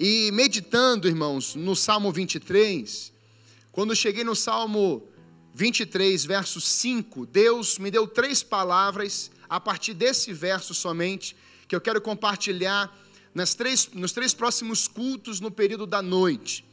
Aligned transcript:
E 0.00 0.30
meditando, 0.30 1.08
irmãos, 1.08 1.56
no 1.56 1.74
Salmo 1.74 2.12
23, 2.12 3.12
quando 3.72 3.96
cheguei 3.96 4.22
no 4.22 4.36
Salmo 4.36 5.02
23, 5.54 6.24
verso 6.24 6.60
5, 6.60 7.26
Deus 7.26 7.80
me 7.80 7.90
deu 7.90 8.06
três 8.06 8.40
palavras 8.40 9.28
a 9.48 9.58
partir 9.58 9.94
desse 9.94 10.32
verso 10.32 10.72
somente, 10.72 11.34
que 11.66 11.74
eu 11.74 11.80
quero 11.80 12.00
compartilhar 12.00 12.96
nas 13.34 13.54
três, 13.54 13.88
nos 13.92 14.12
três 14.12 14.32
próximos 14.32 14.86
cultos 14.86 15.40
no 15.40 15.50
período 15.50 15.84
da 15.84 16.00
noite. 16.00 16.64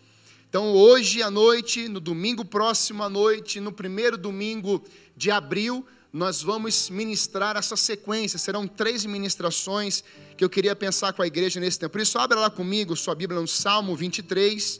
Então, 0.47 0.71
hoje 0.73 1.23
à 1.23 1.31
noite, 1.31 1.87
no 1.87 1.99
domingo 1.99 2.45
próximo 2.45 3.01
à 3.01 3.09
noite, 3.09 3.59
no 3.59 3.71
primeiro 3.71 4.19
domingo 4.19 4.83
de 5.17 5.31
abril, 5.31 5.83
nós 6.15 6.41
vamos 6.41 6.89
ministrar 6.89 7.57
essa 7.57 7.75
sequência. 7.75 8.39
Serão 8.39 8.65
três 8.65 9.03
ministrações 9.03 10.01
que 10.37 10.45
eu 10.45 10.49
queria 10.49 10.73
pensar 10.73 11.11
com 11.11 11.21
a 11.21 11.27
igreja 11.27 11.59
nesse 11.59 11.77
tempo. 11.77 11.91
Por 11.91 11.99
isso, 11.99 12.17
abra 12.17 12.39
lá 12.39 12.49
comigo 12.49 12.95
sua 12.95 13.13
Bíblia 13.13 13.41
no 13.41 13.47
Salmo 13.49 13.93
23, 13.97 14.79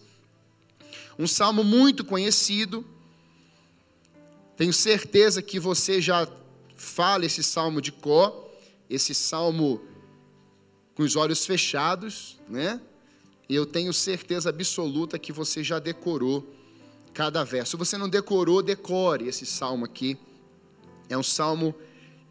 um 1.20 1.28
salmo 1.28 1.62
muito 1.62 2.06
conhecido. 2.06 2.86
Tenho 4.56 4.72
certeza 4.72 5.42
que 5.42 5.60
você 5.60 6.00
já 6.02 6.26
fala 6.74 7.26
esse 7.26 7.44
salmo 7.44 7.82
de 7.82 7.92
có, 7.92 8.50
esse 8.90 9.14
salmo 9.14 9.82
com 10.96 11.04
os 11.04 11.18
olhos 11.18 11.46
fechados, 11.46 12.40
né? 12.48 12.80
E 13.50 13.56
eu 13.56 13.66
tenho 13.66 13.92
certeza 13.92 14.52
absoluta 14.52 15.20
que 15.20 15.34
você 15.34 15.62
já 15.62 15.80
decorou 15.80 16.50
cada 17.14 17.44
verso. 17.44 17.72
Se 17.72 17.78
você 17.78 17.98
não 17.98 18.08
decorou, 18.08 18.64
decore 18.64 19.28
esse 19.28 19.46
salmo 19.46 19.84
aqui. 19.84 20.18
É 21.10 21.18
um 21.18 21.24
salmo 21.24 21.76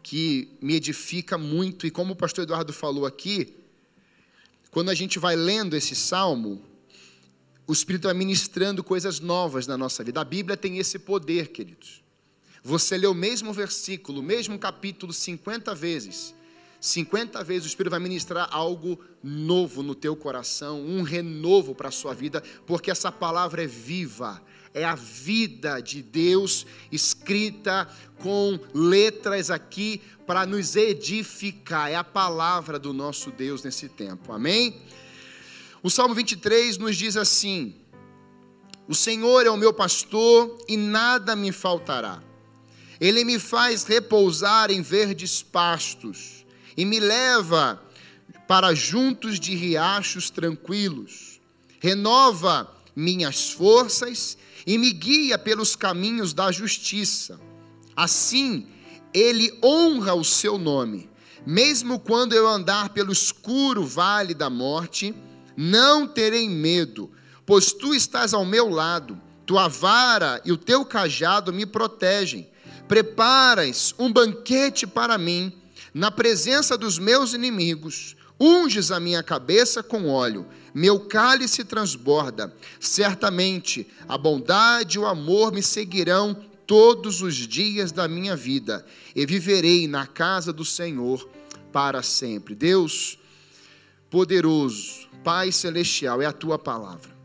que 0.03 0.49
me 0.61 0.75
edifica 0.75 1.37
muito, 1.37 1.87
e 1.87 1.91
como 1.91 2.13
o 2.13 2.15
pastor 2.15 2.43
Eduardo 2.43 2.71
falou 2.71 3.05
aqui, 3.05 3.55
quando 4.71 4.89
a 4.89 4.93
gente 4.93 5.17
vai 5.17 5.35
lendo 5.35 5.75
esse 5.75 5.95
salmo, 5.95 6.61
o 7.65 7.73
Espírito 7.73 8.03
vai 8.03 8.13
ministrando 8.13 8.83
coisas 8.83 9.19
novas 9.19 9.65
na 9.65 9.77
nossa 9.77 10.03
vida. 10.03 10.21
A 10.21 10.25
Bíblia 10.25 10.55
tem 10.55 10.77
esse 10.77 10.99
poder, 10.99 11.47
queridos. 11.47 12.03
Você 12.63 12.97
lê 12.97 13.07
o 13.07 13.13
mesmo 13.13 13.53
versículo, 13.53 14.19
o 14.19 14.23
mesmo 14.23 14.57
capítulo 14.59 15.13
50 15.13 15.73
vezes, 15.73 16.33
50 16.85 17.43
vezes 17.43 17.63
o 17.63 17.67
Espírito 17.67 17.91
vai 17.91 17.99
ministrar 17.99 18.47
algo 18.51 18.99
novo 19.23 19.81
no 19.81 19.95
teu 19.95 20.15
coração, 20.15 20.81
um 20.81 21.01
renovo 21.01 21.73
para 21.73 21.89
a 21.89 21.91
sua 21.91 22.13
vida, 22.13 22.43
porque 22.67 22.91
essa 22.91 23.11
palavra 23.11 23.63
é 23.63 23.67
viva, 23.67 24.41
é 24.75 24.83
a 24.83 24.93
vida 24.93 25.79
de 25.79 26.01
Deus 26.01 26.67
escrita 26.91 27.87
com 28.19 28.59
letras 28.73 29.49
aqui 29.49 30.01
para 30.27 30.45
nos 30.45 30.75
edificar, 30.75 31.89
é 31.89 31.95
a 31.95 32.03
palavra 32.03 32.77
do 32.77 32.91
nosso 32.91 33.31
Deus 33.31 33.63
nesse 33.63 33.87
tempo, 33.87 34.33
amém? 34.33 34.81
O 35.81 35.89
Salmo 35.89 36.13
23 36.13 36.77
nos 36.77 36.97
diz 36.97 37.15
assim: 37.15 37.73
O 38.85 38.93
Senhor 38.93 39.45
é 39.45 39.49
o 39.49 39.55
meu 39.55 39.73
pastor 39.73 40.57
e 40.67 40.75
nada 40.75 41.37
me 41.37 41.53
faltará. 41.53 42.21
Ele 42.99 43.23
me 43.23 43.39
faz 43.39 43.83
repousar 43.83 44.71
em 44.71 44.81
verdes 44.81 45.41
pastos 45.41 46.45
e 46.75 46.83
me 46.83 46.99
leva 46.99 47.81
para 48.45 48.73
juntos 48.73 49.39
de 49.39 49.55
riachos 49.55 50.29
tranquilos. 50.29 51.39
Renova 51.79 52.75
minhas 52.95 53.51
forças 53.51 54.37
e 54.65 54.77
me 54.77 54.91
guia 54.91 55.37
pelos 55.37 55.75
caminhos 55.75 56.33
da 56.33 56.51
justiça. 56.51 57.39
Assim, 57.95 58.67
ele 59.13 59.57
honra 59.63 60.13
o 60.13 60.23
seu 60.23 60.57
nome. 60.57 61.09
Mesmo 61.45 61.99
quando 61.99 62.33
eu 62.33 62.47
andar 62.47 62.89
pelo 62.89 63.11
escuro 63.11 63.85
vale 63.85 64.33
da 64.33 64.49
morte, 64.49 65.13
não 65.55 66.07
terei 66.07 66.49
medo, 66.49 67.11
pois 67.45 67.71
tu 67.71 67.93
estás 67.93 68.33
ao 68.33 68.45
meu 68.45 68.69
lado. 68.69 69.21
Tua 69.45 69.67
vara 69.67 70.41
e 70.43 70.51
o 70.51 70.57
teu 70.57 70.83
cajado 70.83 71.53
me 71.53 71.65
protegem. 71.65 72.49
Preparas 72.87 73.93
um 73.99 74.11
banquete 74.11 74.87
para 74.87 75.17
mim 75.17 75.53
na 75.93 76.11
presença 76.11 76.77
dos 76.77 76.99
meus 76.99 77.33
inimigos, 77.33 78.17
unges 78.39 78.91
a 78.91 78.99
minha 78.99 79.23
cabeça 79.23 79.81
com 79.81 80.09
óleo, 80.09 80.45
meu 80.75 80.99
cálice 80.99 81.63
transborda. 81.63 82.53
Certamente 82.79 83.87
a 84.07 84.17
bondade 84.17 84.97
e 84.97 84.99
o 84.99 85.05
amor 85.05 85.51
me 85.51 85.63
seguirão 85.63 86.35
todos 86.67 87.21
os 87.21 87.35
dias 87.35 87.91
da 87.91 88.07
minha 88.07 88.35
vida, 88.35 88.85
e 89.15 89.25
viverei 89.25 89.87
na 89.87 90.05
casa 90.05 90.51
do 90.51 90.65
Senhor 90.65 91.29
para 91.71 92.03
sempre. 92.03 92.55
Deus 92.55 93.17
poderoso, 94.09 95.07
Pai 95.23 95.51
celestial, 95.51 96.21
é 96.21 96.25
a 96.25 96.33
tua 96.33 96.59
palavra. 96.59 97.15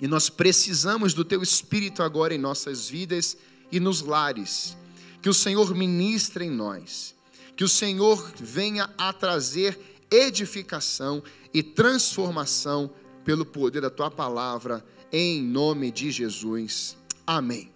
E 0.00 0.06
nós 0.06 0.30
precisamos 0.30 1.12
do 1.12 1.24
teu 1.24 1.42
espírito 1.42 2.02
agora 2.02 2.34
em 2.34 2.38
nossas 2.38 2.88
vidas 2.88 3.36
e 3.72 3.80
nos 3.80 4.00
lares. 4.00 4.76
Que 5.20 5.28
o 5.28 5.34
Senhor 5.34 5.74
ministre 5.74 6.44
em 6.44 6.50
nós 6.50 7.18
que 7.58 7.64
o 7.64 7.68
Senhor 7.68 8.32
venha 8.38 8.88
a 8.96 9.12
trazer 9.12 9.97
edificação 10.10 11.22
e 11.52 11.62
transformação 11.62 12.90
pelo 13.24 13.44
poder 13.44 13.82
da 13.82 13.90
tua 13.90 14.10
palavra, 14.10 14.84
em 15.12 15.42
nome 15.42 15.90
de 15.90 16.10
Jesus. 16.10 16.96
Amém. 17.26 17.70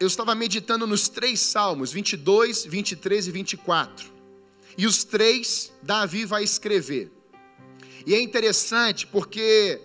Eu 0.00 0.06
estava 0.06 0.34
meditando 0.34 0.86
nos 0.86 1.08
três 1.08 1.40
salmos, 1.40 1.92
22, 1.92 2.64
23 2.64 3.28
e 3.28 3.30
24. 3.30 4.12
E 4.76 4.86
os 4.86 5.04
três 5.04 5.72
Davi 5.82 6.24
vai 6.24 6.42
escrever. 6.42 7.12
E 8.06 8.14
é 8.14 8.20
interessante 8.20 9.06
porque 9.06 9.80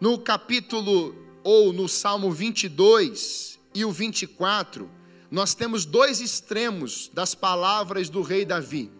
no 0.00 0.18
capítulo 0.18 1.14
ou 1.42 1.72
no 1.72 1.88
salmo 1.88 2.32
22 2.32 3.58
e 3.74 3.84
o 3.84 3.92
24, 3.92 4.90
nós 5.30 5.54
temos 5.54 5.84
dois 5.84 6.20
extremos 6.20 7.10
das 7.12 7.34
palavras 7.34 8.08
do 8.08 8.22
rei 8.22 8.44
Davi. 8.44 8.90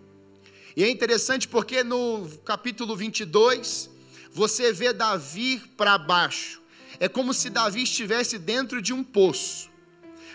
E 0.77 0.83
é 0.83 0.91
interessante 0.91 1.47
porque 1.47 1.85
no 1.85 2.29
capítulo 2.45 2.97
22, 2.97 3.91
você 4.33 4.73
vê 4.73 4.93
Davi 4.93 5.63
para 5.77 5.97
baixo. 5.97 6.61
É 6.99 7.09
como 7.09 7.33
se 7.33 7.49
Davi 7.49 7.83
estivesse 7.83 8.39
dentro 8.39 8.83
de 8.83 8.93
um 8.93 9.05
poço, 9.05 9.71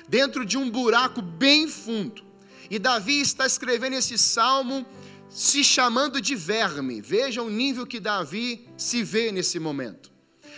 dentro 0.07 0.45
de 0.45 0.57
um 0.57 0.69
buraco 0.69 1.21
bem 1.21 1.67
fundo. 1.67 2.23
E 2.69 2.79
Davi 2.79 3.19
está 3.19 3.45
escrevendo 3.45 3.93
esse 3.95 4.17
salmo 4.17 4.85
se 5.29 5.63
chamando 5.63 6.21
de 6.21 6.35
verme. 6.35 7.01
Veja 7.01 7.41
o 7.41 7.49
nível 7.49 7.85
que 7.85 7.99
Davi 7.99 8.67
se 8.77 9.03
vê 9.03 9.31
nesse 9.31 9.59
momento. 9.59 10.09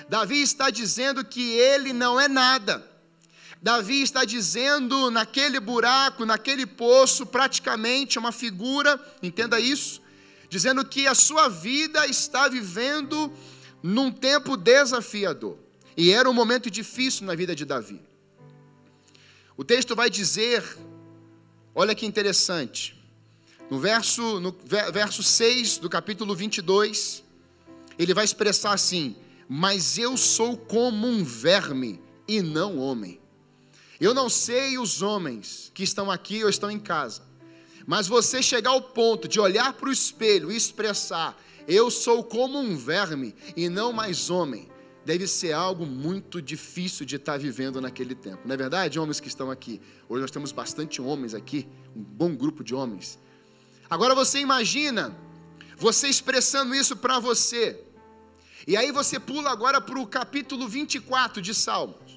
Davi 0.08 0.42
está 0.42 0.70
dizendo 0.70 1.24
que 1.26 1.54
ele 1.54 1.94
não 1.94 2.20
é 2.20 2.28
nada 2.28 2.91
Davi 3.62 4.02
está 4.02 4.26
dizendo 4.26 5.12
naquele 5.12 5.60
buraco, 5.60 6.26
naquele 6.26 6.66
poço, 6.66 7.28
praticamente 7.28 8.18
uma 8.18 8.32
figura, 8.32 9.00
entenda 9.22 9.60
isso, 9.60 10.02
dizendo 10.50 10.84
que 10.84 11.06
a 11.06 11.14
sua 11.14 11.48
vida 11.48 12.08
está 12.08 12.50
vivendo 12.50 13.32
num 13.84 14.12
tempo 14.12 14.58
desafiador. 14.58 15.60
E 15.96 16.12
era 16.12 16.28
um 16.28 16.34
momento 16.34 16.72
difícil 16.72 17.28
na 17.28 17.36
vida 17.36 17.56
de 17.56 17.64
Davi. 17.64 18.02
O 19.56 19.64
texto 19.64 19.96
vai 19.96 20.10
dizer, 20.10 20.64
olha 21.76 21.94
que 21.94 22.08
interessante, 22.08 23.00
no 23.70 23.80
verso, 23.80 24.40
no 24.40 24.58
verso 24.92 25.22
6 25.22 25.78
do 25.78 25.88
capítulo 25.88 26.36
22, 26.36 27.24
ele 28.00 28.14
vai 28.14 28.26
expressar 28.26 28.74
assim: 28.74 29.16
Mas 29.48 30.00
eu 30.00 30.18
sou 30.18 30.58
como 30.58 31.08
um 31.08 31.24
verme 31.24 32.02
e 32.28 32.42
não 32.42 32.80
homem. 32.80 33.21
Eu 34.02 34.16
não 34.16 34.30
sei 34.30 34.80
os 34.80 35.04
homens 35.04 35.72
que 35.76 35.84
estão 35.84 36.10
aqui 36.10 36.44
ou 36.44 36.50
estão 36.50 36.72
em 36.72 36.80
casa, 36.80 37.22
mas 37.86 38.08
você 38.08 38.42
chegar 38.42 38.72
ao 38.72 38.82
ponto 38.82 39.28
de 39.28 39.40
olhar 39.40 39.74
para 39.74 39.90
o 39.90 39.92
espelho 39.92 40.52
e 40.52 40.58
expressar: 40.58 41.40
Eu 41.68 41.92
sou 41.92 42.24
como 42.24 42.58
um 42.58 42.76
verme 42.76 43.36
e 43.56 43.70
não 43.70 43.94
mais 43.94 44.32
homem, 44.32 44.68
deve 45.06 45.28
ser 45.28 45.54
algo 45.54 45.86
muito 45.86 46.42
difícil 46.42 47.06
de 47.06 47.18
estar 47.18 47.38
vivendo 47.38 47.80
naquele 47.80 48.16
tempo. 48.16 48.42
Não 48.44 48.56
é 48.56 48.58
verdade, 48.58 49.00
homens 49.00 49.20
que 49.20 49.28
estão 49.28 49.52
aqui? 49.52 49.80
Hoje 50.10 50.22
nós 50.22 50.32
temos 50.32 50.52
bastante 50.52 51.00
homens 51.00 51.36
aqui, 51.36 51.68
um 51.96 52.02
bom 52.02 52.36
grupo 52.36 52.64
de 52.64 52.74
homens. 52.74 53.20
Agora 53.88 54.16
você 54.16 54.40
imagina 54.40 55.16
você 55.78 56.08
expressando 56.08 56.74
isso 56.74 56.96
para 56.96 57.20
você. 57.20 57.80
E 58.68 58.76
aí 58.76 58.92
você 58.92 59.20
pula 59.20 59.52
agora 59.52 59.80
para 59.80 60.00
o 60.00 60.08
capítulo 60.08 60.68
24 60.68 61.40
de 61.40 61.54
Salmos. 61.54 62.11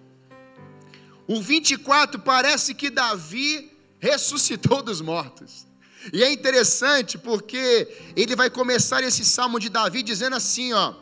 O 1.27 1.41
24 1.41 2.21
parece 2.21 2.75
que 2.75 2.91
Davi 2.91 3.73
ressuscitou 3.99 4.83
dos 4.83 5.01
mortos. 5.01 5.67
E 6.13 6.23
é 6.23 6.31
interessante 6.31 7.17
porque 7.17 7.89
ele 8.15 8.37
vai 8.37 8.51
começar 8.51 9.03
esse 9.03 9.25
salmo 9.25 9.59
de 9.59 9.71
Davi 9.71 10.03
dizendo 10.03 10.37
assim, 10.37 10.73
ó: 10.75 10.95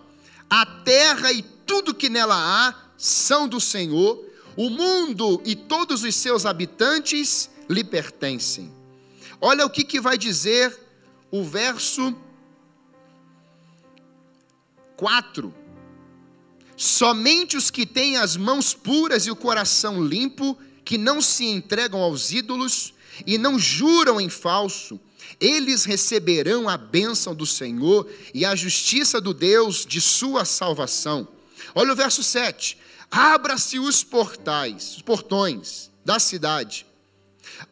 A 0.48 0.64
terra 0.64 1.32
e 1.32 1.42
tudo 1.42 1.94
que 1.94 2.08
nela 2.08 2.36
há 2.36 2.74
são 2.96 3.48
do 3.48 3.60
Senhor, 3.60 4.24
o 4.56 4.70
mundo 4.70 5.42
e 5.44 5.56
todos 5.56 6.04
os 6.04 6.14
seus 6.14 6.46
habitantes 6.46 7.50
lhe 7.69 7.82
pertencem. 7.82 8.72
Olha 9.40 9.66
o 9.66 9.70
que, 9.70 9.82
que 9.82 10.00
vai 10.00 10.16
dizer 10.16 10.78
o 11.32 11.42
verso 11.42 12.14
4. 14.96 15.62
Somente 16.82 17.56
os 17.56 17.70
que 17.70 17.87
têm 17.87 18.17
as 18.17 18.37
mãos 18.37 18.75
puras 18.75 19.25
e 19.25 19.31
o 19.31 19.37
coração 19.37 20.02
limpo, 20.02 20.58
que 20.84 20.99
não 20.99 21.23
se 21.23 21.44
entregam 21.44 22.00
aos 22.00 22.32
ídolos 22.32 22.93
e 23.25 23.38
não 23.38 23.56
juram 23.56 24.20
em 24.20 24.29
falso, 24.29 24.99
eles 25.40 25.84
receberão 25.84 26.69
a 26.69 26.76
bênção 26.76 27.37
do 27.37 27.46
Senhor 27.46 28.11
e 28.34 28.44
a 28.44 28.56
justiça 28.56 29.20
do 29.20 29.32
Deus 29.32 29.87
de 29.87 30.00
sua 30.00 30.44
salvação. 30.44 31.29
Olha 31.73 31.93
o 31.93 31.96
verso 31.96 32.20
7. 32.20 32.76
Abra-se 33.08 33.79
os 33.79 34.02
portais, 34.02 34.96
os 34.96 35.02
portões 35.02 35.88
da 36.05 36.19
cidade. 36.19 36.84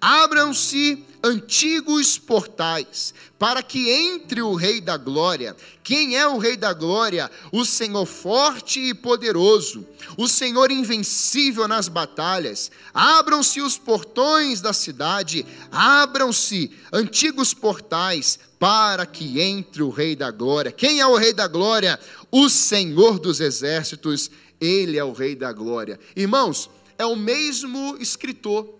Abram-se 0.00 1.04
antigos 1.22 2.18
portais, 2.18 3.12
para 3.38 3.62
que 3.62 3.90
entre 3.90 4.40
o 4.40 4.54
Rei 4.54 4.80
da 4.80 4.96
Glória. 4.96 5.54
Quem 5.82 6.16
é 6.16 6.26
o 6.26 6.38
Rei 6.38 6.56
da 6.56 6.72
Glória? 6.72 7.30
O 7.52 7.64
Senhor 7.64 8.06
forte 8.06 8.80
e 8.80 8.94
poderoso, 8.94 9.86
o 10.16 10.26
Senhor 10.28 10.70
invencível 10.70 11.68
nas 11.68 11.88
batalhas. 11.88 12.70
Abram-se 12.92 13.60
os 13.60 13.76
portões 13.76 14.60
da 14.60 14.72
cidade, 14.72 15.44
abram-se 15.70 16.70
antigos 16.92 17.52
portais, 17.52 18.38
para 18.58 19.06
que 19.06 19.40
entre 19.40 19.82
o 19.82 19.90
Rei 19.90 20.14
da 20.14 20.30
Glória. 20.30 20.72
Quem 20.72 21.00
é 21.00 21.06
o 21.06 21.16
Rei 21.16 21.32
da 21.32 21.48
Glória? 21.48 21.98
O 22.30 22.48
Senhor 22.48 23.18
dos 23.18 23.40
Exércitos, 23.40 24.30
ele 24.60 24.98
é 24.98 25.04
o 25.04 25.12
Rei 25.12 25.34
da 25.34 25.50
Glória. 25.52 25.98
Irmãos, 26.14 26.68
é 26.98 27.06
o 27.06 27.16
mesmo 27.16 27.96
escritor 27.98 28.79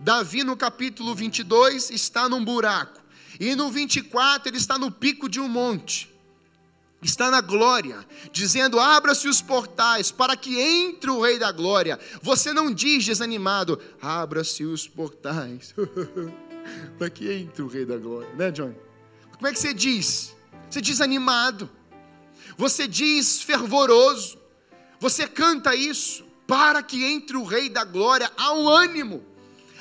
Davi, 0.00 0.42
no 0.42 0.56
capítulo 0.56 1.14
22, 1.14 1.90
está 1.90 2.28
num 2.28 2.42
buraco. 2.42 3.00
E 3.38 3.54
no 3.54 3.70
24, 3.70 4.48
ele 4.48 4.56
está 4.56 4.78
no 4.78 4.90
pico 4.90 5.28
de 5.28 5.38
um 5.38 5.48
monte. 5.48 6.10
Está 7.02 7.30
na 7.30 7.40
glória, 7.40 8.04
dizendo: 8.32 8.78
Abra-se 8.78 9.28
os 9.28 9.40
portais 9.40 10.10
para 10.10 10.36
que 10.36 10.58
entre 10.58 11.10
o 11.10 11.20
Rei 11.20 11.38
da 11.38 11.50
Glória. 11.50 11.98
Você 12.22 12.52
não 12.52 12.72
diz 12.72 13.04
desanimado: 13.04 13.80
Abra-se 14.00 14.64
os 14.64 14.86
portais 14.86 15.74
para 16.98 17.08
que 17.08 17.30
entre 17.30 17.62
o 17.62 17.68
Rei 17.68 17.86
da 17.86 17.96
Glória, 17.96 18.28
né, 18.34 18.50
John? 18.50 18.74
Como 19.32 19.46
é 19.46 19.52
que 19.52 19.58
você 19.58 19.72
diz? 19.72 20.36
Você 20.68 20.80
diz 20.80 21.00
animado, 21.00 21.68
você 22.56 22.86
diz 22.86 23.40
fervoroso, 23.40 24.38
você 24.98 25.26
canta 25.26 25.74
isso 25.74 26.24
para 26.46 26.82
que 26.82 27.02
entre 27.04 27.36
o 27.36 27.44
Rei 27.44 27.68
da 27.68 27.84
Glória. 27.84 28.30
Há 28.36 28.52
um 28.52 28.68
ânimo, 28.68 29.24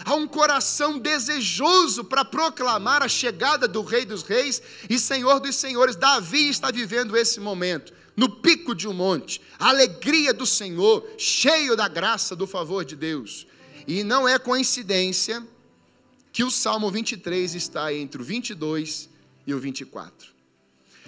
Há 0.09 0.15
um 0.15 0.27
coração 0.27 0.97
desejoso 0.97 2.03
para 2.03 2.25
proclamar 2.25 3.03
a 3.03 3.07
chegada 3.07 3.67
do 3.67 3.83
Rei 3.83 4.05
dos 4.05 4.23
Reis 4.23 4.59
e 4.89 4.97
Senhor 4.97 5.39
dos 5.39 5.55
Senhores. 5.55 5.95
Davi 5.95 6.49
está 6.49 6.71
vivendo 6.71 7.15
esse 7.15 7.39
momento, 7.39 7.93
no 8.15 8.27
pico 8.27 8.73
de 8.73 8.87
um 8.87 8.93
monte, 8.93 9.39
a 9.59 9.69
alegria 9.69 10.33
do 10.33 10.47
Senhor, 10.47 11.07
cheio 11.15 11.75
da 11.75 11.87
graça, 11.87 12.35
do 12.35 12.47
favor 12.47 12.83
de 12.83 12.95
Deus. 12.95 13.45
E 13.87 14.03
não 14.03 14.27
é 14.27 14.39
coincidência 14.39 15.45
que 16.33 16.43
o 16.43 16.49
Salmo 16.49 16.89
23 16.89 17.53
está 17.53 17.93
entre 17.93 18.19
o 18.19 18.25
22 18.25 19.07
e 19.45 19.53
o 19.53 19.59
24. 19.59 20.27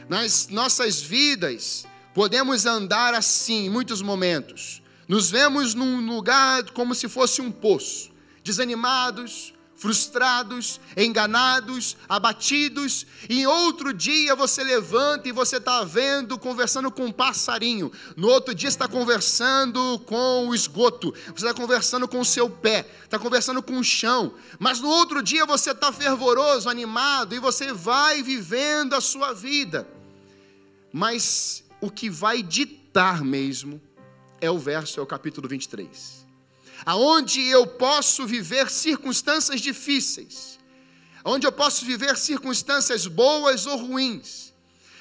Nas 0.07 0.47
nossas 0.47 1.01
vidas, 1.01 1.87
podemos 2.13 2.67
andar 2.67 3.15
assim 3.15 3.65
em 3.65 3.69
muitos 3.71 3.99
momentos. 3.99 4.79
Nos 5.07 5.31
vemos 5.31 5.73
num 5.73 6.05
lugar 6.05 6.69
como 6.69 6.93
se 6.93 7.09
fosse 7.09 7.41
um 7.41 7.51
poço 7.51 8.10
desanimados, 8.51 9.53
frustrados, 9.75 10.79
enganados, 10.95 11.95
abatidos, 12.07 13.07
e 13.29 13.47
outro 13.47 13.93
dia 13.93 14.35
você 14.35 14.61
levanta 14.63 15.29
e 15.29 15.31
você 15.31 15.57
está 15.57 15.83
vendo, 15.85 16.37
conversando 16.37 16.91
com 16.91 17.05
um 17.05 17.11
passarinho, 17.11 17.91
no 18.15 18.27
outro 18.27 18.53
dia 18.53 18.67
está 18.67 18.87
conversando 18.87 19.97
com 20.05 20.47
o 20.47 20.53
esgoto, 20.53 21.13
você 21.27 21.47
está 21.47 21.53
conversando 21.53 22.07
com 22.07 22.19
o 22.19 22.25
seu 22.25 22.49
pé, 22.49 22.85
está 23.03 23.17
conversando 23.17 23.63
com 23.63 23.79
o 23.79 23.83
chão, 23.83 24.33
mas 24.59 24.81
no 24.81 24.89
outro 24.89 25.23
dia 25.23 25.45
você 25.45 25.71
está 25.71 25.91
fervoroso, 25.91 26.69
animado, 26.69 27.33
e 27.33 27.39
você 27.39 27.71
vai 27.73 28.21
vivendo 28.21 28.93
a 28.93 29.01
sua 29.01 29.33
vida, 29.33 29.87
mas 30.91 31.63
o 31.79 31.89
que 31.89 32.09
vai 32.09 32.43
ditar 32.43 33.23
mesmo 33.23 33.81
é 34.39 34.51
o 34.51 34.59
verso, 34.59 34.99
é 34.99 35.03
o 35.03 35.07
capítulo 35.07 35.47
23 35.47 36.20
aonde 36.85 37.41
eu 37.41 37.65
posso 37.67 38.25
viver 38.25 38.69
circunstâncias 38.69 39.61
difíceis, 39.61 40.59
onde 41.23 41.45
eu 41.45 41.51
posso 41.51 41.85
viver 41.85 42.17
circunstâncias 42.17 43.07
boas 43.07 43.65
ou 43.65 43.77
ruins, 43.77 44.51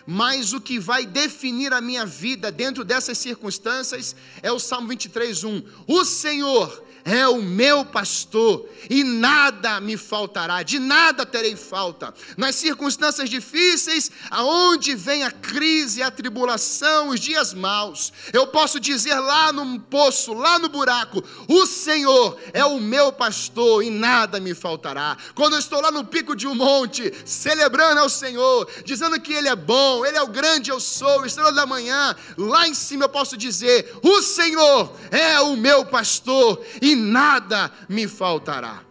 mas 0.06 0.52
o 0.52 0.60
que 0.60 0.78
vai 0.78 1.06
definir 1.06 1.72
a 1.72 1.80
minha 1.80 2.04
vida 2.04 2.50
dentro 2.50 2.84
dessas 2.84 3.18
circunstâncias 3.18 4.16
é 4.42 4.50
o 4.50 4.58
Salmo 4.58 4.88
23:1. 4.88 5.64
O 5.86 6.04
Senhor 6.04 6.84
é 7.04 7.26
o 7.28 7.42
meu 7.42 7.84
pastor 7.84 8.68
e 8.88 9.02
nada 9.04 9.80
me 9.80 9.96
faltará, 9.96 10.62
de 10.62 10.78
nada 10.78 11.26
terei 11.26 11.56
falta. 11.56 12.12
Nas 12.36 12.56
circunstâncias 12.56 13.28
difíceis, 13.28 14.10
aonde 14.30 14.94
vem 14.94 15.24
a 15.24 15.30
crise, 15.30 16.02
a 16.02 16.10
tribulação, 16.10 17.08
os 17.08 17.20
dias 17.20 17.54
maus, 17.54 18.12
eu 18.32 18.46
posso 18.46 18.78
dizer 18.80 19.18
lá 19.18 19.52
no 19.52 19.80
poço, 19.80 20.32
lá 20.32 20.58
no 20.58 20.68
buraco: 20.68 21.22
o 21.48 21.66
Senhor 21.66 22.38
é 22.52 22.64
o 22.64 22.80
meu 22.80 23.12
pastor 23.12 23.82
e 23.82 23.90
nada 23.90 24.40
me 24.40 24.54
faltará. 24.54 25.16
Quando 25.34 25.54
eu 25.54 25.58
estou 25.58 25.80
lá 25.80 25.90
no 25.90 26.04
pico 26.04 26.34
de 26.36 26.46
um 26.46 26.54
monte, 26.54 27.12
celebrando 27.24 28.00
ao 28.00 28.08
Senhor, 28.08 28.68
dizendo 28.84 29.20
que 29.20 29.32
Ele 29.32 29.48
é 29.48 29.56
bom, 29.56 30.04
Ele 30.04 30.16
é 30.16 30.22
o 30.22 30.28
grande 30.28 30.70
eu 30.70 30.80
sou, 30.80 31.24
estrela 31.24 31.52
da 31.52 31.66
manhã, 31.66 32.14
lá 32.36 32.68
em 32.68 32.74
cima 32.74 33.04
eu 33.04 33.08
posso 33.08 33.36
dizer: 33.36 33.98
o 34.02 34.22
Senhor 34.22 34.92
é 35.10 35.40
o 35.40 35.56
meu 35.56 35.84
pastor 35.84 36.60
e 36.80 36.89
e 36.90 36.96
nada 36.96 37.70
me 37.88 38.08
faltará. 38.08 38.84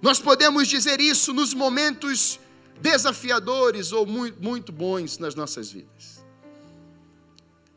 Nós 0.00 0.18
podemos 0.18 0.66
dizer 0.66 1.00
isso 1.00 1.32
nos 1.32 1.52
momentos 1.52 2.40
desafiadores 2.80 3.92
ou 3.92 4.06
muito, 4.06 4.42
muito 4.42 4.72
bons 4.72 5.18
nas 5.18 5.34
nossas 5.34 5.70
vidas. 5.70 6.24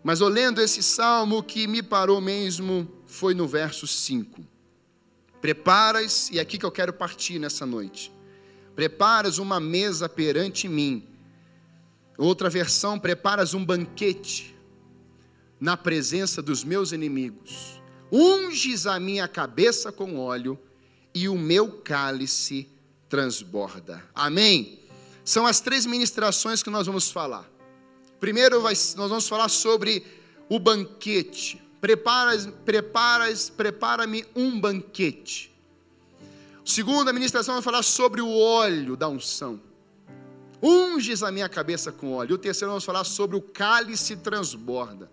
Mas 0.04 0.22
olhando 0.22 0.62
esse 0.62 0.82
salmo, 0.82 1.40
o 1.40 1.44
que 1.44 1.68
me 1.68 1.84
parou 1.84 2.22
mesmo 2.22 2.88
foi 3.06 3.34
no 3.34 3.48
verso 3.48 3.86
5. 3.86 4.42
Preparas, 5.42 6.30
e 6.32 6.40
é 6.40 6.42
aqui 6.42 6.58
que 6.58 6.66
eu 6.66 6.72
quero 6.72 6.94
partir 6.94 7.40
nessa 7.40 7.66
noite. 7.66 8.12
Preparas 8.76 9.38
uma 9.38 9.60
mesa 9.60 10.08
perante 10.08 10.68
mim. 10.68 11.06
Outra 12.18 12.50
versão, 12.50 12.98
preparas 12.98 13.54
um 13.54 13.64
banquete 13.64 14.56
na 15.60 15.76
presença 15.76 16.42
dos 16.42 16.64
meus 16.64 16.92
inimigos 16.92 17.77
unges 18.12 18.86
a 18.86 19.00
minha 19.00 19.28
cabeça 19.28 19.92
com 19.92 20.18
óleo 20.18 20.58
e 21.14 21.28
o 21.28 21.36
meu 21.36 21.72
cálice 21.82 22.70
transborda. 23.10 24.04
Amém? 24.14 24.80
São 25.24 25.46
as 25.46 25.60
três 25.60 25.86
ministrações 25.86 26.64
que 26.64 26.70
nós 26.70 26.88
vamos 26.88 27.12
falar. 27.12 27.50
Primeiro, 28.20 28.62
nós 28.62 28.96
vamos 28.96 29.28
falar 29.28 29.50
sobre 29.50 30.06
o 30.50 30.60
banquete. 30.60 31.62
Preparas, 31.80 32.48
preparas, 32.66 33.50
prepara-me 33.50 34.26
um 34.36 34.60
banquete. 34.60 35.54
Segunda 36.66 37.14
ministração 37.14 37.56
vai 37.56 37.62
falar 37.62 37.84
sobre 37.84 38.22
o 38.22 38.30
óleo 38.30 38.96
da 38.96 39.08
unção. 39.08 39.62
Unges 40.62 41.24
a 41.24 41.32
minha 41.32 41.48
cabeça 41.48 41.92
com 41.92 42.14
óleo. 42.14 42.36
O 42.36 42.38
terceiro 42.38 42.72
vamos 42.72 42.84
falar 42.84 43.04
sobre 43.04 43.38
o 43.38 43.42
cálice 43.42 44.16
transborda. 44.18 45.10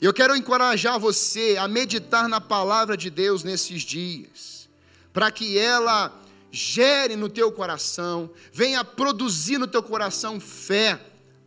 Eu 0.00 0.12
quero 0.12 0.36
encorajar 0.36 0.98
você 0.98 1.56
a 1.58 1.66
meditar 1.66 2.28
na 2.28 2.40
palavra 2.40 2.96
de 2.96 3.08
Deus 3.08 3.42
nesses 3.42 3.82
dias, 3.82 4.68
para 5.12 5.30
que 5.30 5.56
ela 5.56 6.22
gere 6.50 7.16
no 7.16 7.28
teu 7.28 7.50
coração, 7.50 8.30
venha 8.52 8.84
produzir 8.84 9.58
no 9.58 9.66
teu 9.66 9.82
coração 9.82 10.38
fé, 10.38 11.00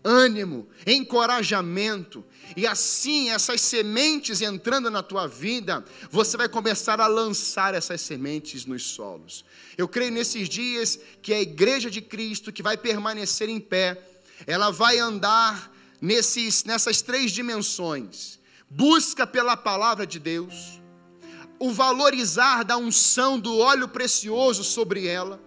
ânimo, 0.04 0.68
encorajamento, 0.86 2.24
e 2.58 2.66
assim 2.66 3.30
essas 3.30 3.62
sementes 3.62 4.42
entrando 4.42 4.90
na 4.90 5.04
tua 5.04 5.28
vida, 5.28 5.86
você 6.10 6.36
vai 6.36 6.50
começar 6.50 7.00
a 7.00 7.06
lançar 7.06 7.76
essas 7.76 8.02
sementes 8.02 8.66
nos 8.66 8.84
solos. 8.84 9.46
Eu 9.78 9.88
creio 9.88 10.12
nesses 10.12 10.50
dias 10.50 11.00
que 11.22 11.34
a 11.34 11.42
igreja 11.42 11.90
de 11.92 12.02
Cristo 12.02 12.52
que 12.52 12.64
vai 12.64 12.78
permanecer 12.78 13.48
em 13.48 13.60
pé, 13.60 14.02
ela 14.48 14.72
vai 14.72 14.98
andar 14.98 15.72
nesses, 16.02 16.64
nessas 16.64 17.02
três 17.04 17.32
dimensões 17.32 18.39
busca 18.70 19.26
pela 19.26 19.58
palavra 19.58 20.06
de 20.06 20.20
Deus, 20.20 20.82
o 21.60 21.72
valorizar 21.72 22.64
da 22.64 22.78
unção 22.78 23.40
do 23.40 23.58
óleo 23.58 23.88
precioso 23.88 24.64
sobre 24.64 25.08
ela, 25.08 25.42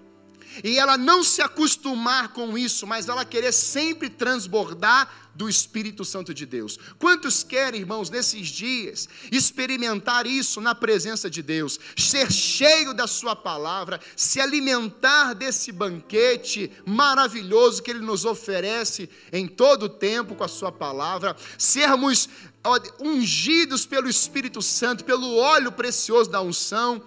e 0.63 0.79
ela 0.79 0.97
não 0.97 1.23
se 1.23 1.41
acostumar 1.43 2.33
com 2.33 2.57
isso, 2.57 2.87
mas 2.87 3.09
ela 3.09 3.25
querer 3.25 3.53
sempre 3.53 4.09
transbordar 4.09 5.23
do 5.35 5.49
Espírito 5.49 6.05
Santo 6.05 6.35
de 6.35 6.45
Deus. 6.45 6.79
Quantos 6.99 7.43
querem, 7.43 7.81
irmãos, 7.81 8.11
nesses 8.11 8.49
dias, 8.49 9.09
experimentar 9.31 10.27
isso 10.27 10.61
na 10.61 10.75
presença 10.75 11.31
de 11.31 11.43
Deus, 11.43 11.79
ser 11.97 12.31
cheio 12.31 12.93
da 12.93 13.07
Sua 13.07 13.35
palavra, 13.35 14.01
se 14.15 14.41
alimentar 14.41 15.35
desse 15.35 15.73
banquete 15.73 16.71
maravilhoso 16.85 17.83
que 17.83 17.91
Ele 17.91 18.01
nos 18.01 18.25
oferece 18.25 19.09
em 19.33 19.47
todo 19.47 19.85
o 19.85 19.89
tempo 19.89 20.35
com 20.35 20.45
a 20.45 20.49
Sua 20.49 20.71
palavra, 20.71 21.37
sermos 21.57 22.29
ungidos 23.01 23.87
pelo 23.87 24.09
Espírito 24.09 24.61
Santo, 24.61 25.05
pelo 25.05 25.37
óleo 25.37 25.73
precioso 25.73 26.31
da 26.31 26.41
unção 26.41 27.03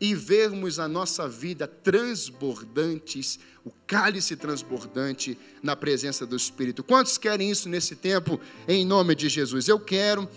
e 0.00 0.14
vermos 0.14 0.78
a 0.78 0.88
nossa 0.88 1.28
vida 1.28 1.66
transbordantes, 1.66 3.38
o 3.64 3.70
cálice 3.86 4.34
transbordante 4.34 5.36
na 5.62 5.76
presença 5.76 6.26
do 6.26 6.34
Espírito. 6.34 6.82
Quantos 6.82 7.18
querem 7.18 7.50
isso 7.50 7.68
nesse 7.68 7.94
tempo, 7.94 8.40
em 8.66 8.86
nome 8.86 9.14
de 9.14 9.28
Jesus? 9.28 9.68
Eu 9.68 9.78
quero, 9.78 10.28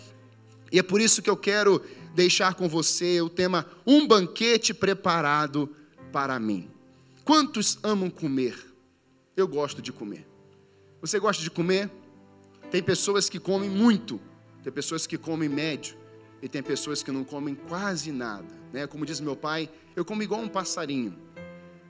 e 0.72 0.80
é 0.80 0.84
por 0.84 1.00
isso 1.00 1.22
que 1.22 1.30
eu 1.30 1.38
quero 1.38 1.82
deixar 2.14 2.56
com 2.56 2.68
você 2.68 3.22
o 3.22 3.30
tema 3.30 3.66
Um 3.88 4.06
banquete 4.06 4.74
preparado 4.74 5.74
para 6.12 6.38
mim. 6.40 6.70
Quantos 7.24 7.80
amam 7.82 8.10
comer? 8.10 8.56
Eu 9.36 9.48
gosto 9.48 9.82
de 9.82 9.94
comer. 9.94 10.28
Você 11.00 11.18
gosta 11.20 11.42
de 11.42 11.50
comer? 11.50 11.90
Tem 12.70 12.84
pessoas 12.84 13.30
que 13.30 13.40
comem 13.40 13.70
muito, 13.70 14.20
tem 14.62 14.74
pessoas 14.74 15.08
que 15.08 15.18
comem 15.18 15.48
médio, 15.48 15.96
e 16.44 16.50
tem 16.50 16.62
pessoas 16.62 17.02
que 17.02 17.10
não 17.10 17.24
comem 17.24 17.56
quase 17.56 18.12
nada. 18.12 18.54
Né? 18.74 18.86
Como 18.86 19.06
diz 19.06 19.22
meu 19.22 19.34
pai, 19.34 19.70
eu 19.96 20.04
como 20.04 20.22
igual 20.22 20.42
um 20.42 20.50
passarinho, 20.50 21.18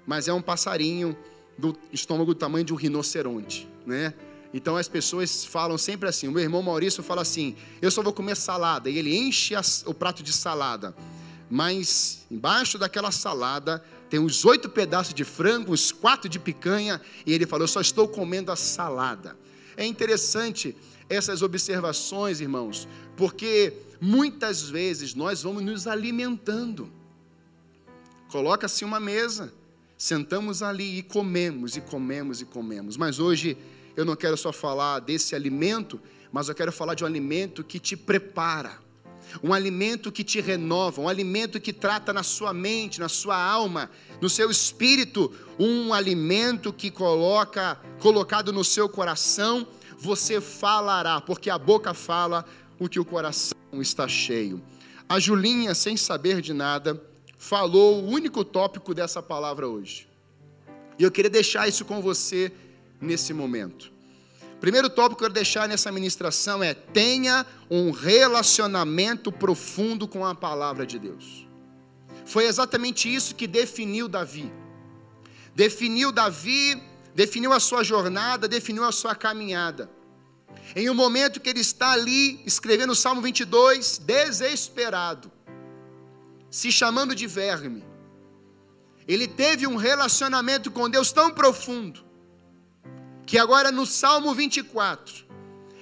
mas 0.06 0.28
é 0.28 0.34
um 0.34 0.44
passarinho 0.44 1.18
do 1.58 1.76
estômago 1.92 2.36
do 2.36 2.38
tamanho 2.38 2.64
de 2.64 2.72
um 2.72 2.76
rinoceronte. 2.76 3.68
Né? 3.84 4.14
Então 4.54 4.78
as 4.78 4.88
pessoas 4.88 5.44
falam 5.44 5.76
sempre 5.76 6.08
assim. 6.08 6.28
O 6.28 6.32
meu 6.32 6.44
irmão 6.44 6.62
Maurício 6.62 7.02
fala 7.02 7.24
assim: 7.24 7.56
eu 7.82 7.90
só 7.90 8.04
vou 8.04 8.14
comer 8.14 8.36
salada. 8.36 8.92
E 8.92 8.98
ele 9.00 9.18
enche 9.18 9.56
o 9.88 9.94
prato 9.94 10.22
de 10.22 10.32
salada. 10.32 10.96
Mas 11.50 12.24
embaixo 12.30 12.78
daquela 12.78 13.10
salada 13.10 13.84
tem 14.08 14.20
uns 14.20 14.46
oito 14.46 14.70
pedaços 14.70 15.16
de 15.16 15.24
frango, 15.24 15.74
uns 15.74 15.92
quatro 15.92 16.30
de 16.30 16.38
picanha. 16.38 17.02
E 17.26 17.34
ele 17.34 17.48
falou: 17.48 17.64
eu 17.64 17.68
só 17.68 17.82
estou 17.82 18.08
comendo 18.08 18.52
a 18.52 18.56
salada. 18.56 19.36
É 19.76 19.84
interessante 19.84 20.76
essas 21.10 21.42
observações, 21.42 22.42
irmãos, 22.42 22.88
porque 23.16 23.74
muitas 24.00 24.70
vezes 24.70 25.14
nós 25.14 25.44
vamos 25.44 25.64
nos 25.64 25.88
alimentando. 25.88 26.92
Coloca-se 28.30 28.84
uma 28.84 29.00
mesa, 29.00 29.54
sentamos 29.98 30.64
ali 30.64 30.98
e 30.98 31.04
comemos, 31.04 31.78
e 31.78 31.82
comemos, 31.82 32.42
e 32.42 32.46
comemos. 32.46 32.98
Mas 32.98 33.20
hoje 33.20 33.58
eu 33.96 34.04
não 34.04 34.16
quero 34.16 34.36
só 34.36 34.52
falar 34.52 35.00
desse 35.00 35.36
alimento, 35.36 36.00
mas 36.32 36.50
eu 36.50 36.56
quero 36.56 36.72
falar 36.72 36.96
de 36.96 37.04
um 37.04 37.08
alimento 37.08 37.64
que 37.64 37.80
te 37.80 37.96
prepara, 37.96 38.80
um 39.42 39.54
alimento 39.54 40.12
que 40.12 40.24
te 40.24 40.42
renova, 40.42 41.00
um 41.00 41.08
alimento 41.08 41.60
que 41.60 41.72
trata 41.72 42.12
na 42.12 42.24
sua 42.24 42.54
mente, 42.54 43.00
na 43.00 43.08
sua 43.08 43.38
alma, 43.38 43.90
no 44.20 44.30
seu 44.30 44.50
espírito, 44.52 45.32
um 45.60 45.94
alimento 45.94 46.74
que 46.74 46.92
coloca, 46.92 47.80
colocado 48.00 48.52
no 48.52 48.64
seu 48.64 48.90
coração, 48.90 49.68
você 50.04 50.42
falará, 50.42 51.22
porque 51.22 51.50
a 51.50 51.58
boca 51.58 51.94
fala 51.94 52.46
o 52.78 52.90
que 52.90 53.00
o 53.00 53.06
coração 53.06 53.58
está 53.76 54.06
cheio. 54.06 54.62
A 55.08 55.18
Julinha, 55.18 55.74
sem 55.74 55.96
saber 55.96 56.42
de 56.42 56.52
nada, 56.54 57.02
falou 57.38 58.04
o 58.04 58.10
único 58.10 58.44
tópico 58.44 58.94
dessa 58.94 59.24
palavra 59.24 59.66
hoje. 59.66 60.06
E 61.00 61.04
eu 61.04 61.10
queria 61.10 61.30
deixar 61.30 61.70
isso 61.70 61.86
com 61.86 62.02
você 62.02 62.52
nesse 63.00 63.34
momento. 63.34 63.94
Primeiro 64.60 64.90
tópico 64.90 65.20
que 65.20 65.24
eu 65.24 65.28
quero 65.30 65.34
deixar 65.34 65.70
nessa 65.70 65.90
ministração 65.90 66.62
é: 66.62 66.74
tenha 66.74 67.46
um 67.70 67.92
relacionamento 67.92 69.32
profundo 69.32 70.06
com 70.06 70.26
a 70.26 70.36
palavra 70.36 70.86
de 70.86 71.00
Deus. 71.00 71.48
Foi 72.26 72.46
exatamente 72.46 73.14
isso 73.14 73.36
que 73.36 73.48
definiu 73.48 74.10
Davi. 74.10 74.52
Definiu 75.56 76.12
Davi, 76.12 76.82
definiu 77.16 77.54
a 77.54 77.60
sua 77.60 77.84
jornada, 77.84 78.48
definiu 78.48 78.84
a 78.84 78.92
sua 78.92 79.16
caminhada. 79.16 79.90
Em 80.76 80.90
um 80.90 80.94
momento 80.94 81.40
que 81.40 81.50
ele 81.50 81.60
está 81.60 81.92
ali 81.92 82.42
escrevendo 82.46 82.92
o 82.92 82.96
Salmo 82.96 83.22
22, 83.22 84.00
desesperado, 84.00 85.32
se 86.50 86.72
chamando 86.72 87.14
de 87.16 87.28
verme. 87.28 87.84
Ele 89.08 89.28
teve 89.28 89.68
um 89.68 89.76
relacionamento 89.76 90.72
com 90.72 90.90
Deus 90.90 91.12
tão 91.12 91.32
profundo, 91.32 92.04
que 93.26 93.38
agora 93.38 93.72
no 93.72 93.86
Salmo 93.86 94.34
24, 94.34 95.26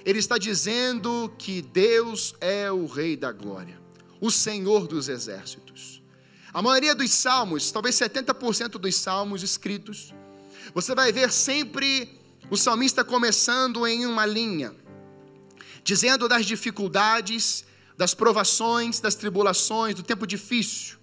ele 0.04 0.18
está 0.18 0.36
dizendo 0.36 1.32
que 1.38 1.62
Deus 1.62 2.34
é 2.40 2.70
o 2.70 2.86
Rei 2.86 3.16
da 3.16 3.30
Glória, 3.30 3.80
o 4.20 4.30
Senhor 4.30 4.86
dos 4.86 5.08
Exércitos. 5.08 6.02
A 6.52 6.60
maioria 6.60 6.94
dos 6.94 7.10
salmos, 7.12 7.70
talvez 7.70 7.94
70% 7.94 8.72
dos 8.72 8.94
salmos 8.96 9.42
escritos, 9.42 10.12
você 10.74 10.94
vai 10.94 11.12
ver 11.12 11.30
sempre 11.30 12.20
o 12.50 12.56
salmista 12.56 13.04
começando 13.04 13.86
em 13.86 14.06
uma 14.06 14.26
linha, 14.26 14.74
dizendo 15.84 16.28
das 16.28 16.46
dificuldades, 16.46 17.64
das 17.96 18.14
provações, 18.14 19.00
das 19.00 19.14
tribulações, 19.14 19.94
do 19.94 20.02
tempo 20.02 20.26
difícil. 20.26 20.96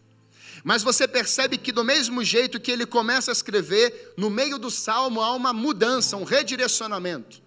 Mas 0.63 0.83
você 0.83 1.07
percebe 1.07 1.57
que, 1.57 1.71
do 1.71 1.83
mesmo 1.83 2.23
jeito 2.23 2.59
que 2.59 2.71
ele 2.71 2.85
começa 2.85 3.31
a 3.31 3.33
escrever, 3.33 4.13
no 4.17 4.29
meio 4.29 4.57
do 4.57 4.69
salmo 4.69 5.21
há 5.21 5.33
uma 5.33 5.53
mudança, 5.53 6.17
um 6.17 6.23
redirecionamento. 6.23 7.41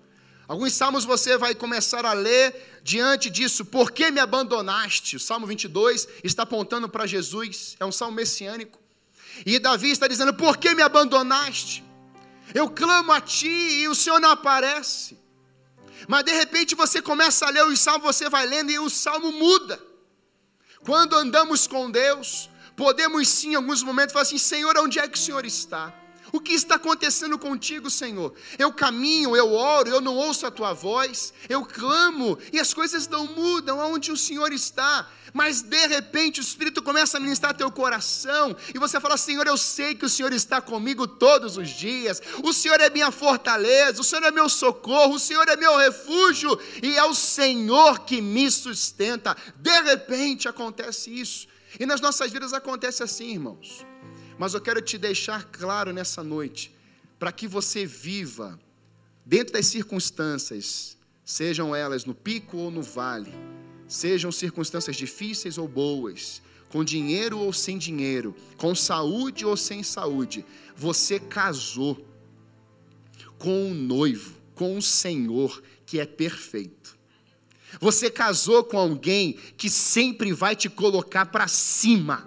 Alguns 0.49 0.73
salmos 0.73 1.05
você 1.05 1.37
vai 1.37 1.55
começar 1.55 2.05
a 2.05 2.13
ler 2.13 2.81
diante 2.83 3.31
disso, 3.31 3.65
por 3.65 3.91
que 3.91 4.11
me 4.11 4.21
abandonaste? 4.21 5.17
O 5.17 5.21
salmo 5.21 5.47
22 5.47 6.09
está 6.25 6.43
apontando 6.43 6.89
para 6.89 7.07
Jesus, 7.07 7.77
é 7.79 7.85
um 7.85 7.93
salmo 7.93 8.17
messiânico. 8.17 8.79
E 9.47 9.59
Davi 9.59 9.91
está 9.91 10.07
dizendo: 10.09 10.35
por 10.35 10.57
que 10.57 10.75
me 10.75 10.83
abandonaste? 10.83 11.85
Eu 12.55 12.69
clamo 12.69 13.13
a 13.13 13.21
ti 13.21 13.49
e 13.49 13.89
o 13.89 13.95
Senhor 13.95 14.21
não 14.21 14.31
aparece. 14.31 15.19
Mas 16.09 16.25
de 16.25 16.33
repente 16.33 16.75
você 16.75 17.01
começa 17.01 17.47
a 17.47 17.51
ler 17.51 17.65
os 17.67 17.81
salmos, 17.81 18.05
você 18.05 18.29
vai 18.29 18.47
lendo 18.47 18.71
e 18.71 18.79
o 18.79 18.91
salmo 18.91 19.33
muda. 19.33 19.81
Quando 20.85 21.15
andamos 21.15 21.67
com 21.67 21.91
Deus, 21.91 22.51
podemos 22.77 23.29
sim, 23.29 23.53
em 23.53 23.55
alguns 23.55 23.83
momentos, 23.83 24.13
falar 24.13 24.23
assim: 24.23 24.39
Senhor, 24.39 24.77
onde 24.79 24.99
é 24.99 25.07
que 25.07 25.17
o 25.17 25.21
Senhor 25.21 25.45
está? 25.45 25.95
O 26.33 26.41
que 26.41 26.55
está 26.55 26.77
acontecendo 26.77 27.39
contigo, 27.39 27.91
Senhor? 27.91 28.35
Eu 28.59 28.73
caminho, 28.73 29.37
eu 29.37 29.53
oro, 29.53 29.91
eu 29.91 30.01
não 30.01 30.17
ouço 30.17 30.47
a 30.47 30.51
tua 30.51 30.73
voz, 30.73 31.33
eu 31.47 31.65
clamo 31.65 32.39
e 32.51 32.59
as 32.59 32.73
coisas 32.73 33.07
não 33.07 33.27
mudam 33.27 33.79
aonde 33.81 34.11
o 34.11 34.17
Senhor 34.17 34.51
está. 34.51 35.09
Mas 35.33 35.63
de 35.63 35.87
repente 35.87 36.41
o 36.41 36.43
Espírito 36.43 36.83
começa 36.83 37.17
a 37.17 37.21
ministrar 37.21 37.57
teu 37.57 37.71
coração 37.71 38.55
e 38.75 38.79
você 38.79 39.01
fala: 39.01 39.17
Senhor, 39.17 39.47
eu 39.47 39.57
sei 39.57 39.95
que 39.95 40.05
o 40.05 40.09
Senhor 40.09 40.33
está 40.33 40.61
comigo 40.61 41.07
todos 41.07 41.57
os 41.57 41.71
dias, 41.71 42.21
o 42.43 42.53
Senhor 42.53 42.81
é 42.81 42.91
minha 42.91 43.11
fortaleza, 43.11 44.01
o 44.01 44.05
Senhor 44.05 44.25
é 44.25 44.31
meu 44.31 44.49
socorro, 44.49 45.15
o 45.15 45.19
Senhor 45.19 45.49
é 45.49 45.57
meu 45.57 45.77
refúgio 45.77 46.59
e 46.83 46.97
é 46.97 47.05
o 47.05 47.15
Senhor 47.15 48.01
que 48.01 48.21
me 48.21 48.51
sustenta. 48.51 49.37
De 49.57 49.81
repente 49.81 50.49
acontece 50.49 51.11
isso 51.11 51.49
e 51.81 51.87
nas 51.87 52.01
nossas 52.01 52.31
vidas 52.31 52.53
acontece 52.53 53.03
assim, 53.03 53.33
irmãos. 53.33 53.87
Mas 54.39 54.55
eu 54.55 54.61
quero 54.61 54.83
te 54.83 54.99
deixar 54.99 55.45
claro 55.45 55.93
nessa 55.93 56.23
noite, 56.23 56.75
para 57.19 57.33
que 57.33 57.47
você 57.47 57.87
viva 57.87 58.59
dentro 59.25 59.55
das 59.55 59.67
circunstâncias, 59.67 60.97
sejam 61.25 61.75
elas 61.75 62.05
no 62.05 62.15
pico 62.15 62.57
ou 62.57 62.71
no 62.71 62.83
vale, 62.83 63.33
sejam 63.93 64.33
circunstâncias 64.33 64.97
difíceis 64.97 65.59
ou 65.59 65.69
boas, 65.69 66.41
com 66.71 66.83
dinheiro 66.83 67.39
ou 67.39 67.53
sem 67.53 67.77
dinheiro, 67.77 68.35
com 68.57 68.75
saúde 68.75 69.45
ou 69.45 69.57
sem 69.57 69.83
saúde, 69.83 70.47
você 70.75 71.21
casou 71.21 72.03
com 73.39 73.67
um 73.67 73.75
noivo, 73.75 74.35
com 74.55 74.77
um 74.77 74.81
Senhor 74.81 75.63
que 75.85 76.01
é 76.01 76.07
perfeito. 76.07 76.97
Você 77.81 78.11
casou 78.11 78.65
com 78.65 78.79
alguém 78.79 79.35
que 79.57 79.69
sempre 79.69 80.33
vai 80.33 80.57
te 80.57 80.71
colocar 80.71 81.27
para 81.27 81.47
cima 81.47 82.27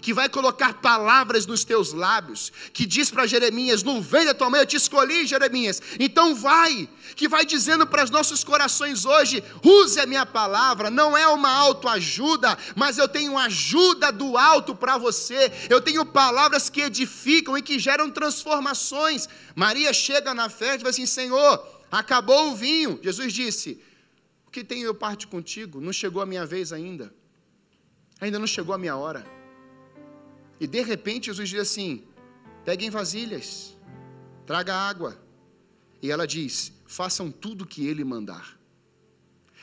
que 0.00 0.14
vai 0.14 0.28
colocar 0.28 0.74
palavras 0.74 1.46
nos 1.46 1.64
teus 1.64 1.92
lábios, 1.92 2.52
que 2.72 2.86
diz 2.86 3.10
para 3.10 3.26
Jeremias: 3.26 3.82
Não 3.82 4.00
vem 4.00 4.24
da 4.24 4.34
tua 4.34 4.48
mãe, 4.48 4.60
eu 4.60 4.66
te 4.66 4.76
escolhi, 4.76 5.26
Jeremias. 5.26 5.82
Então 5.98 6.34
vai, 6.34 6.88
que 7.14 7.28
vai 7.28 7.44
dizendo 7.44 7.86
para 7.86 8.04
os 8.04 8.10
nossos 8.10 8.42
corações 8.44 9.04
hoje: 9.04 9.42
use 9.62 10.00
a 10.00 10.06
minha 10.06 10.24
palavra, 10.24 10.90
não 10.90 11.16
é 11.16 11.26
uma 11.28 11.50
autoajuda, 11.50 12.56
mas 12.74 12.98
eu 12.98 13.08
tenho 13.08 13.36
ajuda 13.38 14.10
do 14.10 14.36
alto 14.36 14.74
para 14.74 14.96
você, 14.98 15.52
eu 15.68 15.80
tenho 15.80 16.04
palavras 16.04 16.70
que 16.70 16.80
edificam 16.80 17.56
e 17.56 17.62
que 17.62 17.78
geram 17.78 18.10
transformações. 18.10 19.28
Maria 19.54 19.92
chega 19.92 20.32
na 20.32 20.48
festa 20.48 20.76
e 20.76 20.80
fala 20.80 20.90
assim: 20.90 21.06
Senhor, 21.06 21.82
acabou 21.90 22.50
o 22.50 22.56
vinho. 22.56 22.98
Jesus 23.02 23.32
disse: 23.32 23.82
O 24.46 24.50
que 24.50 24.64
tenho 24.64 24.86
eu 24.86 24.94
parte 24.94 25.26
contigo? 25.26 25.80
Não 25.80 25.92
chegou 25.92 26.22
a 26.22 26.26
minha 26.26 26.46
vez 26.46 26.72
ainda. 26.72 27.12
Ainda 28.20 28.38
não 28.38 28.46
chegou 28.46 28.74
a 28.74 28.78
minha 28.78 28.96
hora. 28.96 29.41
E 30.62 30.66
de 30.68 30.80
repente 30.80 31.26
Jesus 31.26 31.48
diz 31.48 31.58
assim: 31.58 32.04
peguem 32.64 32.88
vasilhas, 32.88 33.76
traga 34.46 34.72
água. 34.72 35.20
E 36.00 36.08
ela 36.08 36.24
diz: 36.24 36.72
façam 36.86 37.32
tudo 37.32 37.64
o 37.64 37.66
que 37.66 37.84
ele 37.84 38.04
mandar. 38.04 38.56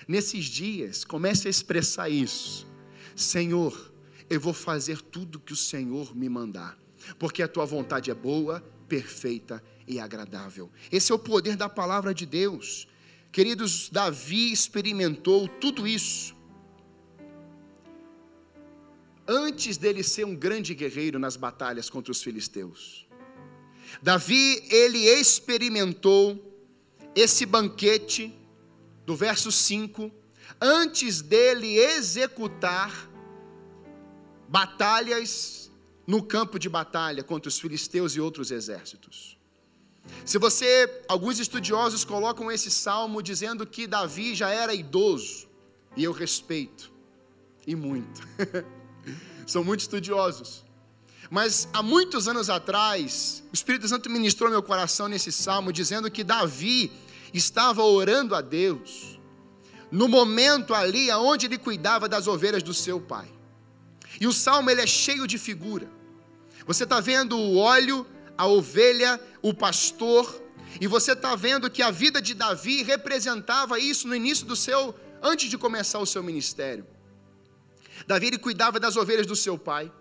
Nesses 0.06 0.44
dias, 0.44 1.06
comece 1.06 1.48
a 1.48 1.50
expressar 1.50 2.10
isso. 2.10 2.68
Senhor, 3.16 3.94
eu 4.30 4.42
vou 4.42 4.54
fazer 4.54 5.02
tudo 5.02 5.40
que 5.40 5.54
o 5.54 5.56
Senhor 5.56 6.14
me 6.14 6.28
mandar, 6.28 6.78
porque 7.18 7.42
a 7.42 7.48
tua 7.48 7.66
vontade 7.66 8.12
é 8.12 8.14
boa, 8.14 8.60
perfeita 8.90 9.64
e 9.88 10.02
agradável. 10.02 10.70
Esse 10.92 11.14
é 11.14 11.16
o 11.16 11.20
poder 11.20 11.56
da 11.56 11.70
palavra 11.70 12.14
de 12.14 12.26
Deus. 12.26 12.90
Queridos, 13.32 13.88
Davi 13.90 14.52
experimentou 14.52 15.48
tudo 15.48 15.88
isso. 15.88 16.36
Antes 19.32 19.78
dele 19.78 20.02
ser 20.02 20.26
um 20.26 20.36
grande 20.36 20.74
guerreiro 20.74 21.20
nas 21.20 21.36
batalhas 21.36 21.88
contra 21.88 22.12
os 22.12 22.24
filisteus. 22.24 23.06
Davi, 24.02 24.64
ele 24.72 25.08
experimentou 25.08 26.44
esse 27.14 27.46
banquete 27.46 28.34
do 29.06 29.16
verso 29.16 29.52
5, 29.52 30.12
antes 30.60 31.22
dele 31.22 31.78
executar 31.78 33.08
batalhas 34.48 35.72
no 36.08 36.24
campo 36.24 36.58
de 36.58 36.68
batalha 36.68 37.24
contra 37.24 37.50
os 37.50 37.60
filisteus 37.60 38.16
e 38.16 38.20
outros 38.20 38.50
exércitos. 38.50 39.38
Se 40.26 40.40
você, 40.40 41.04
alguns 41.08 41.38
estudiosos 41.38 42.04
colocam 42.04 42.52
esse 42.52 42.72
salmo 42.72 43.22
dizendo 43.22 43.64
que 43.64 43.86
Davi 43.86 44.34
já 44.34 44.50
era 44.50 44.74
idoso, 44.74 45.48
e 45.96 46.04
eu 46.04 46.12
respeito, 46.12 46.92
e 47.68 47.76
muito. 47.76 48.28
São 49.50 49.64
muito 49.64 49.80
estudiosos. 49.80 50.64
Mas 51.28 51.68
há 51.74 51.82
muitos 51.82 52.28
anos 52.28 52.52
atrás, 52.52 53.44
o 53.52 53.56
Espírito 53.56 53.88
Santo 53.88 54.08
ministrou 54.08 54.48
meu 54.48 54.62
coração 54.62 55.08
nesse 55.08 55.32
salmo, 55.32 55.74
dizendo 55.74 56.12
que 56.12 56.24
Davi 56.24 56.92
estava 57.34 57.82
orando 57.82 58.36
a 58.36 58.42
Deus, 58.42 59.20
no 59.92 60.08
momento 60.08 60.72
ali 60.72 61.10
onde 61.14 61.48
ele 61.48 61.58
cuidava 61.58 62.08
das 62.08 62.28
ovelhas 62.28 62.62
do 62.62 62.76
seu 62.76 63.02
pai. 63.02 63.28
E 64.22 64.28
o 64.28 64.34
salmo 64.34 64.70
ele 64.70 64.82
é 64.82 64.88
cheio 64.88 65.26
de 65.26 65.40
figura. 65.40 65.90
Você 66.68 66.84
está 66.84 67.00
vendo 67.00 67.36
o 67.36 67.58
óleo, 67.58 68.06
a 68.38 68.46
ovelha, 68.46 69.20
o 69.42 69.52
pastor, 69.52 70.44
e 70.80 70.86
você 70.86 71.14
está 71.14 71.36
vendo 71.36 71.72
que 71.72 71.82
a 71.82 71.90
vida 71.90 72.22
de 72.22 72.36
Davi 72.36 72.84
representava 72.84 73.80
isso 73.80 74.08
no 74.08 74.16
início 74.16 74.46
do 74.46 74.56
seu, 74.56 74.94
antes 75.24 75.50
de 75.50 75.58
começar 75.58 75.98
o 75.98 76.06
seu 76.06 76.22
ministério. 76.22 76.86
Davi 78.10 78.26
ele 78.26 78.40
cuidava 78.40 78.80
das 78.80 78.98
ovelhas 78.98 79.28
do 79.28 79.36
seu 79.36 79.56
pai. 79.56 79.92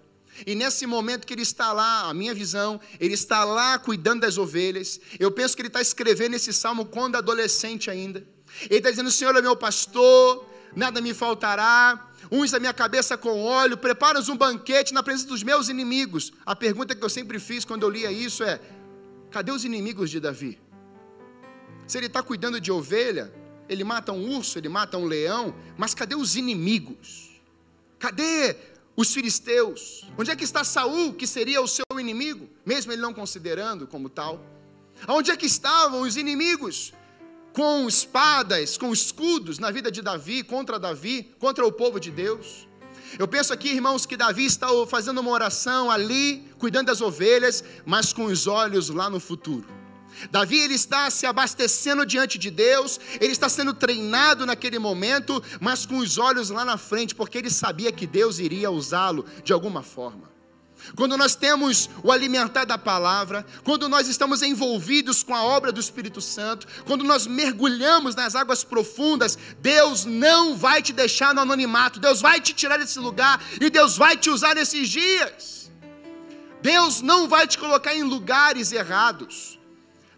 E 0.47 0.55
nesse 0.55 0.87
momento 0.87 1.27
que 1.27 1.35
ele 1.35 1.43
está 1.43 1.75
lá, 1.75 2.09
a 2.09 2.15
minha 2.15 2.33
visão, 2.33 2.81
ele 2.99 3.13
está 3.13 3.45
lá 3.45 3.79
cuidando 3.79 4.23
das 4.23 4.39
ovelhas. 4.39 4.99
Eu 5.21 5.31
penso 5.31 5.55
que 5.55 5.61
ele 5.61 5.69
está 5.69 5.83
escrevendo 5.83 6.33
esse 6.33 6.51
salmo 6.55 6.87
quando 6.87 7.17
adolescente 7.17 7.91
ainda. 7.91 8.27
Ele 8.63 8.77
está 8.79 8.89
dizendo: 8.89 9.11
Senhor 9.11 9.37
é 9.37 9.43
meu 9.43 9.55
pastor, 9.55 10.47
nada 10.75 11.03
me 11.03 11.13
faltará. 11.13 12.09
Uns 12.33 12.55
a 12.55 12.59
minha 12.59 12.73
cabeça 12.73 13.15
com 13.19 13.43
óleo, 13.43 13.77
prepara-nos 13.77 14.31
um 14.31 14.37
banquete 14.39 14.95
na 14.95 15.03
presença 15.03 15.29
dos 15.29 15.43
meus 15.43 15.69
inimigos. 15.69 16.33
A 16.47 16.57
pergunta 16.57 16.95
que 16.95 17.05
eu 17.05 17.11
sempre 17.11 17.39
fiz 17.39 17.63
quando 17.63 17.83
eu 17.83 17.91
lia 17.91 18.11
isso 18.11 18.43
é: 18.43 18.59
cadê 19.31 19.53
os 19.53 19.67
inimigos 19.67 20.09
de 20.09 20.19
Davi? 20.19 20.59
Se 21.87 21.99
ele 21.99 22.07
está 22.07 22.23
cuidando 22.23 22.59
de 22.59 22.73
ovelha, 22.73 23.31
ele 23.69 23.85
mata 23.85 24.13
um 24.13 24.35
urso, 24.35 24.59
ele 24.59 24.71
mata 24.71 24.97
um 24.97 25.05
leão, 25.05 25.55
mas 25.77 25.93
cadê 25.93 26.15
os 26.15 26.37
inimigos? 26.37 27.28
Cadê 27.99 28.57
os 28.97 29.13
filisteus? 29.13 30.07
Onde 30.17 30.31
é 30.31 30.37
que 30.37 30.45
está 30.45 30.63
Saul, 30.65 31.15
que 31.15 31.27
seria 31.27 31.61
o 31.61 31.69
seu 31.69 31.85
inimigo, 31.99 32.49
mesmo 32.65 32.93
ele 32.93 33.03
não 33.03 33.13
considerando 33.13 33.87
como 33.87 34.09
tal? 34.09 34.45
Onde 35.07 35.31
é 35.31 35.37
que 35.37 35.47
estavam 35.47 36.03
os 36.03 36.17
inimigos? 36.17 36.93
Com 37.53 37.89
espadas, 37.89 38.77
com 38.77 38.93
escudos 38.93 39.59
na 39.59 39.71
vida 39.71 39.91
de 39.91 40.03
Davi, 40.03 40.43
contra 40.43 40.79
Davi, 40.79 41.35
contra 41.39 41.67
o 41.67 41.73
povo 41.73 41.99
de 41.99 42.11
Deus. 42.11 42.69
Eu 43.19 43.27
penso 43.27 43.53
aqui, 43.53 43.71
irmãos, 43.71 44.05
que 44.05 44.17
Davi 44.17 44.45
está 44.45 44.69
fazendo 44.87 45.21
uma 45.21 45.31
oração 45.31 45.91
ali, 45.91 46.45
cuidando 46.59 46.87
das 46.87 47.01
ovelhas, 47.01 47.65
mas 47.87 48.13
com 48.13 48.27
os 48.27 48.47
olhos 48.47 48.91
lá 48.91 49.09
no 49.09 49.19
futuro. 49.19 49.78
Davi 50.31 50.59
ele 50.59 50.75
está 50.75 51.11
se 51.11 51.27
abastecendo 51.27 52.05
diante 52.05 52.39
de 52.39 52.51
Deus, 52.51 52.99
ele 53.21 53.33
está 53.33 53.49
sendo 53.49 53.75
treinado 53.75 54.47
naquele 54.47 54.79
momento, 54.79 55.43
mas 55.61 55.87
com 55.87 55.99
os 55.99 56.19
olhos 56.19 56.51
lá 56.51 56.65
na 56.65 56.77
frente, 56.77 57.15
porque 57.15 57.39
ele 57.39 57.51
sabia 57.51 57.93
que 57.93 58.07
Deus 58.07 58.39
iria 58.39 58.71
usá-lo 58.71 59.25
de 59.43 59.53
alguma 59.53 59.83
forma. 59.83 60.29
Quando 60.95 61.17
nós 61.17 61.35
temos 61.35 61.91
o 62.03 62.11
alimentar 62.11 62.65
da 62.65 62.79
palavra, 62.79 63.45
quando 63.65 63.89
nós 63.89 64.09
estamos 64.09 64.43
envolvidos 64.43 65.23
com 65.23 65.35
a 65.35 65.43
obra 65.43 65.73
do 65.73 65.81
Espírito 65.81 66.21
Santo, 66.21 66.67
quando 66.85 67.05
nós 67.05 67.27
mergulhamos 67.27 68.15
nas 68.15 68.35
águas 68.35 68.65
profundas, 68.65 69.37
Deus 69.61 70.05
não 70.05 70.57
vai 70.57 70.81
te 70.81 70.93
deixar 70.93 71.35
no 71.35 71.41
anonimato, 71.41 72.01
Deus 72.01 72.21
vai 72.21 72.41
te 72.41 72.53
tirar 72.55 72.79
desse 72.79 72.99
lugar 72.99 73.43
e 73.61 73.69
Deus 73.69 73.97
vai 73.97 74.17
te 74.17 74.31
usar 74.31 74.55
nesses 74.55 74.89
dias. 74.89 75.71
Deus 76.63 77.03
não 77.03 77.29
vai 77.29 77.47
te 77.47 77.59
colocar 77.59 77.95
em 77.95 78.03
lugares 78.03 78.73
errados. 78.73 79.58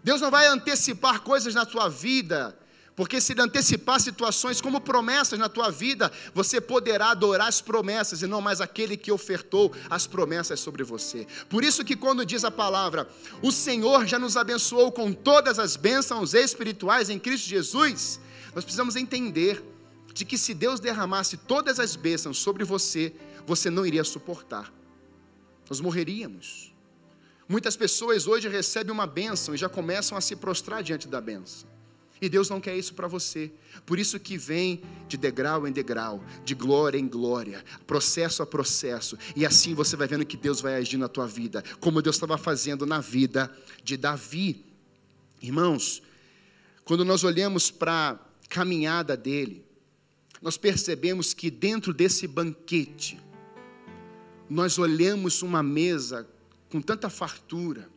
Deus 0.03 0.21
não 0.21 0.31
vai 0.31 0.47
antecipar 0.47 1.21
coisas 1.21 1.53
na 1.53 1.65
tua 1.65 1.89
vida, 1.89 2.57
porque 2.95 3.21
se 3.21 3.33
ele 3.33 3.41
antecipar 3.41 3.99
situações 3.99 4.59
como 4.59 4.81
promessas 4.81 5.39
na 5.39 5.47
tua 5.47 5.71
vida, 5.71 6.11
você 6.33 6.59
poderá 6.59 7.11
adorar 7.11 7.47
as 7.47 7.61
promessas 7.61 8.21
e 8.21 8.27
não 8.27 8.41
mais 8.41 8.59
aquele 8.59 8.97
que 8.97 9.11
ofertou 9.11 9.73
as 9.89 10.05
promessas 10.05 10.59
sobre 10.59 10.83
você. 10.83 11.25
Por 11.49 11.63
isso 11.63 11.85
que 11.85 11.95
quando 11.95 12.25
diz 12.25 12.43
a 12.43 12.51
palavra, 12.51 13.07
o 13.41 13.51
Senhor 13.51 14.05
já 14.05 14.19
nos 14.19 14.35
abençoou 14.35 14.91
com 14.91 15.13
todas 15.13 15.57
as 15.57 15.75
bênçãos 15.75 16.33
espirituais 16.33 17.09
em 17.09 17.17
Cristo 17.17 17.47
Jesus, 17.47 18.19
nós 18.53 18.63
precisamos 18.63 18.95
entender 18.95 19.63
de 20.13 20.25
que 20.25 20.37
se 20.37 20.53
Deus 20.53 20.79
derramasse 20.79 21.37
todas 21.37 21.79
as 21.79 21.95
bênçãos 21.95 22.37
sobre 22.37 22.63
você, 22.63 23.15
você 23.45 23.69
não 23.69 23.85
iria 23.85 24.03
suportar. 24.03 24.71
Nós 25.69 25.79
morreríamos. 25.79 26.70
Muitas 27.51 27.75
pessoas 27.75 28.27
hoje 28.27 28.47
recebem 28.47 28.93
uma 28.93 29.05
bênção 29.05 29.53
e 29.53 29.57
já 29.57 29.67
começam 29.67 30.17
a 30.17 30.21
se 30.21 30.37
prostrar 30.37 30.81
diante 30.81 31.05
da 31.05 31.19
bênção. 31.19 31.67
E 32.21 32.29
Deus 32.29 32.49
não 32.49 32.61
quer 32.61 32.77
isso 32.77 32.93
para 32.93 33.09
você. 33.09 33.51
Por 33.85 33.99
isso 33.99 34.17
que 34.17 34.37
vem 34.37 34.81
de 35.05 35.17
degrau 35.17 35.67
em 35.67 35.71
degrau, 35.73 36.23
de 36.45 36.55
glória 36.55 36.97
em 36.97 37.09
glória, 37.09 37.61
processo 37.85 38.41
a 38.41 38.45
processo. 38.45 39.17
E 39.35 39.45
assim 39.45 39.73
você 39.73 39.97
vai 39.97 40.07
vendo 40.07 40.25
que 40.25 40.37
Deus 40.37 40.61
vai 40.61 40.75
agir 40.75 40.95
na 40.95 41.09
tua 41.09 41.27
vida, 41.27 41.61
como 41.81 42.01
Deus 42.01 42.15
estava 42.15 42.37
fazendo 42.37 42.85
na 42.85 43.01
vida 43.01 43.51
de 43.83 43.97
Davi. 43.97 44.65
Irmãos, 45.41 46.01
quando 46.85 47.03
nós 47.03 47.21
olhamos 47.25 47.69
para 47.69 48.11
a 48.11 48.19
caminhada 48.47 49.17
dele, 49.17 49.65
nós 50.41 50.55
percebemos 50.55 51.33
que 51.33 51.51
dentro 51.51 51.93
desse 51.93 52.27
banquete, 52.27 53.19
nós 54.49 54.79
olhamos 54.79 55.41
uma 55.41 55.61
mesa 55.61 56.30
com 56.71 56.81
tanta 56.81 57.09
fartura, 57.09 57.89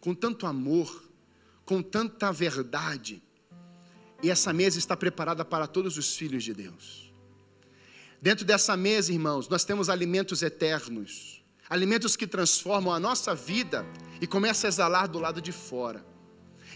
com 0.00 0.14
tanto 0.14 0.46
amor, 0.46 1.02
com 1.66 1.82
tanta 1.82 2.30
verdade. 2.32 3.20
E 4.22 4.30
essa 4.30 4.52
mesa 4.52 4.78
está 4.78 4.96
preparada 4.96 5.44
para 5.44 5.66
todos 5.66 5.98
os 5.98 6.16
filhos 6.16 6.44
de 6.44 6.54
Deus. 6.54 7.12
Dentro 8.20 8.44
dessa 8.44 8.76
mesa, 8.76 9.12
irmãos, 9.12 9.48
nós 9.48 9.64
temos 9.64 9.88
alimentos 9.88 10.40
eternos, 10.40 11.42
alimentos 11.68 12.14
que 12.14 12.24
transformam 12.24 12.94
a 12.94 13.00
nossa 13.00 13.34
vida 13.34 13.84
e 14.20 14.26
começam 14.28 14.68
a 14.68 14.70
exalar 14.70 15.08
do 15.08 15.18
lado 15.18 15.42
de 15.42 15.50
fora. 15.50 16.06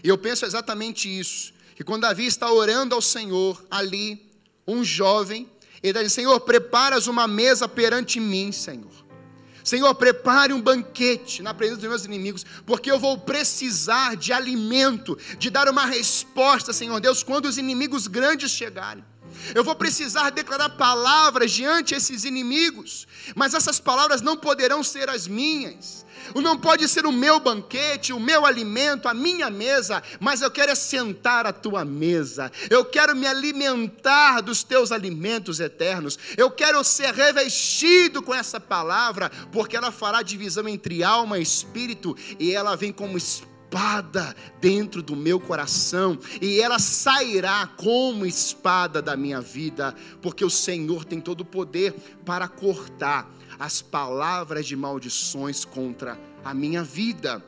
E 0.03 0.09
eu 0.09 0.17
penso 0.17 0.45
exatamente 0.45 1.07
isso, 1.07 1.53
que 1.75 1.83
quando 1.83 2.01
Davi 2.01 2.25
está 2.25 2.51
orando 2.51 2.93
ao 2.93 3.01
Senhor 3.01 3.65
ali, 3.71 4.29
um 4.67 4.83
jovem, 4.83 5.49
ele 5.81 6.03
diz: 6.03 6.11
Senhor, 6.11 6.37
preparas 6.41 7.07
uma 7.07 7.25
mesa 7.25 7.69
perante 7.69 8.19
mim, 8.19 8.51
Senhor. 8.51 9.06
Senhor, 9.67 9.93
prepare 9.95 10.53
um 10.53 10.61
banquete 10.61 11.43
na 11.43 11.53
presença 11.53 11.81
dos 11.81 11.89
meus 11.89 12.05
inimigos, 12.05 12.45
porque 12.65 12.89
eu 12.89 12.97
vou 12.97 13.17
precisar 13.17 14.15
de 14.15 14.31
alimento, 14.31 15.17
de 15.37 15.49
dar 15.49 15.67
uma 15.67 15.85
resposta, 15.85 16.71
Senhor 16.71 17.01
Deus, 17.01 17.21
quando 17.21 17.47
os 17.47 17.57
inimigos 17.57 18.07
grandes 18.07 18.49
chegarem. 18.49 19.03
Eu 19.53 19.65
vou 19.65 19.75
precisar 19.75 20.29
declarar 20.29 20.69
palavras 20.69 21.51
diante 21.51 21.93
esses 21.93 22.23
inimigos, 22.23 23.05
mas 23.35 23.53
essas 23.53 23.77
palavras 23.77 24.21
não 24.21 24.37
poderão 24.37 24.81
ser 24.81 25.09
as 25.09 25.27
minhas. 25.27 26.05
Não 26.35 26.57
pode 26.57 26.87
ser 26.87 27.05
o 27.05 27.11
meu 27.11 27.39
banquete, 27.39 28.13
o 28.13 28.19
meu 28.19 28.45
alimento, 28.45 29.07
a 29.07 29.13
minha 29.13 29.49
mesa, 29.49 30.01
mas 30.19 30.41
eu 30.41 30.49
quero 30.49 30.71
é 30.71 30.75
sentar 30.75 31.45
à 31.45 31.53
tua 31.53 31.83
mesa. 31.83 32.51
Eu 32.69 32.85
quero 32.85 33.15
me 33.15 33.27
alimentar 33.27 34.41
dos 34.41 34.63
teus 34.63 34.91
alimentos 34.91 35.59
eternos. 35.59 36.17
Eu 36.37 36.49
quero 36.49 36.83
ser 36.83 37.13
revestido 37.13 38.21
com 38.21 38.33
essa 38.33 38.59
palavra, 38.59 39.29
porque 39.51 39.75
ela 39.75 39.91
fará 39.91 40.21
divisão 40.21 40.67
entre 40.67 41.03
alma 41.03 41.39
e 41.39 41.43
espírito 41.43 42.15
e 42.39 42.53
ela 42.53 42.75
vem 42.75 42.91
como 42.91 43.17
espada 43.17 44.35
dentro 44.61 45.01
do 45.01 45.15
meu 45.15 45.39
coração, 45.39 46.17
e 46.41 46.61
ela 46.61 46.79
sairá 46.79 47.67
como 47.75 48.25
espada 48.25 49.01
da 49.01 49.15
minha 49.17 49.41
vida, 49.41 49.93
porque 50.21 50.45
o 50.45 50.49
Senhor 50.49 51.03
tem 51.03 51.19
todo 51.19 51.41
o 51.41 51.45
poder 51.45 51.93
para 52.25 52.47
cortar 52.47 53.29
as 53.59 53.81
palavras 53.81 54.65
de 54.65 54.75
maldições 54.75 55.65
contra 55.65 56.19
a 56.43 56.53
minha 56.53 56.83
vida. 56.83 57.43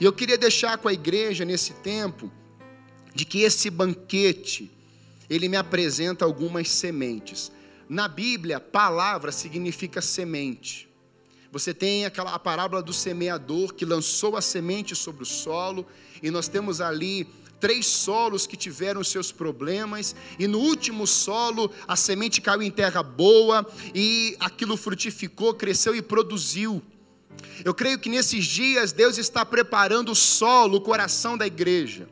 E 0.00 0.04
eu 0.04 0.12
queria 0.12 0.38
deixar 0.38 0.78
com 0.78 0.88
a 0.88 0.92
igreja 0.92 1.44
nesse 1.44 1.74
tempo 1.74 2.30
de 3.14 3.24
que 3.24 3.40
esse 3.40 3.70
banquete 3.70 4.70
ele 5.28 5.48
me 5.48 5.56
apresenta 5.56 6.24
algumas 6.24 6.70
sementes. 6.70 7.52
Na 7.88 8.08
Bíblia, 8.08 8.60
palavra 8.60 9.32
significa 9.32 10.00
semente. 10.00 10.88
Você 11.50 11.72
tem 11.72 12.04
aquela 12.04 12.34
a 12.34 12.38
parábola 12.38 12.82
do 12.82 12.92
semeador 12.92 13.72
que 13.74 13.84
lançou 13.84 14.36
a 14.36 14.42
semente 14.42 14.94
sobre 14.94 15.22
o 15.22 15.26
solo, 15.26 15.86
e 16.22 16.30
nós 16.30 16.48
temos 16.48 16.80
ali 16.80 17.26
três 17.60 17.86
solos 17.86 18.46
que 18.46 18.56
tiveram 18.56 19.02
seus 19.02 19.32
problemas, 19.32 20.14
e 20.38 20.46
no 20.46 20.58
último 20.58 21.06
solo 21.06 21.70
a 21.86 21.96
semente 21.96 22.40
caiu 22.40 22.62
em 22.62 22.70
terra 22.70 23.02
boa, 23.02 23.66
e 23.94 24.36
aquilo 24.40 24.76
frutificou, 24.76 25.54
cresceu 25.54 25.94
e 25.94 26.02
produziu. 26.02 26.82
Eu 27.64 27.74
creio 27.74 27.98
que 27.98 28.08
nesses 28.08 28.44
dias 28.44 28.92
Deus 28.92 29.18
está 29.18 29.44
preparando 29.44 30.12
o 30.12 30.16
solo, 30.16 30.78
o 30.78 30.80
coração 30.80 31.36
da 31.36 31.46
igreja. 31.46 32.08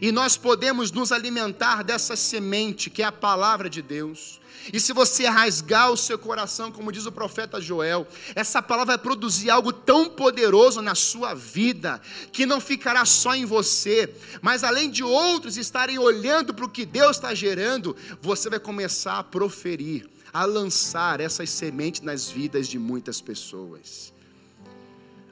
E 0.00 0.12
nós 0.12 0.36
podemos 0.36 0.92
nos 0.92 1.10
alimentar 1.10 1.82
dessa 1.82 2.14
semente 2.14 2.90
que 2.90 3.02
é 3.02 3.06
a 3.06 3.12
palavra 3.12 3.68
de 3.68 3.82
Deus. 3.82 4.39
E 4.72 4.78
se 4.78 4.92
você 4.92 5.26
rasgar 5.26 5.90
o 5.90 5.96
seu 5.96 6.18
coração, 6.18 6.70
como 6.70 6.92
diz 6.92 7.06
o 7.06 7.12
profeta 7.12 7.60
Joel, 7.60 8.06
essa 8.34 8.60
palavra 8.60 8.96
vai 8.96 8.98
produzir 9.02 9.50
algo 9.50 9.72
tão 9.72 10.08
poderoso 10.08 10.82
na 10.82 10.94
sua 10.94 11.34
vida, 11.34 12.00
que 12.30 12.44
não 12.44 12.60
ficará 12.60 13.04
só 13.04 13.34
em 13.34 13.44
você, 13.44 14.12
mas 14.42 14.62
além 14.62 14.90
de 14.90 15.02
outros 15.02 15.56
estarem 15.56 15.98
olhando 15.98 16.52
para 16.52 16.64
o 16.64 16.68
que 16.68 16.84
Deus 16.84 17.16
está 17.16 17.34
gerando, 17.34 17.96
você 18.20 18.50
vai 18.50 18.60
começar 18.60 19.18
a 19.18 19.24
proferir, 19.24 20.08
a 20.32 20.44
lançar 20.44 21.20
essas 21.20 21.48
sementes 21.50 22.02
nas 22.02 22.28
vidas 22.28 22.68
de 22.68 22.78
muitas 22.78 23.20
pessoas. 23.20 24.12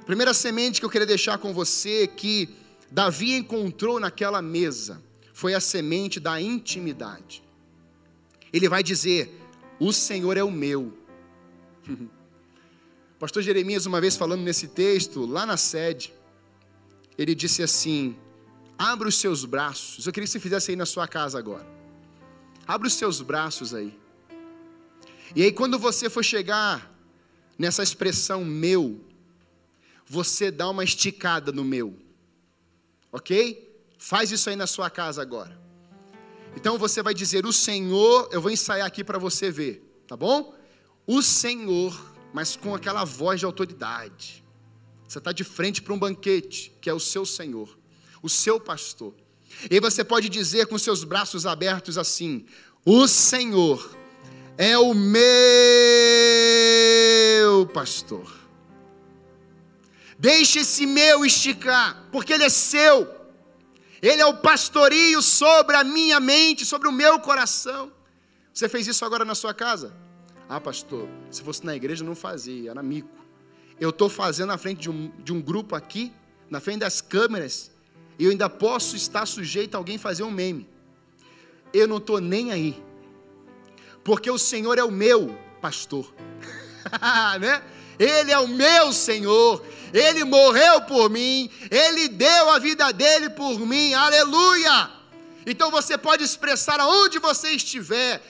A 0.01 0.05
primeira 0.05 0.33
semente 0.33 0.81
que 0.81 0.87
eu 0.87 0.91
queria 0.91 1.07
deixar 1.07 1.37
com 1.38 1.53
você, 1.53 2.07
que 2.07 2.49
Davi 2.91 3.35
encontrou 3.35 4.01
naquela 4.01 4.41
mesa, 4.41 5.03
foi 5.35 5.55
a 5.55 5.61
semente 5.61 6.19
da 6.19 6.41
intimidade. 6.41 7.48
Ele 8.53 8.69
vai 8.69 8.83
dizer: 8.83 9.41
O 9.79 9.93
Senhor 9.93 10.37
é 10.37 10.43
o 10.43 10.51
meu. 10.51 10.97
Pastor 13.19 13.43
Jeremias, 13.43 13.87
uma 13.87 14.01
vez 14.01 14.17
falando 14.17 14.43
nesse 14.43 14.69
texto, 14.69 15.27
lá 15.27 15.45
na 15.45 15.57
sede, 15.57 16.13
ele 17.17 17.35
disse 17.35 17.63
assim: 17.63 18.17
Abra 18.79 19.09
os 19.09 19.19
seus 19.19 19.45
braços. 19.45 20.07
Eu 20.07 20.13
queria 20.13 20.27
que 20.27 20.33
você 20.33 20.41
fizesse 20.41 20.71
aí 20.71 20.77
na 20.77 20.87
sua 20.87 21.09
casa 21.09 21.39
agora. 21.39 21.67
Abra 22.67 22.87
os 22.87 22.95
seus 22.95 23.21
braços 23.21 23.75
aí. 23.75 23.99
E 25.35 25.43
aí, 25.43 25.53
quando 25.53 25.79
você 25.79 26.09
for 26.09 26.25
chegar 26.25 26.95
nessa 27.59 27.83
expressão 27.83 28.45
meu, 28.45 29.05
você 30.07 30.51
dá 30.51 30.71
uma 30.71 30.85
esticada 30.85 31.51
no 31.51 31.65
meu. 31.65 31.99
Ok? 33.13 33.69
Faz 33.99 34.31
isso 34.31 34.49
aí 34.49 34.57
na 34.57 34.67
sua 34.67 34.89
casa 34.89 35.21
agora. 35.21 35.67
Então 36.59 36.77
você 36.77 37.05
vai 37.05 37.14
dizer: 37.14 37.47
O 37.47 37.53
Senhor, 37.53 38.29
eu 38.33 38.42
vou 38.42 38.51
ensaiar 38.51 38.85
aqui 38.85 39.05
para 39.05 39.16
você 39.16 39.49
ver, 39.49 39.81
tá 40.09 40.16
bom? 40.16 40.53
O 41.07 41.23
Senhor, 41.23 41.97
mas 42.33 42.57
com 42.57 42.75
aquela 42.75 43.05
voz 43.05 43.38
de 43.38 43.47
autoridade. 43.47 44.44
Você 45.07 45.18
está 45.18 45.31
de 45.31 45.44
frente 45.44 45.81
para 45.81 45.94
um 45.94 45.99
banquete, 45.99 46.73
que 46.81 46.90
é 46.90 46.92
o 46.92 46.99
seu 46.99 47.25
Senhor, 47.25 47.79
o 48.21 48.29
seu 48.29 48.59
pastor. 48.59 49.14
E 49.71 49.79
você 49.79 50.03
pode 50.03 50.29
dizer 50.29 50.66
com 50.66 50.77
seus 50.77 51.05
braços 51.05 51.47
abertos 51.47 51.97
assim: 51.97 52.44
O 52.85 53.07
Senhor 53.07 53.97
é 54.57 54.77
o 54.77 54.92
meu 54.94 55.14
pastor. 57.73 58.37
Deixe 60.18 60.59
esse 60.59 60.87
meu 60.87 61.25
esticar, 61.25 62.09
porque 62.11 62.33
ele 62.33 62.42
é 62.42 62.49
seu. 62.49 63.17
Ele 64.01 64.21
é 64.21 64.27
o 64.27 64.35
pastorio 64.35 65.21
sobre 65.21 65.77
a 65.77 65.83
minha 65.83 66.21
mente, 66.21 66.65
sobre 66.65 66.89
o 66.89 66.93
meu 66.93 67.19
coração. 67.19 67.93
Você 68.53 68.69
fez 68.69 68.87
isso 68.87 69.05
agora 69.05 69.25
na 69.25 69.35
sua 69.35 69.53
casa? 69.53 69.95
Ah, 70.49 70.61
pastor, 70.61 71.09
se 71.31 71.43
fosse 71.43 71.65
na 71.65 71.77
igreja 71.77 72.05
não 72.05 72.15
fazia, 72.15 72.71
era 72.71 72.83
mico. 72.83 73.09
Eu 73.79 73.91
estou 73.91 74.09
fazendo 74.09 74.49
na 74.49 74.59
frente 74.59 74.81
de 74.83 74.91
um, 74.91 75.11
de 75.23 75.33
um 75.33 75.41
grupo 75.41 75.75
aqui, 75.75 76.13
na 76.49 76.61
frente 76.61 76.81
das 76.81 77.01
câmeras, 77.01 77.71
e 78.19 78.25
eu 78.25 78.31
ainda 78.31 78.49
posso 78.49 78.97
estar 78.97 79.27
sujeito 79.27 79.75
a 79.75 79.79
alguém 79.79 79.99
fazer 79.99 80.23
um 80.23 80.31
meme. 80.31 80.69
Eu 81.73 81.87
não 81.87 81.99
estou 81.99 82.21
nem 82.21 82.51
aí, 82.51 82.83
porque 84.03 84.31
o 84.31 84.39
Senhor 84.39 84.79
é 84.79 84.83
o 84.83 84.91
meu 84.91 85.39
pastor, 85.61 86.13
né? 87.41 87.63
Ele 87.99 88.31
é 88.31 88.39
o 88.39 88.49
meu 88.49 88.93
Senhor, 88.93 89.65
Ele 89.93 90.25
morreu 90.25 90.83
por 90.83 91.11
mim, 91.11 91.51
Ele 91.71 92.09
deu 92.09 92.51
a 92.51 92.59
vida 92.59 92.93
dele 92.93 93.31
por 93.31 93.59
mim, 93.61 93.95
aleluia! 93.95 94.91
Então 95.47 95.71
você 95.71 95.97
pode 95.97 96.23
expressar 96.23 96.79
aonde 96.79 97.19
você 97.19 97.51
estiver, 97.51 98.23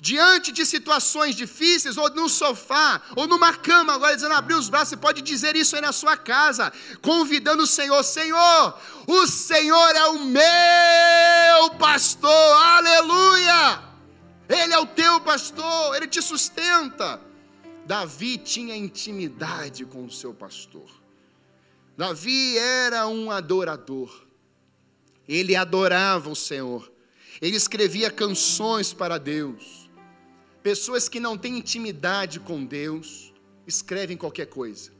diante 0.00 0.50
de 0.50 0.66
situações 0.66 1.34
difíceis, 1.34 1.96
ou 1.96 2.10
no 2.10 2.28
sofá, 2.28 3.00
ou 3.14 3.26
numa 3.26 3.54
cama, 3.54 3.94
agora 3.94 4.14
dizendo 4.14 4.34
abrir 4.34 4.54
os 4.54 4.68
braços, 4.68 4.90
você 4.90 4.96
pode 4.96 5.22
dizer 5.22 5.54
isso 5.54 5.76
aí 5.76 5.82
na 5.82 5.92
sua 5.92 6.16
casa, 6.16 6.72
convidando 7.00 7.62
o 7.62 7.66
Senhor: 7.66 8.02
Senhor, 8.02 8.78
o 9.06 9.26
Senhor 9.26 9.96
é 9.96 10.06
o 10.06 10.18
meu 10.20 11.70
pastor, 11.78 12.30
aleluia! 12.30 13.86
Ele 14.48 14.72
é 14.72 14.78
o 14.78 14.86
teu 14.86 15.20
pastor, 15.20 15.96
ele 15.96 16.06
te 16.06 16.22
sustenta. 16.22 17.25
Davi 17.86 18.36
tinha 18.36 18.76
intimidade 18.76 19.84
com 19.84 20.04
o 20.04 20.10
seu 20.10 20.34
pastor. 20.34 20.90
Davi 21.96 22.58
era 22.58 23.06
um 23.06 23.30
adorador. 23.30 24.26
Ele 25.28 25.54
adorava 25.54 26.28
o 26.28 26.34
Senhor. 26.34 26.90
Ele 27.40 27.56
escrevia 27.56 28.10
canções 28.10 28.92
para 28.92 29.18
Deus. 29.18 29.88
Pessoas 30.64 31.08
que 31.08 31.20
não 31.20 31.38
têm 31.38 31.58
intimidade 31.58 32.40
com 32.40 32.64
Deus 32.64 33.32
escrevem 33.68 34.16
qualquer 34.16 34.46
coisa. 34.46 34.90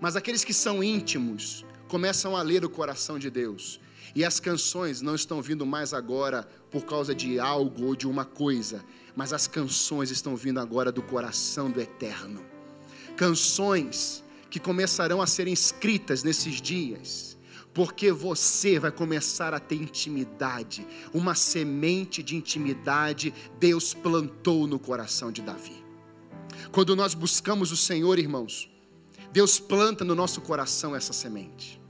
Mas 0.00 0.16
aqueles 0.16 0.44
que 0.44 0.54
são 0.54 0.82
íntimos 0.82 1.62
começam 1.88 2.34
a 2.34 2.40
ler 2.40 2.64
o 2.64 2.70
coração 2.70 3.18
de 3.18 3.28
Deus. 3.28 3.78
E 4.14 4.24
as 4.24 4.40
canções 4.40 5.02
não 5.02 5.14
estão 5.14 5.42
vindo 5.42 5.66
mais 5.66 5.92
agora 5.92 6.48
por 6.70 6.86
causa 6.86 7.14
de 7.14 7.38
algo 7.38 7.84
ou 7.86 7.96
de 7.96 8.08
uma 8.08 8.24
coisa, 8.24 8.82
mas 9.16 9.32
as 9.32 9.46
canções 9.46 10.10
estão 10.10 10.36
vindo 10.36 10.58
agora 10.60 10.90
do 10.90 11.02
coração 11.02 11.70
do 11.70 11.80
Eterno. 11.80 12.44
Canções 13.16 14.24
que 14.50 14.58
começarão 14.58 15.20
a 15.20 15.26
ser 15.26 15.48
escritas 15.48 16.22
nesses 16.22 16.60
dias, 16.60 17.36
porque 17.72 18.12
você 18.12 18.78
vai 18.78 18.92
começar 18.92 19.52
a 19.52 19.58
ter 19.58 19.76
intimidade, 19.76 20.86
uma 21.12 21.34
semente 21.34 22.22
de 22.22 22.36
intimidade 22.36 23.34
Deus 23.58 23.92
plantou 23.92 24.66
no 24.66 24.78
coração 24.78 25.32
de 25.32 25.42
Davi. 25.42 25.84
Quando 26.70 26.94
nós 26.94 27.14
buscamos 27.14 27.72
o 27.72 27.76
Senhor, 27.76 28.18
irmãos, 28.18 28.70
Deus 29.32 29.58
planta 29.58 30.04
no 30.04 30.14
nosso 30.14 30.40
coração 30.40 30.94
essa 30.94 31.12
semente. 31.12 31.80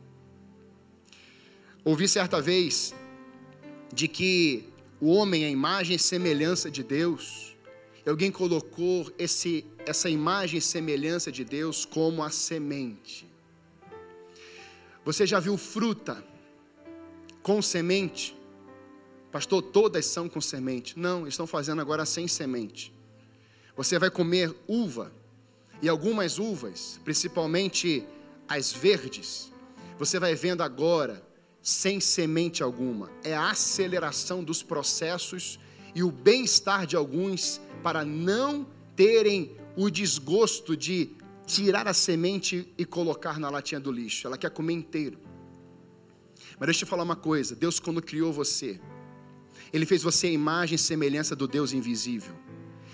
Ouvi 1.84 2.08
certa 2.08 2.40
vez 2.40 2.94
de 3.92 4.08
que 4.08 4.72
o 5.00 5.08
homem 5.12 5.44
é 5.44 5.46
a 5.46 5.50
imagem 5.50 5.96
e 5.96 5.98
semelhança 5.98 6.70
de 6.70 6.82
Deus. 6.82 7.56
Alguém 8.06 8.30
colocou 8.30 9.10
esse, 9.18 9.64
essa 9.86 10.10
imagem 10.10 10.58
e 10.58 10.62
semelhança 10.62 11.32
de 11.32 11.44
Deus 11.44 11.84
como 11.84 12.22
a 12.22 12.30
semente. 12.30 13.26
Você 15.04 15.26
já 15.26 15.40
viu 15.40 15.56
fruta 15.56 16.24
com 17.42 17.60
semente? 17.60 18.36
Pastor, 19.32 19.62
todas 19.62 20.06
são 20.06 20.28
com 20.28 20.40
semente. 20.40 20.98
Não, 20.98 21.26
estão 21.26 21.46
fazendo 21.46 21.80
agora 21.80 22.06
sem 22.06 22.28
semente. 22.28 22.92
Você 23.76 23.98
vai 23.98 24.10
comer 24.10 24.54
uva, 24.68 25.12
e 25.82 25.88
algumas 25.88 26.38
uvas, 26.38 27.00
principalmente 27.04 28.06
as 28.48 28.72
verdes, 28.72 29.52
você 29.98 30.18
vai 30.18 30.34
vendo 30.34 30.62
agora 30.62 31.22
sem 31.64 31.98
semente 31.98 32.62
alguma. 32.62 33.10
É 33.24 33.34
a 33.34 33.50
aceleração 33.50 34.44
dos 34.44 34.62
processos 34.62 35.58
e 35.94 36.02
o 36.02 36.12
bem-estar 36.12 36.86
de 36.86 36.94
alguns 36.94 37.58
para 37.82 38.04
não 38.04 38.66
terem 38.94 39.56
o 39.74 39.88
desgosto 39.88 40.76
de 40.76 41.10
tirar 41.46 41.88
a 41.88 41.94
semente 41.94 42.68
e 42.76 42.84
colocar 42.84 43.40
na 43.40 43.48
latinha 43.48 43.80
do 43.80 43.90
lixo. 43.90 44.26
Ela 44.26 44.36
quer 44.36 44.50
comer 44.50 44.74
inteiro. 44.74 45.18
Mas 46.58 46.66
deixa 46.66 46.84
eu 46.84 46.86
te 46.86 46.90
falar 46.90 47.02
uma 47.02 47.16
coisa: 47.16 47.56
Deus, 47.56 47.80
quando 47.80 48.02
criou 48.02 48.32
você, 48.32 48.78
Ele 49.72 49.86
fez 49.86 50.02
você 50.02 50.26
a 50.26 50.30
imagem 50.30 50.76
e 50.76 50.78
semelhança 50.78 51.34
do 51.34 51.48
Deus 51.48 51.72
invisível. 51.72 52.34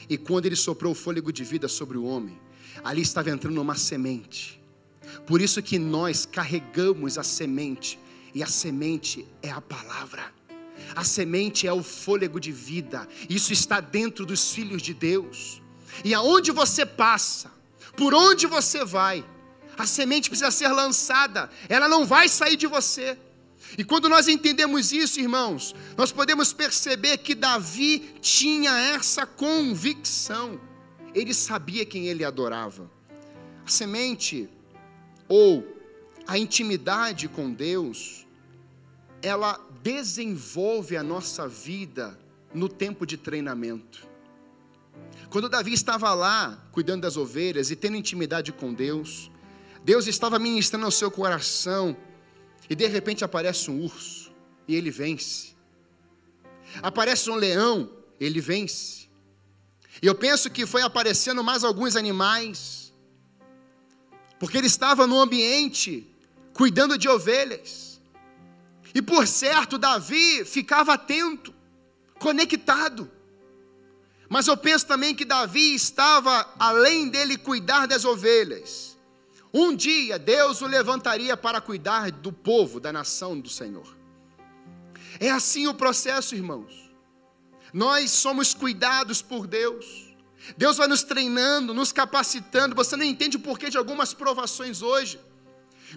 E 0.08 0.16
quando 0.16 0.46
Ele 0.46 0.56
soprou 0.56 0.92
o 0.92 0.94
fôlego 0.94 1.32
de 1.32 1.44
vida 1.44 1.68
sobre 1.68 1.98
o 1.98 2.04
homem, 2.04 2.38
ali 2.82 3.02
estava 3.02 3.30
entrando 3.30 3.60
uma 3.60 3.74
semente 3.74 4.60
Por 5.26 5.40
isso 5.40 5.62
que 5.62 5.78
nós 5.78 6.24
carregamos 6.24 7.18
a 7.18 7.22
semente, 7.22 7.98
e 8.34 8.42
a 8.42 8.46
semente 8.46 9.26
é 9.42 9.50
a 9.50 9.60
palavra. 9.60 10.32
A 10.94 11.04
semente 11.04 11.66
é 11.66 11.72
o 11.72 11.82
fôlego 11.82 12.40
de 12.40 12.52
vida. 12.52 13.06
Isso 13.28 13.52
está 13.52 13.80
dentro 13.80 14.24
dos 14.26 14.52
filhos 14.52 14.82
de 14.82 14.94
Deus. 14.94 15.62
E 16.04 16.14
aonde 16.14 16.50
você 16.50 16.86
passa, 16.86 17.50
por 17.96 18.14
onde 18.14 18.46
você 18.46 18.84
vai, 18.84 19.24
a 19.76 19.86
semente 19.86 20.28
precisa 20.28 20.50
ser 20.50 20.68
lançada. 20.68 21.50
Ela 21.68 21.88
não 21.88 22.06
vai 22.06 22.28
sair 22.28 22.56
de 22.56 22.66
você. 22.66 23.18
E 23.78 23.84
quando 23.84 24.08
nós 24.08 24.26
entendemos 24.26 24.92
isso, 24.92 25.20
irmãos, 25.20 25.74
nós 25.96 26.10
podemos 26.10 26.52
perceber 26.52 27.18
que 27.18 27.34
Davi 27.34 28.14
tinha 28.20 28.76
essa 28.94 29.26
convicção. 29.26 30.60
Ele 31.14 31.32
sabia 31.34 31.84
quem 31.84 32.06
ele 32.06 32.24
adorava. 32.24 32.90
A 33.64 33.70
semente 33.70 34.48
ou 35.28 35.79
a 36.30 36.38
intimidade 36.38 37.26
com 37.26 37.52
Deus, 37.52 38.24
ela 39.20 39.58
desenvolve 39.82 40.96
a 40.96 41.02
nossa 41.02 41.48
vida 41.48 42.16
no 42.54 42.68
tempo 42.68 43.04
de 43.04 43.16
treinamento. 43.16 44.06
Quando 45.28 45.48
Davi 45.48 45.72
estava 45.72 46.14
lá, 46.14 46.68
cuidando 46.70 47.02
das 47.02 47.16
ovelhas 47.16 47.72
e 47.72 47.74
tendo 47.74 47.96
intimidade 47.96 48.52
com 48.52 48.72
Deus, 48.72 49.28
Deus 49.82 50.06
estava 50.06 50.38
ministrando 50.38 50.84
ao 50.84 50.92
seu 50.92 51.10
coração, 51.10 51.96
e 52.68 52.76
de 52.76 52.86
repente 52.86 53.24
aparece 53.24 53.68
um 53.68 53.82
urso, 53.82 54.30
e 54.68 54.76
ele 54.76 54.92
vence. 54.92 55.56
Aparece 56.80 57.28
um 57.28 57.34
leão, 57.34 57.90
ele 58.20 58.40
vence. 58.40 59.08
E 60.00 60.06
eu 60.06 60.14
penso 60.14 60.48
que 60.48 60.64
foi 60.64 60.82
aparecendo 60.82 61.42
mais 61.42 61.64
alguns 61.64 61.96
animais, 61.96 62.94
porque 64.38 64.56
ele 64.56 64.68
estava 64.68 65.08
no 65.08 65.18
ambiente 65.18 66.06
cuidando 66.52 66.98
de 66.98 67.08
ovelhas. 67.08 68.00
E 68.94 69.00
por 69.00 69.26
certo, 69.26 69.78
Davi 69.78 70.44
ficava 70.44 70.94
atento, 70.94 71.54
conectado. 72.18 73.10
Mas 74.28 74.46
eu 74.46 74.56
penso 74.56 74.86
também 74.86 75.14
que 75.14 75.24
Davi 75.24 75.74
estava, 75.74 76.48
além 76.58 77.08
dele 77.08 77.36
cuidar 77.36 77.86
das 77.86 78.04
ovelhas, 78.04 78.96
um 79.52 79.74
dia 79.74 80.18
Deus 80.18 80.60
o 80.60 80.66
levantaria 80.66 81.36
para 81.36 81.60
cuidar 81.60 82.12
do 82.12 82.32
povo, 82.32 82.78
da 82.78 82.92
nação 82.92 83.38
do 83.40 83.48
Senhor. 83.48 83.96
É 85.18 85.30
assim 85.30 85.66
o 85.66 85.74
processo, 85.74 86.34
irmãos. 86.34 86.90
Nós 87.72 88.10
somos 88.10 88.54
cuidados 88.54 89.20
por 89.20 89.46
Deus. 89.46 90.14
Deus 90.56 90.76
vai 90.76 90.88
nos 90.88 91.02
treinando, 91.02 91.74
nos 91.74 91.92
capacitando. 91.92 92.74
Você 92.74 92.96
não 92.96 93.04
entende 93.04 93.36
o 93.36 93.40
porquê 93.40 93.68
de 93.68 93.76
algumas 93.76 94.14
provações 94.14 94.82
hoje. 94.82 95.20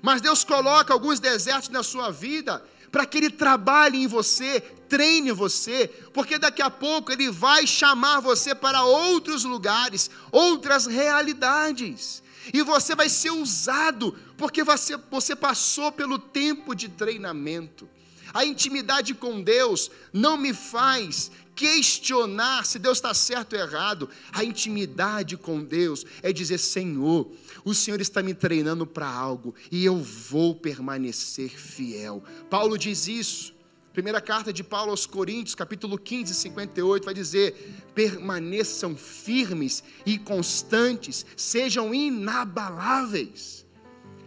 Mas 0.01 0.21
Deus 0.21 0.43
coloca 0.43 0.93
alguns 0.93 1.19
desertos 1.19 1.69
na 1.69 1.84
sua 1.84 2.12
vida 2.12 2.63
para 2.91 3.06
que 3.06 3.17
Ele 3.17 3.29
trabalhe 3.29 4.03
em 4.03 4.08
você, 4.08 4.62
treine 4.88 5.32
você, 5.32 5.88
porque 6.13 6.38
daqui 6.38 6.62
a 6.62 6.69
pouco 6.69 7.12
Ele 7.12 7.32
vai 7.32 7.65
chamar 7.65 8.19
você 8.19 8.53
para 8.53 8.84
outros 8.84 9.43
lugares, 9.43 10.12
outras 10.32 10.86
realidades, 10.86 12.21
e 12.53 12.62
você 12.62 12.95
vai 12.95 13.10
ser 13.10 13.32
usado, 13.32 14.15
porque 14.38 14.63
você, 14.63 14.97
você 15.10 15.36
passou 15.36 15.91
pelo 15.91 16.19
tempo 16.19 16.75
de 16.75 16.89
treinamento. 16.89 17.89
A 18.34 18.45
intimidade 18.45 19.13
com 19.13 19.41
Deus 19.41 19.91
não 20.12 20.38
me 20.38 20.53
faz 20.53 21.32
questionar 21.56 22.66
se 22.66 22.80
Deus 22.80 22.98
está 22.98 23.13
certo 23.13 23.54
ou 23.54 23.60
errado. 23.62 24.10
A 24.32 24.44
intimidade 24.44 25.38
com 25.38 25.63
Deus 25.63 26.06
é 26.22 26.32
dizer: 26.34 26.58
Senhor, 26.58 27.32
o 27.63 27.74
Senhor 27.74 28.02
está 28.02 28.22
me 28.22 28.34
treinando 28.34 28.86
para 28.86 29.08
algo 29.08 29.54
e 29.72 29.84
eu 29.86 29.98
vou 29.98 30.56
permanecer 30.56 31.50
fiel. 31.50 32.24
Paulo 32.50 32.78
diz 32.78 33.08
isso. 33.08 33.54
Primeira 33.94 34.20
carta 34.20 34.52
de 34.52 34.63
Paulo 34.63 34.89
aos 34.89 35.06
Coríntios, 35.06 35.54
capítulo 35.54 36.00
15, 36.00 36.34
58, 36.34 37.06
vai 37.06 37.13
dizer: 37.13 37.56
permaneçam 37.94 38.96
firmes 38.96 39.84
e 40.04 40.18
constantes, 40.18 41.24
sejam 41.38 41.94
inabaláveis. 41.94 43.63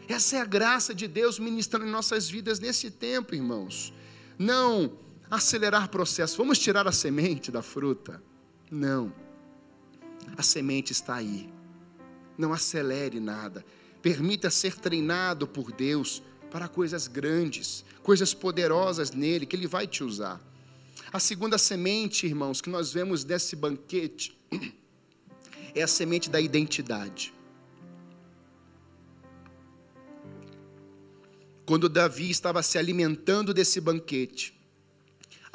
Essa 0.08 0.36
é 0.36 0.40
a 0.40 0.44
graça 0.44 0.94
de 0.94 1.08
Deus 1.08 1.40
ministrando 1.40 1.84
em 1.84 1.90
nossas 1.90 2.30
vidas 2.30 2.60
nesse 2.60 2.92
tempo, 2.92 3.34
irmãos. 3.34 3.92
Não 4.38 4.92
acelerar 5.30 5.88
processo, 5.88 6.36
vamos 6.36 6.58
tirar 6.58 6.86
a 6.86 6.92
semente 6.92 7.50
da 7.50 7.62
fruta. 7.62 8.22
Não. 8.70 9.12
A 10.36 10.42
semente 10.42 10.92
está 10.92 11.16
aí. 11.16 11.48
Não 12.36 12.52
acelere 12.52 13.20
nada. 13.20 13.64
Permita 14.02 14.50
ser 14.50 14.76
treinado 14.76 15.46
por 15.46 15.72
Deus 15.72 16.22
para 16.50 16.68
coisas 16.68 17.06
grandes, 17.06 17.84
coisas 18.02 18.32
poderosas 18.32 19.10
nele, 19.10 19.46
que 19.46 19.56
ele 19.56 19.66
vai 19.66 19.86
te 19.86 20.04
usar. 20.04 20.40
A 21.12 21.18
segunda 21.18 21.58
semente, 21.58 22.26
irmãos, 22.26 22.60
que 22.60 22.70
nós 22.70 22.92
vemos 22.92 23.24
desse 23.24 23.56
banquete, 23.56 24.36
é 25.74 25.82
a 25.82 25.86
semente 25.86 26.30
da 26.30 26.40
identidade. 26.40 27.32
Quando 31.64 31.88
Davi 31.88 32.30
estava 32.30 32.62
se 32.62 32.78
alimentando 32.78 33.52
desse 33.52 33.80
banquete, 33.80 34.55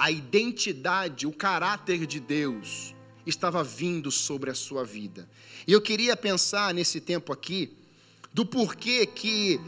a 0.02 0.10
identidade, 0.10 1.28
o 1.28 1.32
caráter 1.32 2.08
de 2.08 2.20
Deus 2.20 2.96
estava 3.24 3.64
vindo 3.64 4.10
sobre 4.10 4.50
a 4.50 4.56
sua 4.56 4.84
vida. 4.84 5.30
E 5.68 5.72
eu 5.72 5.80
queria 5.80 6.18
pensar 6.18 6.74
nesse 6.74 7.00
tempo 7.00 7.32
aqui 7.32 7.78
do 8.34 8.44
porquê 8.44 9.06
que 9.06 9.62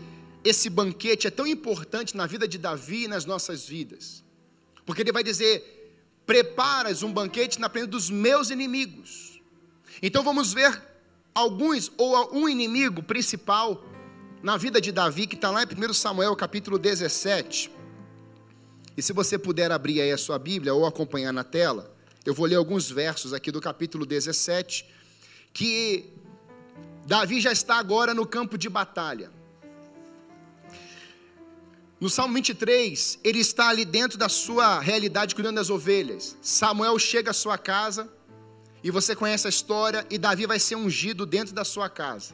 esse 0.43 0.72
banquete 0.72 1.28
é 1.28 1.30
tão 1.30 1.46
importante 1.46 2.17
na 2.17 2.26
vida 2.26 2.48
de 2.48 2.58
Davi 2.58 3.04
e 3.04 3.08
nas 3.08 3.26
nossas 3.26 3.67
vidas. 3.67 4.24
Porque 4.88 5.04
ele 5.04 5.12
vai 5.12 5.24
dizer: 5.24 6.02
preparas 6.26 7.04
um 7.04 7.13
banquete 7.13 7.60
na 7.60 7.69
frente 7.69 7.89
dos 7.89 8.10
meus 8.10 8.50
inimigos. 8.50 9.39
Então 10.02 10.24
vamos 10.24 10.52
ver 10.52 10.82
alguns, 11.36 11.91
ou 11.96 12.36
um 12.36 12.50
inimigo 12.50 13.04
principal 13.04 13.86
na 14.41 14.58
vida 14.58 14.82
de 14.82 14.91
Davi, 14.91 15.28
que 15.28 15.36
está 15.36 15.52
lá 15.52 15.62
em 15.62 15.67
1 15.67 15.93
Samuel 15.93 16.36
capítulo 16.36 16.80
17. 16.80 17.83
E 18.95 19.01
se 19.01 19.12
você 19.12 19.38
puder 19.38 19.71
abrir 19.71 20.01
aí 20.01 20.12
a 20.12 20.17
sua 20.17 20.38
Bíblia 20.38 20.73
ou 20.73 20.86
acompanhar 20.86 21.34
na 21.34 21.43
tela, 21.43 21.91
eu 22.23 22.34
vou 22.34 22.45
ler 22.45 22.56
alguns 22.56 22.89
versos 22.89 23.34
aqui 23.34 23.51
do 23.51 23.60
capítulo 23.60 24.06
17, 24.06 24.86
que 25.51 26.13
Davi 27.06 27.41
já 27.41 27.51
está 27.51 27.77
agora 27.77 28.13
no 28.13 28.25
campo 28.25 28.58
de 28.58 28.69
batalha. 28.69 29.32
No 31.99 32.10
Salmo 32.10 32.36
23, 32.36 33.19
ele 33.23 33.39
está 33.39 33.69
ali 33.69 33.84
dentro 33.84 34.17
da 34.17 34.29
sua 34.29 34.79
realidade 34.79 35.34
cuidando 35.34 35.56
das 35.56 35.69
ovelhas. 35.69 36.38
Samuel 36.41 36.99
chega 36.99 37.32
à 37.32 37.34
sua 37.34 37.58
casa, 37.58 38.08
e 38.84 38.91
você 38.91 39.15
conhece 39.15 39.47
a 39.47 39.49
história, 39.49 40.06
e 40.10 40.17
Davi 40.17 40.45
vai 40.45 40.60
ser 40.60 40.75
ungido 40.75 41.25
dentro 41.25 41.56
da 41.56 41.63
sua 41.63 41.89
casa. 41.89 42.34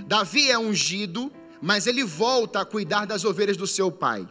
Davi 0.00 0.50
é 0.50 0.58
ungido, 0.58 1.32
mas 1.62 1.86
ele 1.86 2.04
volta 2.04 2.60
a 2.60 2.64
cuidar 2.66 3.06
das 3.06 3.24
ovelhas 3.24 3.56
do 3.56 3.66
seu 3.66 3.90
pai 3.90 4.28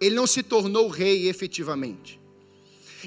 ele 0.00 0.14
não 0.14 0.26
se 0.26 0.42
tornou 0.42 0.88
rei 0.88 1.28
efetivamente. 1.28 2.20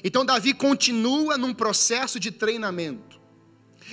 Então 0.03 0.25
Davi 0.25 0.53
continua 0.53 1.37
num 1.37 1.53
processo 1.53 2.19
de 2.19 2.31
treinamento. 2.31 3.19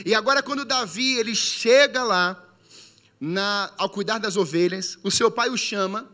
E 0.05 0.15
agora 0.15 0.43
quando 0.43 0.65
Davi 0.65 1.17
ele 1.17 1.35
chega 1.35 2.03
lá 2.03 2.45
na, 3.21 3.73
ao 3.77 3.91
cuidar 3.91 4.19
das 4.19 4.37
ovelhas, 4.37 4.99
o 5.03 5.11
seu 5.11 5.31
pai 5.31 5.51
o 5.51 5.57
chama 5.57 6.09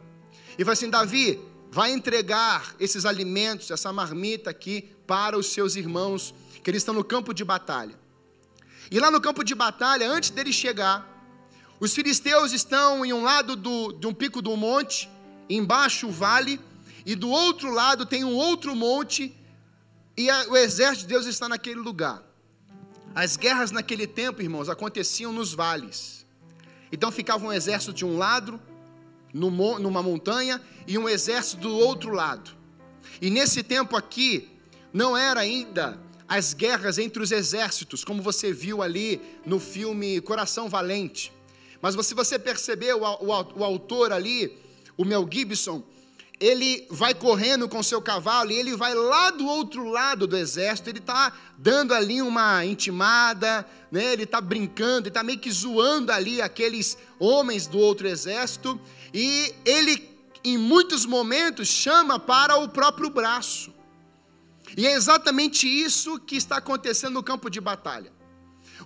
e 0.58 0.64
fala 0.64 0.72
assim: 0.72 0.90
Davi, 0.90 1.38
vai 1.70 1.90
entregar 1.92 2.74
esses 2.78 3.04
alimentos, 3.04 3.70
essa 3.70 3.92
marmita 3.92 4.50
aqui 4.50 4.90
para 5.06 5.36
os 5.36 5.46
seus 5.46 5.76
irmãos 5.76 6.34
que 6.62 6.70
eles 6.70 6.80
estão 6.80 6.94
no 6.94 7.04
campo 7.04 7.34
de 7.34 7.44
batalha. 7.44 7.98
E 8.90 8.98
lá 8.98 9.10
no 9.10 9.20
campo 9.20 9.42
de 9.42 9.54
batalha, 9.54 10.10
antes 10.10 10.30
dele 10.30 10.52
chegar, 10.52 11.10
os 11.80 11.92
filisteus 11.92 12.52
estão 12.52 13.04
em 13.04 13.12
um 13.12 13.22
lado 13.22 13.56
do, 13.56 13.92
de 13.92 14.06
um 14.06 14.14
pico 14.14 14.40
do 14.40 14.56
monte, 14.56 15.10
embaixo 15.50 16.06
o 16.06 16.12
vale, 16.12 16.60
e 17.04 17.14
do 17.14 17.28
outro 17.28 17.70
lado 17.70 18.06
tem 18.06 18.24
um 18.24 18.34
outro 18.34 18.74
monte, 18.74 19.34
e 20.16 20.30
a, 20.30 20.48
o 20.48 20.56
exército 20.56 21.02
de 21.02 21.14
Deus 21.14 21.26
está 21.26 21.48
naquele 21.48 21.80
lugar. 21.80 22.22
As 23.14 23.36
guerras 23.36 23.70
naquele 23.70 24.06
tempo, 24.06 24.42
irmãos, 24.42 24.68
aconteciam 24.68 25.32
nos 25.32 25.52
vales. 25.52 26.26
Então 26.90 27.12
ficava 27.12 27.44
um 27.44 27.52
exército 27.52 27.92
de 27.92 28.04
um 28.04 28.16
lado, 28.16 28.60
numa 29.32 30.02
montanha, 30.02 30.60
e 30.86 30.96
um 30.96 31.08
exército 31.08 31.62
do 31.62 31.70
outro 31.70 32.12
lado. 32.12 32.52
E 33.20 33.30
nesse 33.30 33.62
tempo 33.62 33.96
aqui, 33.96 34.48
não 34.92 35.16
era 35.16 35.40
ainda 35.40 36.00
as 36.26 36.54
guerras 36.54 36.98
entre 36.98 37.22
os 37.22 37.30
exércitos, 37.30 38.04
como 38.04 38.22
você 38.22 38.52
viu 38.52 38.82
ali 38.82 39.20
no 39.44 39.60
filme 39.60 40.20
Coração 40.20 40.68
Valente. 40.68 41.32
Mas 41.82 41.94
se 42.06 42.14
você 42.14 42.38
percebeu, 42.38 43.02
o, 43.02 43.04
o, 43.04 43.60
o 43.60 43.64
autor 43.64 44.12
ali, 44.12 44.56
o 44.96 45.04
Mel 45.04 45.28
Gibson, 45.30 45.82
ele 46.44 46.86
vai 46.90 47.14
correndo 47.14 47.66
com 47.66 47.82
seu 47.82 48.02
cavalo 48.02 48.50
e 48.50 48.56
ele 48.56 48.76
vai 48.76 48.92
lá 48.92 49.30
do 49.30 49.46
outro 49.46 49.88
lado 49.88 50.26
do 50.26 50.36
exército, 50.36 50.90
ele 50.90 50.98
está 50.98 51.32
dando 51.56 51.94
ali 51.94 52.20
uma 52.20 52.62
intimada, 52.66 53.66
né? 53.90 54.12
ele 54.12 54.24
está 54.24 54.42
brincando, 54.42 55.04
ele 55.04 55.08
está 55.08 55.22
meio 55.22 55.38
que 55.38 55.50
zoando 55.50 56.12
ali 56.12 56.42
aqueles 56.42 56.98
homens 57.18 57.66
do 57.66 57.78
outro 57.78 58.06
exército, 58.06 58.78
e 59.14 59.54
ele, 59.64 60.06
em 60.44 60.58
muitos 60.58 61.06
momentos, 61.06 61.66
chama 61.66 62.18
para 62.18 62.58
o 62.58 62.68
próprio 62.68 63.08
braço. 63.08 63.72
E 64.76 64.86
é 64.86 64.92
exatamente 64.92 65.66
isso 65.66 66.20
que 66.20 66.36
está 66.36 66.58
acontecendo 66.58 67.14
no 67.14 67.22
campo 67.22 67.48
de 67.48 67.58
batalha. 67.58 68.12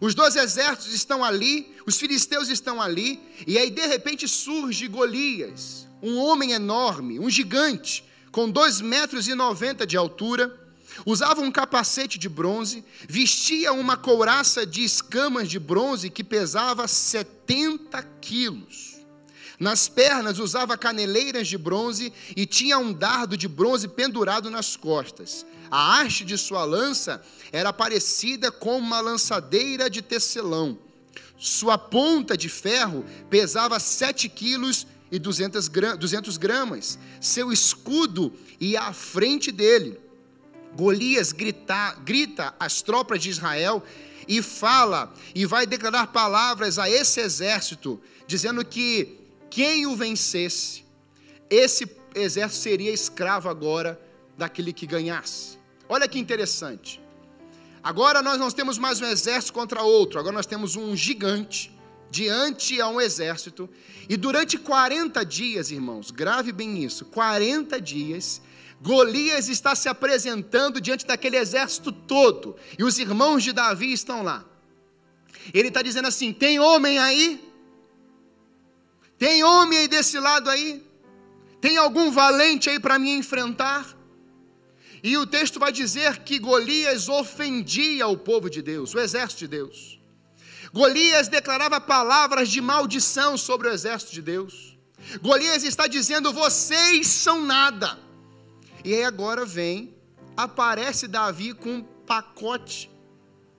Os 0.00 0.14
dois 0.14 0.36
exércitos 0.36 0.94
estão 0.94 1.24
ali, 1.24 1.74
os 1.84 1.98
filisteus 1.98 2.48
estão 2.48 2.80
ali, 2.80 3.20
e 3.48 3.58
aí 3.58 3.68
de 3.68 3.84
repente 3.84 4.28
surge 4.28 4.86
Golias, 4.86 5.87
um 6.02 6.18
homem 6.18 6.52
enorme, 6.52 7.18
um 7.18 7.28
gigante, 7.28 8.04
com 8.30 8.50
2 8.50 8.80
metros 8.80 9.26
e 9.28 9.34
90 9.34 9.86
de 9.86 9.96
altura, 9.96 10.54
usava 11.04 11.40
um 11.40 11.50
capacete 11.50 12.18
de 12.18 12.28
bronze, 12.28 12.84
vestia 13.08 13.72
uma 13.72 13.96
couraça 13.96 14.66
de 14.66 14.84
escamas 14.84 15.48
de 15.48 15.58
bronze 15.58 16.10
que 16.10 16.24
pesava 16.24 16.86
70 16.86 18.02
quilos. 18.20 18.98
Nas 19.58 19.88
pernas 19.88 20.38
usava 20.38 20.78
caneleiras 20.78 21.48
de 21.48 21.58
bronze 21.58 22.12
e 22.36 22.46
tinha 22.46 22.78
um 22.78 22.92
dardo 22.92 23.36
de 23.36 23.48
bronze 23.48 23.88
pendurado 23.88 24.50
nas 24.50 24.76
costas. 24.76 25.44
A 25.70 26.00
haste 26.00 26.24
de 26.24 26.38
sua 26.38 26.64
lança 26.64 27.20
era 27.50 27.72
parecida 27.72 28.52
com 28.52 28.78
uma 28.78 29.00
lançadeira 29.00 29.90
de 29.90 30.00
tecelão. 30.00 30.78
Sua 31.36 31.76
ponta 31.76 32.36
de 32.36 32.48
ferro 32.48 33.04
pesava 33.28 33.78
7 33.80 34.28
quilos 34.28 34.86
e 35.10 35.18
200 35.18 35.68
gramas. 36.36 36.98
Seu 37.20 37.52
escudo 37.52 38.32
ia 38.60 38.82
à 38.82 38.92
frente 38.92 39.50
dele. 39.50 39.98
Golias 40.76 41.32
grita, 41.32 41.94
grita 42.04 42.54
às 42.60 42.82
tropas 42.82 43.22
de 43.22 43.30
Israel 43.30 43.82
e 44.26 44.42
fala 44.42 45.12
e 45.34 45.46
vai 45.46 45.66
declarar 45.66 46.08
palavras 46.08 46.78
a 46.78 46.88
esse 46.90 47.20
exército, 47.20 47.98
dizendo 48.26 48.64
que 48.64 49.18
quem 49.48 49.86
o 49.86 49.96
vencesse, 49.96 50.84
esse 51.48 51.90
exército 52.14 52.62
seria 52.62 52.92
escravo 52.92 53.48
agora 53.48 53.98
daquele 54.36 54.72
que 54.72 54.86
ganhasse. 54.86 55.58
Olha 55.88 56.06
que 56.06 56.18
interessante. 56.18 57.00
Agora 57.82 58.20
nós 58.20 58.38
não 58.38 58.50
temos 58.50 58.76
mais 58.76 59.00
um 59.00 59.06
exército 59.06 59.54
contra 59.54 59.82
outro, 59.82 60.20
agora 60.20 60.34
nós 60.34 60.46
temos 60.46 60.76
um 60.76 60.94
gigante 60.94 61.72
diante 62.10 62.80
a 62.80 62.88
um 62.88 63.00
exército, 63.00 63.68
e 64.08 64.16
durante 64.16 64.56
40 64.56 65.24
dias, 65.24 65.70
irmãos, 65.70 66.10
grave 66.10 66.52
bem 66.52 66.82
isso, 66.82 67.04
40 67.06 67.80
dias, 67.80 68.40
Golias 68.80 69.48
está 69.48 69.74
se 69.74 69.88
apresentando 69.88 70.80
diante 70.80 71.04
daquele 71.04 71.36
exército 71.36 71.90
todo, 71.92 72.56
e 72.78 72.84
os 72.84 72.98
irmãos 72.98 73.42
de 73.42 73.52
Davi 73.52 73.92
estão 73.92 74.22
lá. 74.22 74.44
Ele 75.52 75.68
está 75.68 75.82
dizendo 75.82 76.08
assim: 76.08 76.32
tem 76.32 76.60
homem 76.60 76.98
aí? 76.98 77.44
Tem 79.18 79.42
homem 79.42 79.80
aí 79.80 79.88
desse 79.88 80.18
lado 80.18 80.48
aí? 80.48 80.84
Tem 81.60 81.76
algum 81.76 82.10
valente 82.10 82.70
aí 82.70 82.78
para 82.78 82.98
me 82.98 83.10
enfrentar? 83.10 83.96
E 85.02 85.16
o 85.16 85.26
texto 85.26 85.58
vai 85.58 85.72
dizer 85.72 86.18
que 86.20 86.38
Golias 86.38 87.08
ofendia 87.08 88.06
o 88.06 88.16
povo 88.16 88.48
de 88.48 88.62
Deus, 88.62 88.94
o 88.94 89.00
exército 89.00 89.40
de 89.40 89.48
Deus. 89.48 89.97
Golias 90.72 91.28
declarava 91.28 91.80
palavras 91.80 92.48
de 92.48 92.60
maldição 92.60 93.36
sobre 93.36 93.68
o 93.68 93.72
exército 93.72 94.12
de 94.12 94.22
Deus. 94.22 94.76
Golias 95.22 95.64
está 95.64 95.86
dizendo: 95.86 96.32
vocês 96.32 97.06
são 97.06 97.44
nada. 97.44 97.98
E 98.84 98.94
aí 98.94 99.04
agora 99.04 99.44
vem, 99.44 99.94
aparece 100.36 101.08
Davi 101.08 101.54
com 101.54 101.76
um 101.76 101.82
pacote, 101.82 102.90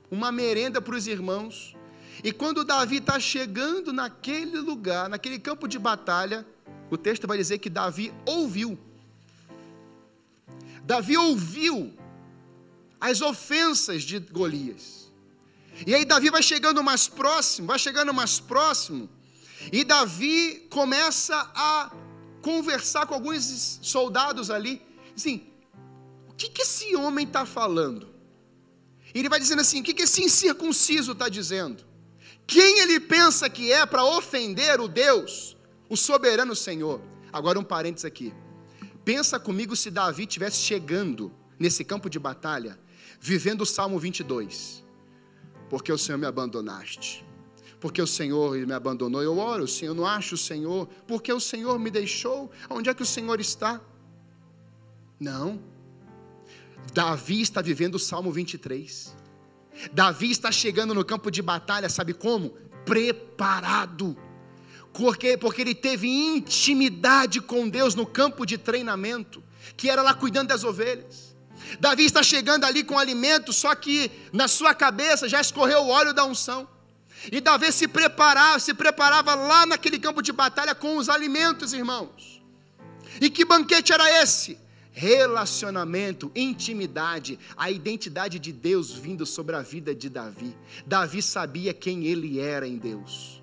uma 0.10 0.32
merenda 0.32 0.82
para 0.82 0.96
os 0.96 1.08
irmãos. 1.08 1.76
E 2.24 2.32
quando 2.32 2.66
Davi 2.66 2.98
está 2.98 3.20
chegando 3.20 3.94
naquele 3.94 4.60
lugar, 4.60 5.10
naquele 5.10 5.40
campo 5.40 5.68
de 5.68 5.80
batalha, 5.80 6.46
o 6.90 6.98
texto 6.98 7.28
vai 7.28 7.38
dizer 7.38 7.60
que 7.60 7.70
Davi 7.70 8.14
ouviu. 8.26 8.78
Davi 10.84 11.16
ouviu 11.16 11.94
as 13.00 13.22
ofensas 13.22 14.04
de 14.04 14.20
Golias. 14.20 14.99
E 15.86 15.96
aí 15.96 16.06
Davi 16.06 16.30
vai 16.30 16.44
chegando 16.44 16.84
mais 16.84 17.08
próximo, 17.08 17.68
vai 17.68 17.80
chegando 17.80 18.14
mais 18.14 18.40
próximo, 18.40 19.10
e 19.72 19.84
Davi 19.84 20.68
começa 20.70 21.36
a 21.56 21.92
conversar 22.42 23.06
com 23.06 23.14
alguns 23.14 23.80
soldados 23.82 24.50
ali, 24.50 24.82
assim, 25.16 25.48
o 26.28 26.34
que, 26.34 26.50
que 26.50 26.62
esse 26.62 26.96
homem 26.96 27.26
está 27.26 27.46
falando? 27.46 28.08
E 29.14 29.20
ele 29.20 29.30
vai 29.30 29.40
dizendo 29.40 29.62
assim, 29.62 29.82
o 29.82 29.84
que, 29.84 29.94
que 29.94 30.04
esse 30.04 30.24
incircunciso 30.24 31.12
está 31.12 31.28
dizendo? 31.28 31.84
Quem 32.48 32.80
ele 32.80 33.00
pensa 33.00 33.50
que 33.50 33.72
é 33.72 33.86
para 33.86 34.04
ofender 34.04 34.80
o 34.80 34.88
Deus, 34.88 35.58
o 35.90 35.98
soberano 35.98 36.56
Senhor? 36.56 37.02
Agora 37.32 37.60
um 37.60 37.64
parênteses 37.64 38.06
aqui. 38.06 38.34
Pensa 39.04 39.40
comigo 39.40 39.76
se 39.76 39.92
Davi 39.92 40.24
estivesse 40.24 40.58
chegando 40.58 41.32
nesse 41.60 41.84
campo 41.84 42.10
de 42.10 42.18
batalha, 42.18 42.80
vivendo 43.20 43.62
o 43.62 43.66
Salmo 43.66 44.00
22 44.00 44.84
porque 45.70 45.92
o 45.92 45.98
Senhor 45.98 46.18
me 46.18 46.26
abandonaste. 46.26 47.26
Porque 47.80 48.02
o 48.02 48.08
Senhor 48.08 48.58
me 48.68 48.74
abandonou. 48.74 49.24
Eu 49.24 49.38
oro, 49.38 49.68
Senhor, 49.68 49.94
não 49.94 50.06
acho 50.06 50.36
o 50.36 50.38
Senhor. 50.38 50.88
Porque 51.08 51.32
o 51.32 51.40
Senhor 51.40 51.80
me 51.80 51.90
deixou. 51.90 52.52
Onde 52.70 52.90
é 52.90 52.94
que 52.94 53.04
o 53.04 53.06
Senhor 53.06 53.40
está? 53.40 53.80
Não. 55.20 55.62
Davi 56.94 57.42
está 57.42 57.62
vivendo 57.62 57.96
o 57.96 58.00
Salmo 58.00 58.32
23. 58.32 59.16
Davi 59.94 60.32
está 60.32 60.52
chegando 60.52 60.94
no 60.94 61.06
campo 61.06 61.32
de 61.32 61.42
batalha, 61.42 61.88
sabe 61.90 62.14
como? 62.14 62.50
Preparado. 62.86 64.18
Porque, 64.92 65.38
porque 65.38 65.62
ele 65.62 65.76
teve 65.76 66.08
intimidade 66.08 67.40
com 67.40 67.70
Deus 67.70 67.96
no 67.96 68.06
campo 68.06 68.46
de 68.46 68.58
treinamento, 68.58 69.42
que 69.78 69.90
era 69.90 70.02
lá 70.02 70.14
cuidando 70.14 70.50
das 70.50 70.64
ovelhas. 70.64 71.29
Davi 71.80 72.06
está 72.06 72.24
chegando 72.24 72.66
ali 72.66 72.84
com 72.84 72.98
alimento, 72.98 73.52
só 73.52 73.76
que 73.76 74.12
na 74.32 74.48
sua 74.48 74.74
cabeça 74.74 75.28
já 75.28 75.42
escorreu 75.42 75.82
o 75.82 75.90
óleo 75.90 76.14
da 76.14 76.26
unção. 76.26 76.68
E 77.32 77.42
Davi 77.42 77.72
se 77.72 77.88
preparava, 77.88 78.60
se 78.60 78.74
preparava 78.74 79.36
lá 79.36 79.66
naquele 79.66 80.00
campo 80.00 80.22
de 80.22 80.32
batalha 80.32 80.74
com 80.74 80.98
os 80.98 81.10
alimentos, 81.10 81.74
irmãos. 81.74 82.42
E 83.20 83.30
que 83.30 83.44
banquete 83.44 83.92
era 83.92 84.24
esse? 84.24 84.58
Relacionamento, 84.92 86.32
intimidade, 86.36 87.40
a 87.56 87.70
identidade 87.70 88.40
de 88.40 88.52
Deus 88.52 88.92
vindo 88.92 89.26
sobre 89.26 89.56
a 89.56 89.62
vida 89.62 89.94
de 89.94 90.10
Davi. 90.10 90.56
Davi 90.86 91.22
sabia 91.22 91.74
quem 91.74 92.06
ele 92.06 92.40
era 92.40 92.68
em 92.68 92.78
Deus. 92.78 93.42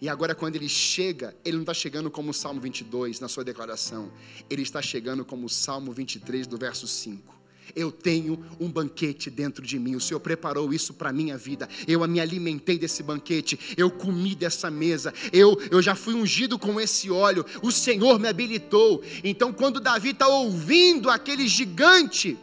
E 0.00 0.08
agora, 0.08 0.34
quando 0.34 0.56
ele 0.56 0.68
chega, 0.68 1.34
ele 1.44 1.56
não 1.56 1.62
está 1.62 1.72
chegando 1.72 2.10
como 2.10 2.30
o 2.30 2.34
Salmo 2.34 2.60
22 2.60 3.20
na 3.20 3.28
sua 3.28 3.42
declaração, 3.44 4.12
ele 4.50 4.62
está 4.62 4.82
chegando 4.82 5.24
como 5.24 5.46
o 5.46 5.50
Salmo 5.50 5.92
23, 5.92 6.46
do 6.46 6.58
verso 6.58 6.86
5. 6.86 7.35
Eu 7.74 7.90
tenho 7.90 8.44
um 8.60 8.70
banquete 8.70 9.30
dentro 9.30 9.64
de 9.64 9.78
mim. 9.78 9.96
O 9.96 10.00
Senhor 10.00 10.20
preparou 10.20 10.72
isso 10.72 10.94
para 10.94 11.10
a 11.10 11.12
minha 11.12 11.36
vida. 11.36 11.68
Eu 11.86 12.06
me 12.06 12.20
alimentei 12.20 12.78
desse 12.78 13.02
banquete. 13.02 13.58
Eu 13.76 13.90
comi 13.90 14.34
dessa 14.34 14.70
mesa. 14.70 15.12
Eu, 15.32 15.60
eu 15.70 15.82
já 15.82 15.94
fui 15.94 16.14
ungido 16.14 16.58
com 16.58 16.80
esse 16.80 17.10
óleo. 17.10 17.44
O 17.62 17.72
Senhor 17.72 18.18
me 18.18 18.28
habilitou. 18.28 19.02
Então, 19.24 19.52
quando 19.52 19.80
Davi 19.80 20.10
está 20.10 20.28
ouvindo 20.28 21.10
aquele 21.10 21.48
gigante, 21.48 22.38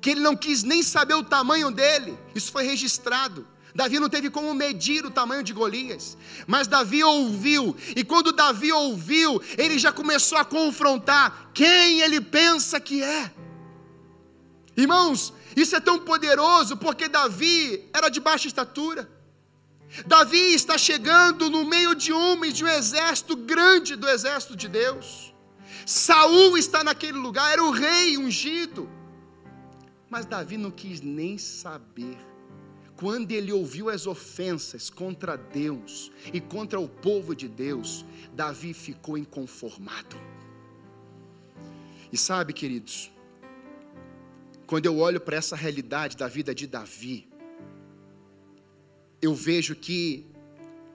que 0.00 0.10
ele 0.10 0.20
não 0.20 0.36
quis 0.36 0.62
nem 0.62 0.82
saber 0.82 1.14
o 1.14 1.22
tamanho 1.22 1.70
dele, 1.70 2.16
isso 2.34 2.50
foi 2.50 2.64
registrado. 2.64 3.46
Davi 3.74 4.00
não 4.00 4.08
teve 4.08 4.30
como 4.30 4.52
medir 4.52 5.04
o 5.04 5.10
tamanho 5.10 5.42
de 5.42 5.52
Golias, 5.52 6.16
mas 6.46 6.66
Davi 6.66 7.04
ouviu, 7.04 7.76
e 7.94 8.02
quando 8.02 8.32
Davi 8.32 8.72
ouviu, 8.72 9.40
ele 9.56 9.78
já 9.78 9.92
começou 9.92 10.38
a 10.38 10.44
confrontar 10.44 11.50
quem 11.54 12.00
ele 12.00 12.20
pensa 12.20 12.80
que 12.80 13.02
é. 13.02 13.30
Irmãos, 14.80 15.32
isso 15.56 15.74
é 15.76 15.80
tão 15.80 15.98
poderoso 15.98 16.76
porque 16.76 17.08
Davi 17.08 17.88
era 17.92 18.08
de 18.08 18.20
baixa 18.20 18.48
estatura. 18.48 19.10
Davi 20.06 20.54
está 20.54 20.78
chegando 20.78 21.50
no 21.50 21.64
meio 21.64 21.94
de 21.94 22.12
homens 22.12 22.54
de 22.54 22.64
um 22.64 22.68
exército 22.68 23.36
grande 23.36 23.96
do 23.96 24.08
exército 24.08 24.56
de 24.56 24.68
Deus. 24.68 25.34
Saul 25.84 26.56
está 26.56 26.84
naquele 26.84 27.18
lugar, 27.18 27.52
era 27.52 27.64
o 27.64 27.70
rei 27.70 28.16
ungido. 28.16 28.88
Mas 30.08 30.24
Davi 30.24 30.56
não 30.56 30.70
quis 30.70 31.00
nem 31.00 31.36
saber 31.38 32.16
quando 33.00 33.32
ele 33.32 33.50
ouviu 33.50 33.88
as 33.88 34.06
ofensas 34.06 34.90
contra 34.90 35.34
Deus 35.34 36.12
e 36.34 36.38
contra 36.38 36.78
o 36.78 36.86
povo 36.86 37.34
de 37.34 37.48
Deus, 37.48 38.04
Davi 38.34 38.74
ficou 38.74 39.16
inconformado. 39.16 40.20
E 42.12 42.18
sabe, 42.18 42.52
queridos, 42.52 43.10
quando 44.70 44.86
eu 44.86 44.98
olho 44.98 45.20
para 45.20 45.36
essa 45.36 45.56
realidade 45.56 46.16
da 46.16 46.28
vida 46.28 46.54
de 46.54 46.64
Davi, 46.64 47.28
eu 49.20 49.34
vejo 49.34 49.74
que 49.74 50.24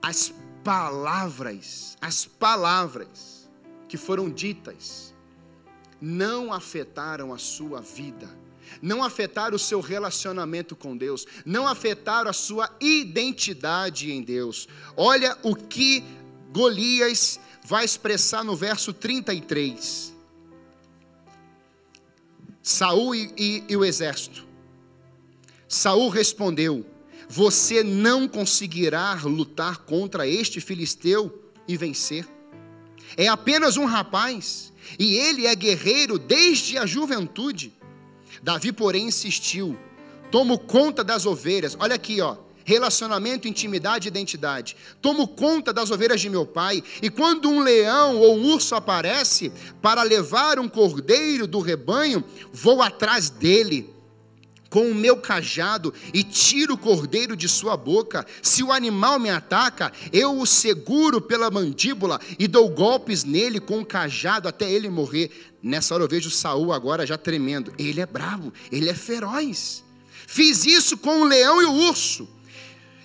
as 0.00 0.32
palavras, 0.64 1.94
as 2.00 2.24
palavras 2.24 3.50
que 3.86 3.98
foram 3.98 4.30
ditas 4.30 5.14
não 6.00 6.54
afetaram 6.54 7.34
a 7.34 7.36
sua 7.36 7.82
vida, 7.82 8.26
não 8.80 9.04
afetaram 9.04 9.56
o 9.56 9.58
seu 9.58 9.82
relacionamento 9.82 10.74
com 10.74 10.96
Deus, 10.96 11.26
não 11.44 11.68
afetaram 11.68 12.30
a 12.30 12.32
sua 12.32 12.74
identidade 12.80 14.10
em 14.10 14.22
Deus. 14.22 14.66
Olha 14.96 15.36
o 15.42 15.54
que 15.54 16.02
Golias 16.50 17.38
vai 17.62 17.84
expressar 17.84 18.42
no 18.42 18.56
verso 18.56 18.94
33. 18.94 20.15
Saul 22.66 23.14
e, 23.14 23.32
e, 23.38 23.64
e 23.68 23.76
o 23.76 23.84
exército. 23.84 24.44
Saul 25.68 26.08
respondeu: 26.08 26.84
Você 27.28 27.84
não 27.84 28.26
conseguirá 28.26 29.14
lutar 29.22 29.84
contra 29.84 30.26
este 30.26 30.60
filisteu 30.60 31.52
e 31.68 31.76
vencer. 31.76 32.26
É 33.16 33.28
apenas 33.28 33.76
um 33.76 33.84
rapaz, 33.84 34.72
e 34.98 35.14
ele 35.14 35.46
é 35.46 35.54
guerreiro 35.54 36.18
desde 36.18 36.76
a 36.76 36.84
juventude. 36.84 37.72
Davi, 38.42 38.72
porém, 38.72 39.06
insistiu: 39.06 39.78
Tomo 40.32 40.58
conta 40.58 41.04
das 41.04 41.24
ovelhas. 41.24 41.76
Olha 41.78 41.94
aqui, 41.94 42.20
ó 42.20 42.45
relacionamento, 42.66 43.46
intimidade 43.46 44.08
e 44.08 44.10
identidade. 44.10 44.76
Tomo 45.00 45.28
conta 45.28 45.72
das 45.72 45.92
ovelhas 45.92 46.20
de 46.20 46.28
meu 46.28 46.44
pai, 46.44 46.82
e 47.00 47.08
quando 47.08 47.48
um 47.48 47.60
leão 47.60 48.18
ou 48.18 48.36
um 48.36 48.52
urso 48.52 48.74
aparece 48.74 49.52
para 49.80 50.02
levar 50.02 50.58
um 50.58 50.68
cordeiro 50.68 51.46
do 51.46 51.60
rebanho, 51.60 52.24
vou 52.52 52.82
atrás 52.82 53.30
dele 53.30 53.94
com 54.68 54.90
o 54.90 54.94
meu 54.94 55.16
cajado 55.16 55.94
e 56.12 56.24
tiro 56.24 56.74
o 56.74 56.78
cordeiro 56.78 57.36
de 57.36 57.48
sua 57.48 57.76
boca. 57.76 58.26
Se 58.42 58.64
o 58.64 58.72
animal 58.72 59.20
me 59.20 59.30
ataca, 59.30 59.92
eu 60.12 60.36
o 60.36 60.44
seguro 60.44 61.20
pela 61.20 61.52
mandíbula 61.52 62.20
e 62.36 62.48
dou 62.48 62.68
golpes 62.68 63.22
nele 63.22 63.60
com 63.60 63.78
o 63.78 63.86
cajado 63.86 64.48
até 64.48 64.68
ele 64.68 64.90
morrer. 64.90 65.30
Nessa 65.62 65.94
hora 65.94 66.02
eu 66.02 66.08
vejo 66.08 66.30
Saul 66.30 66.72
agora 66.72 67.06
já 67.06 67.16
tremendo. 67.16 67.72
Ele 67.78 68.00
é 68.00 68.06
bravo, 68.06 68.52
ele 68.72 68.90
é 68.90 68.94
feroz. 68.94 69.84
Fiz 70.26 70.66
isso 70.66 70.98
com 70.98 71.20
o 71.20 71.24
leão 71.24 71.62
e 71.62 71.64
o 71.64 71.72
urso. 71.72 72.28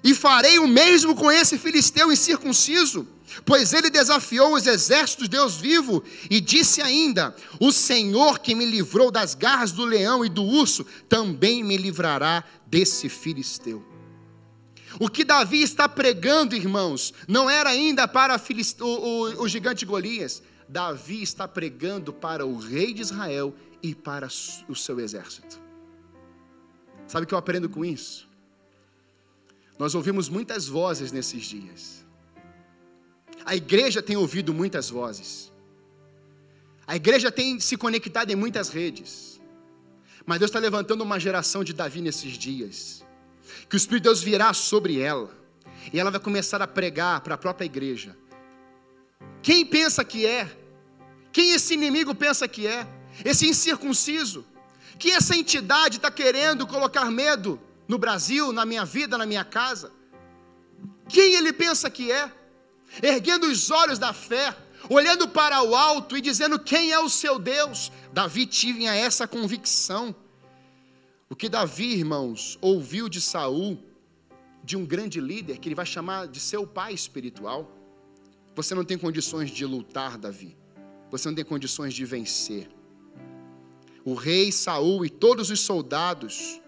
E 0.03 0.15
farei 0.15 0.57
o 0.57 0.67
mesmo 0.67 1.15
com 1.15 1.31
esse 1.31 1.57
filisteu 1.57 2.11
incircunciso, 2.11 3.07
pois 3.45 3.71
ele 3.71 3.89
desafiou 3.89 4.55
os 4.55 4.65
exércitos 4.65 5.25
de 5.25 5.37
Deus 5.37 5.55
vivo 5.57 6.03
e 6.29 6.41
disse 6.41 6.81
ainda: 6.81 7.35
O 7.59 7.71
Senhor 7.71 8.39
que 8.39 8.55
me 8.55 8.65
livrou 8.65 9.11
das 9.11 9.35
garras 9.35 9.71
do 9.71 9.85
leão 9.85 10.25
e 10.25 10.29
do 10.29 10.43
urso, 10.43 10.85
também 11.07 11.63
me 11.63 11.77
livrará 11.77 12.43
desse 12.65 13.09
filisteu. 13.09 13.85
O 14.99 15.07
que 15.07 15.23
Davi 15.23 15.61
está 15.61 15.87
pregando, 15.87 16.55
irmãos, 16.55 17.13
não 17.27 17.49
era 17.49 17.69
ainda 17.69 18.07
para 18.07 18.35
o, 18.35 18.85
o, 18.85 19.43
o 19.43 19.47
gigante 19.47 19.85
Golias. 19.85 20.41
Davi 20.67 21.21
está 21.21 21.47
pregando 21.47 22.11
para 22.11 22.45
o 22.45 22.57
rei 22.57 22.93
de 22.93 23.01
Israel 23.01 23.53
e 23.83 23.93
para 23.93 24.27
o 24.67 24.75
seu 24.75 24.99
exército. 24.99 25.59
Sabe 27.07 27.25
o 27.25 27.27
que 27.27 27.33
eu 27.33 27.37
aprendo 27.37 27.69
com 27.69 27.83
isso? 27.83 28.30
Nós 29.81 29.95
ouvimos 29.95 30.29
muitas 30.29 30.67
vozes 30.67 31.11
nesses 31.11 31.43
dias. 31.43 32.05
A 33.43 33.55
igreja 33.55 33.99
tem 33.99 34.15
ouvido 34.15 34.53
muitas 34.53 34.91
vozes. 34.91 35.51
A 36.85 36.95
igreja 36.95 37.31
tem 37.31 37.59
se 37.59 37.75
conectado 37.75 38.29
em 38.29 38.35
muitas 38.35 38.69
redes. 38.69 39.41
Mas 40.23 40.37
Deus 40.37 40.49
está 40.51 40.59
levantando 40.59 41.03
uma 41.03 41.19
geração 41.19 41.63
de 41.63 41.73
Davi 41.73 41.99
nesses 41.99 42.33
dias. 42.33 43.03
Que 43.67 43.75
o 43.75 43.77
Espírito 43.77 44.03
de 44.03 44.09
Deus 44.09 44.21
virá 44.21 44.53
sobre 44.53 44.99
ela. 44.99 45.35
E 45.91 45.99
ela 45.99 46.11
vai 46.11 46.19
começar 46.19 46.61
a 46.61 46.67
pregar 46.67 47.21
para 47.21 47.33
a 47.33 47.37
própria 47.39 47.65
igreja. 47.65 48.15
Quem 49.41 49.65
pensa 49.65 50.05
que 50.05 50.27
é? 50.27 50.47
Quem 51.31 51.53
esse 51.53 51.73
inimigo 51.73 52.13
pensa 52.13 52.47
que 52.47 52.67
é? 52.67 52.87
Esse 53.25 53.47
incircunciso? 53.47 54.45
Que 54.99 55.09
essa 55.09 55.35
entidade 55.35 55.97
está 55.97 56.11
querendo 56.11 56.67
colocar 56.67 57.09
medo 57.09 57.59
no 57.91 57.97
Brasil, 57.97 58.53
na 58.53 58.65
minha 58.65 58.85
vida, 58.85 59.17
na 59.17 59.25
minha 59.25 59.43
casa? 59.43 59.91
Quem 61.09 61.33
ele 61.33 61.51
pensa 61.51 61.89
que 61.89 62.09
é? 62.09 62.31
Erguendo 63.03 63.47
os 63.47 63.69
olhos 63.69 63.99
da 63.99 64.13
fé, 64.13 64.55
olhando 64.89 65.27
para 65.27 65.61
o 65.61 65.75
alto 65.75 66.15
e 66.15 66.21
dizendo 66.21 66.57
quem 66.57 66.93
é 66.93 66.99
o 66.99 67.09
seu 67.09 67.37
Deus. 67.37 67.91
Davi 68.13 68.45
tinha 68.45 68.95
essa 68.95 69.27
convicção. 69.27 70.15
O 71.29 71.35
que 71.35 71.49
Davi, 71.49 71.91
irmãos, 71.95 72.57
ouviu 72.61 73.09
de 73.09 73.19
Saul, 73.19 73.77
de 74.63 74.77
um 74.77 74.85
grande 74.85 75.19
líder 75.19 75.57
que 75.57 75.67
ele 75.67 75.75
vai 75.75 75.85
chamar 75.85 76.29
de 76.29 76.39
seu 76.39 76.65
pai 76.65 76.93
espiritual. 76.93 77.69
Você 78.55 78.73
não 78.73 78.85
tem 78.85 78.97
condições 78.97 79.51
de 79.51 79.65
lutar, 79.65 80.17
Davi. 80.17 80.55
Você 81.09 81.27
não 81.27 81.35
tem 81.35 81.43
condições 81.43 81.93
de 81.93 82.05
vencer. 82.05 82.69
O 84.05 84.13
rei 84.13 84.49
Saul 84.49 85.05
e 85.05 85.09
todos 85.09 85.49
os 85.49 85.59
soldados 85.59 86.60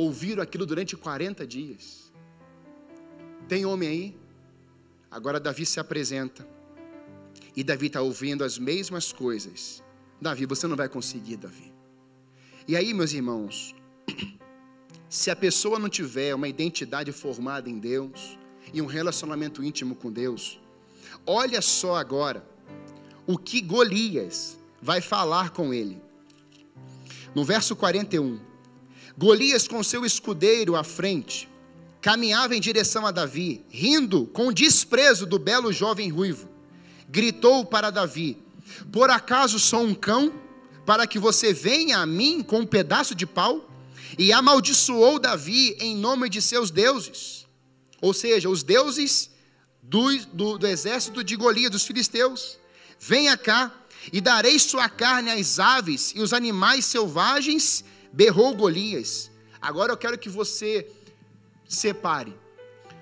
ouviram 0.00 0.42
aquilo 0.42 0.64
durante 0.64 0.96
40 0.96 1.46
dias. 1.46 2.10
Tem 3.46 3.66
homem 3.66 3.88
aí? 3.88 4.16
Agora 5.10 5.38
Davi 5.38 5.66
se 5.66 5.78
apresenta. 5.78 6.46
E 7.54 7.62
Davi 7.62 7.88
está 7.88 8.00
ouvindo 8.00 8.42
as 8.42 8.58
mesmas 8.58 9.12
coisas. 9.12 9.82
Davi, 10.20 10.46
você 10.46 10.66
não 10.66 10.76
vai 10.76 10.88
conseguir, 10.88 11.36
Davi. 11.36 11.72
E 12.66 12.76
aí, 12.76 12.94
meus 12.94 13.12
irmãos, 13.12 13.74
se 15.08 15.30
a 15.30 15.36
pessoa 15.36 15.78
não 15.78 15.88
tiver 15.88 16.34
uma 16.34 16.48
identidade 16.48 17.12
formada 17.12 17.68
em 17.68 17.78
Deus 17.78 18.38
e 18.72 18.80
um 18.80 18.86
relacionamento 18.86 19.62
íntimo 19.62 19.94
com 19.94 20.10
Deus, 20.10 20.60
olha 21.26 21.60
só 21.60 21.96
agora 21.96 22.42
o 23.26 23.36
que 23.36 23.60
Golias 23.60 24.56
vai 24.80 25.00
falar 25.00 25.50
com 25.50 25.74
ele. 25.74 26.00
No 27.34 27.44
verso 27.44 27.76
41, 27.76 28.49
Golias, 29.20 29.68
com 29.68 29.82
seu 29.82 30.02
escudeiro 30.06 30.74
à 30.74 30.82
frente, 30.82 31.46
caminhava 32.00 32.56
em 32.56 32.60
direção 32.60 33.04
a 33.04 33.10
Davi, 33.10 33.62
rindo 33.68 34.24
com 34.28 34.50
desprezo 34.50 35.26
do 35.26 35.38
belo 35.38 35.70
jovem 35.70 36.08
ruivo. 36.08 36.48
Gritou 37.06 37.62
para 37.62 37.90
Davi: 37.90 38.38
Por 38.90 39.10
acaso 39.10 39.58
sou 39.58 39.82
um 39.82 39.94
cão, 39.94 40.32
para 40.86 41.06
que 41.06 41.18
você 41.18 41.52
venha 41.52 41.98
a 41.98 42.06
mim 42.06 42.42
com 42.42 42.60
um 42.60 42.66
pedaço 42.66 43.14
de 43.14 43.26
pau? 43.26 43.68
E 44.18 44.32
amaldiçoou 44.32 45.18
Davi 45.18 45.76
em 45.78 45.94
nome 45.94 46.30
de 46.30 46.40
seus 46.40 46.70
deuses, 46.70 47.46
ou 48.00 48.14
seja, 48.14 48.48
os 48.48 48.62
deuses 48.62 49.30
do, 49.82 50.16
do, 50.28 50.56
do 50.56 50.66
exército 50.66 51.22
de 51.22 51.36
Golias, 51.36 51.70
dos 51.70 51.84
filisteus. 51.84 52.58
Venha 52.98 53.36
cá, 53.36 53.70
e 54.10 54.18
darei 54.18 54.58
sua 54.58 54.88
carne 54.88 55.30
às 55.30 55.58
aves 55.58 56.14
e 56.16 56.20
os 56.20 56.32
animais 56.32 56.86
selvagens 56.86 57.84
berrou 58.12 58.54
Golias. 58.54 59.30
Agora 59.60 59.92
eu 59.92 59.96
quero 59.96 60.18
que 60.18 60.28
você 60.28 60.90
separe. 61.68 62.34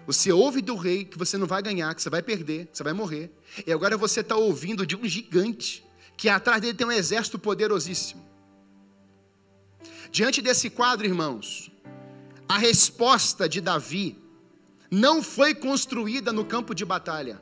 Você 0.06 0.32
ouve 0.32 0.62
do 0.62 0.74
rei 0.74 1.04
que 1.04 1.18
você 1.18 1.36
não 1.36 1.46
vai 1.46 1.62
ganhar, 1.62 1.94
que 1.94 2.02
você 2.02 2.11
vai 2.11 2.22
perder, 2.22 2.66
que 2.66 2.78
você 2.78 2.82
vai 2.82 2.92
morrer. 2.92 3.30
E 3.66 3.72
agora 3.72 3.96
você 3.96 4.20
está 4.20 4.36
ouvindo 4.36 4.86
de 4.86 4.96
um 4.96 5.06
gigante, 5.06 5.84
que 6.16 6.28
atrás 6.28 6.61
dele 6.61 6.74
tem 6.74 6.86
um 6.86 6.92
exército 6.92 7.38
poderosíssimo. 7.38 8.26
Diante 10.11 10.40
desse 10.40 10.70
quadro, 10.70 11.06
irmãos, 11.06 11.70
a 12.48 12.56
resposta 12.56 13.46
de 13.48 13.61
Davi 13.61 14.16
não 14.90 15.22
foi 15.22 15.54
construída 15.54 16.32
no 16.32 16.44
campo 16.44 16.74
de 16.74 16.84
batalha. 16.84 17.40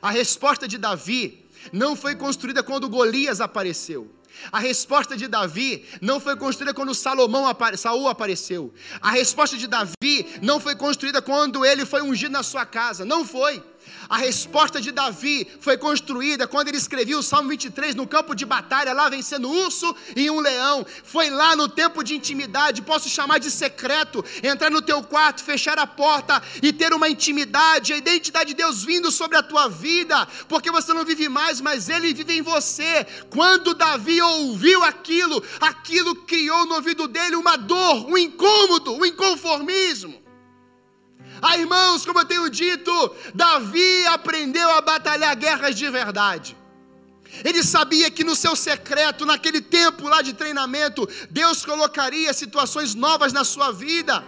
A 0.00 0.10
resposta 0.10 0.68
de 0.68 0.76
Davi 0.76 1.46
não 1.72 1.96
foi 1.96 2.14
construída 2.14 2.62
quando 2.62 2.88
Golias 2.88 3.40
apareceu. 3.40 4.10
A 4.50 4.58
resposta 4.58 5.16
de 5.16 5.28
Davi 5.28 5.84
não 6.00 6.20
foi 6.20 6.36
construída 6.36 6.74
quando 6.74 6.94
Salomão, 6.94 7.44
Saul 7.76 8.08
apareceu. 8.08 8.72
A 9.00 9.10
resposta 9.10 9.56
de 9.56 9.66
Davi 9.66 10.26
não 10.40 10.58
foi 10.60 10.74
construída 10.74 11.22
quando 11.22 11.64
ele 11.64 11.84
foi 11.86 12.02
ungido 12.02 12.32
na 12.32 12.42
sua 12.42 12.66
casa. 12.66 13.04
Não 13.04 13.24
foi. 13.24 13.62
A 14.08 14.16
resposta 14.18 14.80
de 14.80 14.92
Davi 14.92 15.46
foi 15.60 15.76
construída 15.78 16.46
quando 16.46 16.68
ele 16.68 16.76
escrevia 16.76 17.18
o 17.18 17.22
Salmo 17.22 17.48
23 17.48 17.94
no 17.94 18.06
campo 18.06 18.34
de 18.34 18.44
batalha, 18.44 18.92
lá 18.92 19.08
vencendo 19.08 19.48
um 19.48 19.64
urso 19.64 19.94
e 20.14 20.30
um 20.30 20.40
leão. 20.40 20.84
Foi 21.04 21.30
lá 21.30 21.56
no 21.56 21.68
tempo 21.68 22.02
de 22.02 22.14
intimidade, 22.14 22.82
posso 22.82 23.08
chamar 23.08 23.38
de 23.38 23.50
secreto, 23.50 24.24
entrar 24.42 24.70
no 24.70 24.82
teu 24.82 25.02
quarto, 25.02 25.42
fechar 25.42 25.78
a 25.78 25.86
porta 25.86 26.42
e 26.62 26.72
ter 26.72 26.92
uma 26.92 27.08
intimidade, 27.08 27.92
a 27.92 27.96
identidade 27.96 28.50
de 28.50 28.54
Deus 28.54 28.84
vindo 28.84 29.10
sobre 29.10 29.36
a 29.36 29.42
tua 29.42 29.68
vida, 29.68 30.26
porque 30.48 30.70
você 30.70 30.92
não 30.92 31.04
vive 31.04 31.28
mais, 31.28 31.60
mas 31.60 31.88
ele 31.88 32.12
vive 32.12 32.36
em 32.36 32.42
você. 32.42 33.06
Quando 33.30 33.74
Davi 33.74 34.20
ouviu 34.20 34.82
aquilo, 34.84 35.42
aquilo 35.60 36.14
criou 36.14 36.66
no 36.66 36.74
ouvido 36.74 37.08
dele 37.08 37.36
uma 37.36 37.56
dor, 37.56 38.08
um 38.08 38.18
incômodo, 38.18 38.94
um 38.94 39.04
inconformismo. 39.04 40.21
Ah, 41.42 41.58
irmãos, 41.58 42.06
como 42.06 42.20
eu 42.20 42.24
tenho 42.24 42.48
dito, 42.48 42.92
Davi 43.34 44.06
aprendeu 44.06 44.70
a 44.70 44.80
batalhar 44.80 45.34
guerras 45.34 45.74
de 45.74 45.90
verdade. 45.90 46.56
Ele 47.44 47.64
sabia 47.64 48.10
que 48.10 48.22
no 48.22 48.36
seu 48.36 48.54
secreto, 48.54 49.26
naquele 49.26 49.60
tempo 49.60 50.06
lá 50.06 50.22
de 50.22 50.34
treinamento, 50.34 51.08
Deus 51.30 51.64
colocaria 51.64 52.32
situações 52.32 52.94
novas 52.94 53.32
na 53.32 53.42
sua 53.42 53.72
vida. 53.72 54.22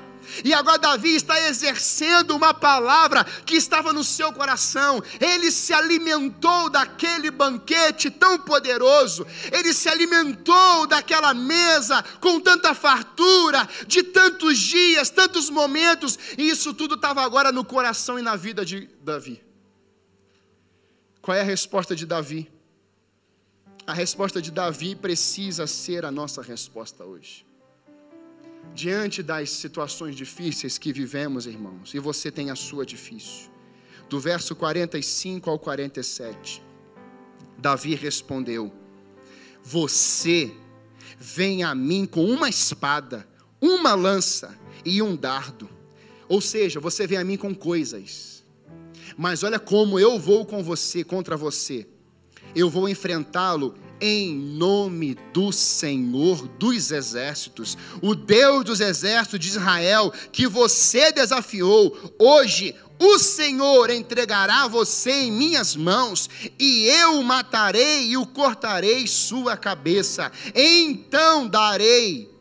E 0.44 0.52
agora 0.52 0.78
Davi 0.78 1.14
está 1.14 1.48
exercendo 1.48 2.34
uma 2.34 2.52
palavra 2.52 3.24
que 3.24 3.56
estava 3.56 3.92
no 3.92 4.04
seu 4.04 4.32
coração. 4.32 5.02
Ele 5.20 5.50
se 5.50 5.72
alimentou 5.72 6.68
daquele 6.70 7.30
banquete 7.30 8.10
tão 8.10 8.38
poderoso. 8.38 9.26
Ele 9.52 9.72
se 9.72 9.88
alimentou 9.88 10.86
daquela 10.86 11.32
mesa 11.34 12.02
com 12.20 12.40
tanta 12.40 12.74
fartura, 12.74 13.68
de 13.86 14.02
tantos 14.02 14.58
dias, 14.58 15.10
tantos 15.10 15.50
momentos. 15.50 16.18
E 16.36 16.48
isso 16.48 16.74
tudo 16.74 16.94
estava 16.94 17.22
agora 17.22 17.50
no 17.50 17.64
coração 17.64 18.18
e 18.18 18.22
na 18.22 18.36
vida 18.36 18.64
de 18.64 18.88
Davi. 19.02 19.42
Qual 21.20 21.36
é 21.36 21.40
a 21.40 21.44
resposta 21.44 21.96
de 21.96 22.04
Davi? 22.04 22.50
A 23.86 23.92
resposta 23.92 24.40
de 24.40 24.50
Davi 24.50 24.94
precisa 24.94 25.66
ser 25.66 26.04
a 26.04 26.10
nossa 26.10 26.42
resposta 26.42 27.04
hoje 27.04 27.44
diante 28.72 29.22
das 29.22 29.50
situações 29.50 30.14
difíceis 30.14 30.78
que 30.78 30.92
vivemos, 30.92 31.46
irmãos, 31.46 31.92
e 31.94 31.98
você 31.98 32.30
tem 32.30 32.50
a 32.50 32.56
sua 32.56 32.86
difícil. 32.86 33.50
Do 34.08 34.20
verso 34.20 34.54
45 34.54 35.50
ao 35.50 35.58
47, 35.58 36.62
Davi 37.58 37.94
respondeu: 37.94 38.72
Você 39.62 40.52
vem 41.18 41.62
a 41.62 41.74
mim 41.74 42.06
com 42.06 42.24
uma 42.24 42.48
espada, 42.48 43.26
uma 43.60 43.94
lança 43.94 44.56
e 44.84 45.00
um 45.00 45.16
dardo. 45.16 45.68
Ou 46.28 46.40
seja, 46.40 46.80
você 46.80 47.06
vem 47.06 47.18
a 47.18 47.24
mim 47.24 47.36
com 47.36 47.54
coisas. 47.54 48.44
Mas 49.16 49.42
olha 49.42 49.58
como 49.58 49.98
eu 49.98 50.18
vou 50.18 50.44
com 50.44 50.62
você, 50.62 51.04
contra 51.04 51.36
você. 51.36 51.86
Eu 52.54 52.68
vou 52.68 52.88
enfrentá-lo 52.88 53.74
em 54.00 54.34
nome 54.34 55.16
do 55.32 55.52
Senhor 55.52 56.48
dos 56.58 56.90
exércitos, 56.90 57.76
o 58.02 58.14
Deus 58.14 58.64
dos 58.64 58.80
exércitos 58.80 59.40
de 59.40 59.48
Israel, 59.48 60.12
que 60.32 60.46
você 60.46 61.12
desafiou, 61.12 62.14
hoje 62.18 62.74
o 62.98 63.18
Senhor 63.18 63.90
entregará 63.90 64.68
você 64.68 65.10
em 65.10 65.32
minhas 65.32 65.74
mãos, 65.74 66.30
e 66.58 66.86
eu 66.86 67.18
o 67.18 67.24
matarei 67.24 68.08
e 68.08 68.16
o 68.16 68.26
cortarei 68.26 69.06
sua 69.06 69.56
cabeça. 69.56 70.30
Então 70.54 71.48
darei 71.48 72.32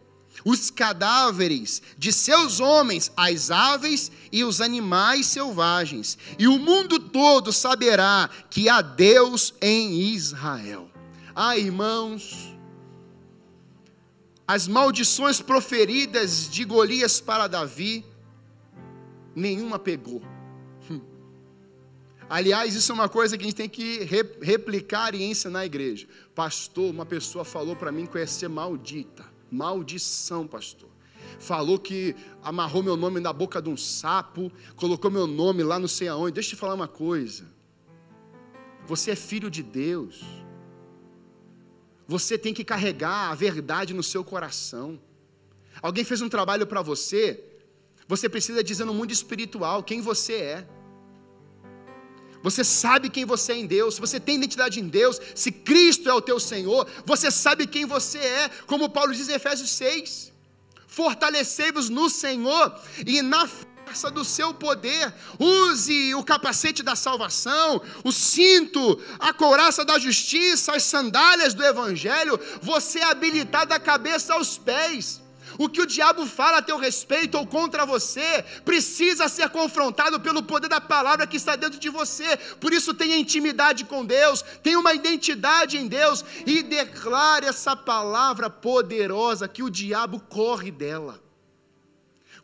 os 0.45 0.69
cadáveres 0.69 1.81
de 1.97 2.11
seus 2.11 2.59
homens 2.59 3.11
às 3.15 3.49
aves 3.49 4.11
e 4.31 4.43
os 4.43 4.61
animais 4.61 5.27
selvagens, 5.27 6.17
e 6.37 6.47
o 6.47 6.59
mundo 6.59 6.99
todo 6.99 7.51
saberá 7.51 8.29
que 8.49 8.69
há 8.69 8.81
Deus 8.81 9.53
em 9.61 10.01
Israel. 10.13 10.92
Ah, 11.36 11.57
irmãos, 11.57 12.55
as 14.47 14.67
maldições 14.67 15.41
proferidas 15.41 16.47
de 16.47 16.63
Golias 16.63 17.19
para 17.19 17.47
Davi, 17.47 18.05
nenhuma 19.36 19.79
pegou. 19.79 20.21
Hum. 20.91 21.01
Aliás, 22.29 22.75
isso 22.75 22.91
é 22.91 22.95
uma 22.95 23.09
coisa 23.09 23.36
que 23.36 23.43
a 23.43 23.47
gente 23.47 23.55
tem 23.55 23.69
que 23.69 24.03
replicar 24.41 25.15
e 25.15 25.23
ensinar 25.23 25.59
na 25.59 25.65
igreja. 25.65 26.07
Pastor, 26.36 26.91
uma 26.91 27.05
pessoa 27.05 27.43
falou 27.43 27.75
para 27.75 27.91
mim 27.91 28.05
que 28.05 28.15
eu 28.15 28.21
ia 28.21 28.27
ser 28.27 28.47
maldita. 28.47 29.25
Maldição, 29.49 30.45
pastor. 30.45 30.89
Falou 31.39 31.79
que 31.79 32.15
amarrou 32.43 32.84
meu 32.84 32.95
nome 32.95 33.19
na 33.19 33.34
boca 33.34 33.59
de 33.59 33.69
um 33.69 33.77
sapo, 33.77 34.51
colocou 34.75 35.09
meu 35.09 35.25
nome 35.25 35.63
lá 35.63 35.79
não 35.79 35.88
sei 35.88 36.07
aonde. 36.07 36.34
Deixa 36.34 36.49
eu 36.49 36.55
te 36.55 36.59
falar 36.59 36.75
uma 36.75 36.88
coisa. 36.88 37.45
Você 38.86 39.11
é 39.11 39.15
filho 39.15 39.49
de 39.49 39.63
Deus. 39.63 40.42
Você 42.07 42.37
tem 42.37 42.53
que 42.53 42.63
carregar 42.63 43.31
a 43.31 43.35
verdade 43.35 43.93
no 43.93 44.03
seu 44.03 44.23
coração. 44.23 44.99
Alguém 45.81 46.03
fez 46.03 46.21
um 46.21 46.29
trabalho 46.29 46.67
para 46.67 46.81
você, 46.81 47.43
você 48.07 48.27
precisa 48.27 48.63
dizer 48.63 48.85
no 48.85 48.93
mundo 48.93 49.11
espiritual 49.11 49.83
quem 49.83 50.01
você 50.01 50.33
é. 50.33 50.67
Você 52.41 52.61
sabe 52.63 53.09
quem 53.09 53.23
você 53.23 53.53
é 53.53 53.57
em 53.57 53.65
Deus, 53.65 53.97
você 53.97 54.19
tem 54.19 54.35
identidade 54.35 54.79
em 54.79 54.87
Deus, 54.87 55.19
se 55.33 55.49
Cristo 55.49 56.09
é 56.09 56.13
o 56.13 56.21
teu 56.21 56.41
Senhor, 56.41 56.85
você 57.05 57.31
sabe 57.31 57.65
quem 57.65 57.85
você 57.85 58.17
é, 58.17 58.49
como 58.67 58.89
Paulo 58.89 59.13
diz 59.13 59.29
em 59.29 59.33
Efésios 59.33 59.69
6. 59.71 60.33
Fortalecei-vos 60.85 61.89
no 61.89 62.09
Senhor 62.09 62.77
e 63.07 63.21
na 63.21 63.47
força 63.93 64.09
do 64.09 64.25
seu 64.25 64.53
poder. 64.53 65.13
Use 65.39 66.15
o 66.15 66.23
capacete 66.23 66.81
da 66.81 66.95
salvação, 66.95 67.81
o 68.03 68.11
cinto, 68.11 68.99
a 69.19 69.31
couraça 69.31 69.85
da 69.85 69.99
justiça, 69.99 70.75
as 70.75 70.83
sandálias 70.83 71.53
do 71.53 71.63
evangelho. 71.63 72.39
Você 72.61 72.99
é 72.99 73.03
habilitado 73.03 73.69
da 73.69 73.79
cabeça 73.79 74.33
aos 74.33 74.57
pés. 74.57 75.21
O 75.59 75.69
que 75.69 75.81
o 75.81 75.85
diabo 75.85 76.25
fala 76.25 76.57
a 76.57 76.61
teu 76.63 76.77
respeito 76.77 77.37
ou 77.37 77.45
contra 77.45 77.85
você 77.85 78.43
precisa 78.65 79.27
ser 79.27 79.49
confrontado 79.49 80.19
pelo 80.19 80.41
poder 80.41 80.67
da 80.67 80.81
palavra 80.81 81.27
que 81.27 81.37
está 81.37 81.55
dentro 81.55 81.79
de 81.79 81.89
você. 81.89 82.35
Por 82.59 82.73
isso, 82.73 82.95
tenha 82.95 83.15
intimidade 83.15 83.85
com 83.85 84.03
Deus, 84.03 84.43
tenha 84.63 84.79
uma 84.79 84.95
identidade 84.95 85.77
em 85.77 85.87
Deus 85.87 86.25
e 86.47 86.63
declare 86.63 87.45
essa 87.45 87.75
palavra 87.75 88.49
poderosa 88.49 89.47
que 89.47 89.61
o 89.61 89.69
diabo 89.69 90.19
corre 90.19 90.71
dela. 90.71 91.22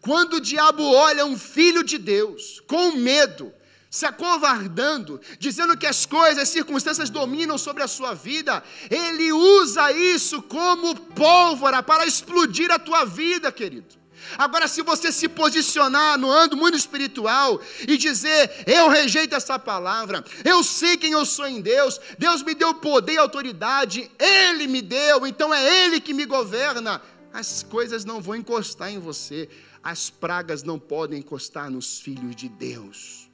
Quando 0.01 0.35
o 0.35 0.41
diabo 0.41 0.83
olha 0.83 1.25
um 1.25 1.37
filho 1.37 1.83
de 1.83 1.97
Deus 1.97 2.61
com 2.67 2.93
medo, 2.93 3.53
se 3.89 4.05
acovardando, 4.05 5.19
dizendo 5.39 5.75
que 5.75 5.87
as 5.87 6.05
coisas, 6.05 6.43
as 6.43 6.49
circunstâncias 6.49 7.09
dominam 7.09 7.57
sobre 7.57 7.81
a 7.81 7.87
sua 7.87 8.13
vida, 8.13 8.63
ele 8.89 9.31
usa 9.31 9.91
isso 9.91 10.41
como 10.43 10.95
pólvora 10.95 11.81
para 11.81 12.05
explodir 12.05 12.71
a 12.71 12.77
tua 12.77 13.03
vida, 13.03 13.51
querido. 13.51 13.99
Agora, 14.37 14.67
se 14.67 14.81
você 14.81 15.11
se 15.11 15.27
posicionar 15.27 16.17
no 16.17 16.29
ando 16.29 16.55
muito 16.55 16.77
espiritual 16.77 17.59
e 17.87 17.97
dizer: 17.97 18.63
Eu 18.67 18.89
rejeito 18.89 19.33
essa 19.33 19.57
palavra, 19.57 20.23
eu 20.45 20.63
sei 20.63 20.97
quem 20.97 21.11
eu 21.11 21.25
sou 21.25 21.47
em 21.47 21.61
Deus, 21.61 21.99
Deus 22.17 22.43
me 22.43 22.53
deu 22.53 22.75
poder 22.75 23.13
e 23.13 23.17
autoridade, 23.17 24.11
Ele 24.19 24.67
me 24.67 24.81
deu, 24.81 25.25
então 25.25 25.53
é 25.53 25.83
Ele 25.83 25.99
que 25.99 26.13
me 26.13 26.25
governa, 26.25 27.01
as 27.33 27.63
coisas 27.63 28.05
não 28.05 28.21
vão 28.21 28.35
encostar 28.35 28.91
em 28.91 28.99
você, 28.99 29.49
as 29.83 30.09
pragas 30.09 30.63
não 30.63 30.79
podem 30.79 31.19
encostar 31.19 31.69
nos 31.69 31.99
filhos 31.99 32.35
de 32.35 32.49
Deus. 32.49 33.29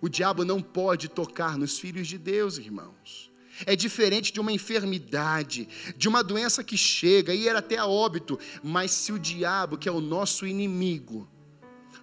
O 0.00 0.08
diabo 0.08 0.44
não 0.44 0.62
pode 0.62 1.08
tocar 1.08 1.58
nos 1.58 1.78
filhos 1.78 2.08
de 2.08 2.16
Deus, 2.16 2.56
irmãos. 2.56 3.30
É 3.66 3.76
diferente 3.76 4.32
de 4.32 4.40
uma 4.40 4.52
enfermidade, 4.52 5.68
de 5.96 6.08
uma 6.08 6.24
doença 6.24 6.64
que 6.64 6.76
chega 6.76 7.34
e 7.34 7.46
era 7.46 7.58
até 7.58 7.76
a 7.76 7.86
óbito, 7.86 8.38
mas 8.62 8.90
se 8.90 9.12
o 9.12 9.18
diabo, 9.18 9.76
que 9.76 9.88
é 9.88 9.92
o 9.92 10.00
nosso 10.00 10.46
inimigo, 10.46 11.28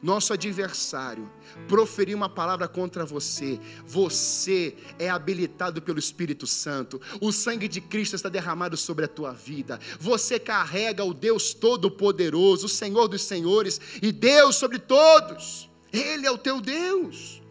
nosso 0.02 0.34
adversário, 0.34 1.30
proferir 1.68 2.16
uma 2.16 2.30
palavra 2.30 2.68
contra 2.68 3.06
você, 3.06 3.60
você 3.86 4.76
é 5.00 5.10
habilitado 5.10 5.82
pelo 5.82 6.00
Espírito 6.00 6.46
Santo, 6.46 7.02
o 7.20 7.32
sangue 7.32 7.68
de 7.68 7.82
Cristo 7.82 8.16
está 8.16 8.30
derramado 8.30 8.78
sobre 8.78 9.06
a 9.06 9.08
tua 9.08 9.34
vida, 9.34 9.80
você 10.00 10.40
carrega 10.40 11.04
o 11.04 11.14
Deus 11.14 11.54
Todo-Poderoso, 11.54 12.66
o 12.66 12.70
Senhor 12.70 13.08
dos 13.08 13.24
Senhores 13.24 13.80
e 14.02 14.12
Deus 14.12 14.56
sobre 14.56 14.80
todos, 14.80 15.70
Ele 15.92 16.26
é 16.26 16.32
o 16.32 16.38
teu 16.38 16.62
Deus. 16.62 17.42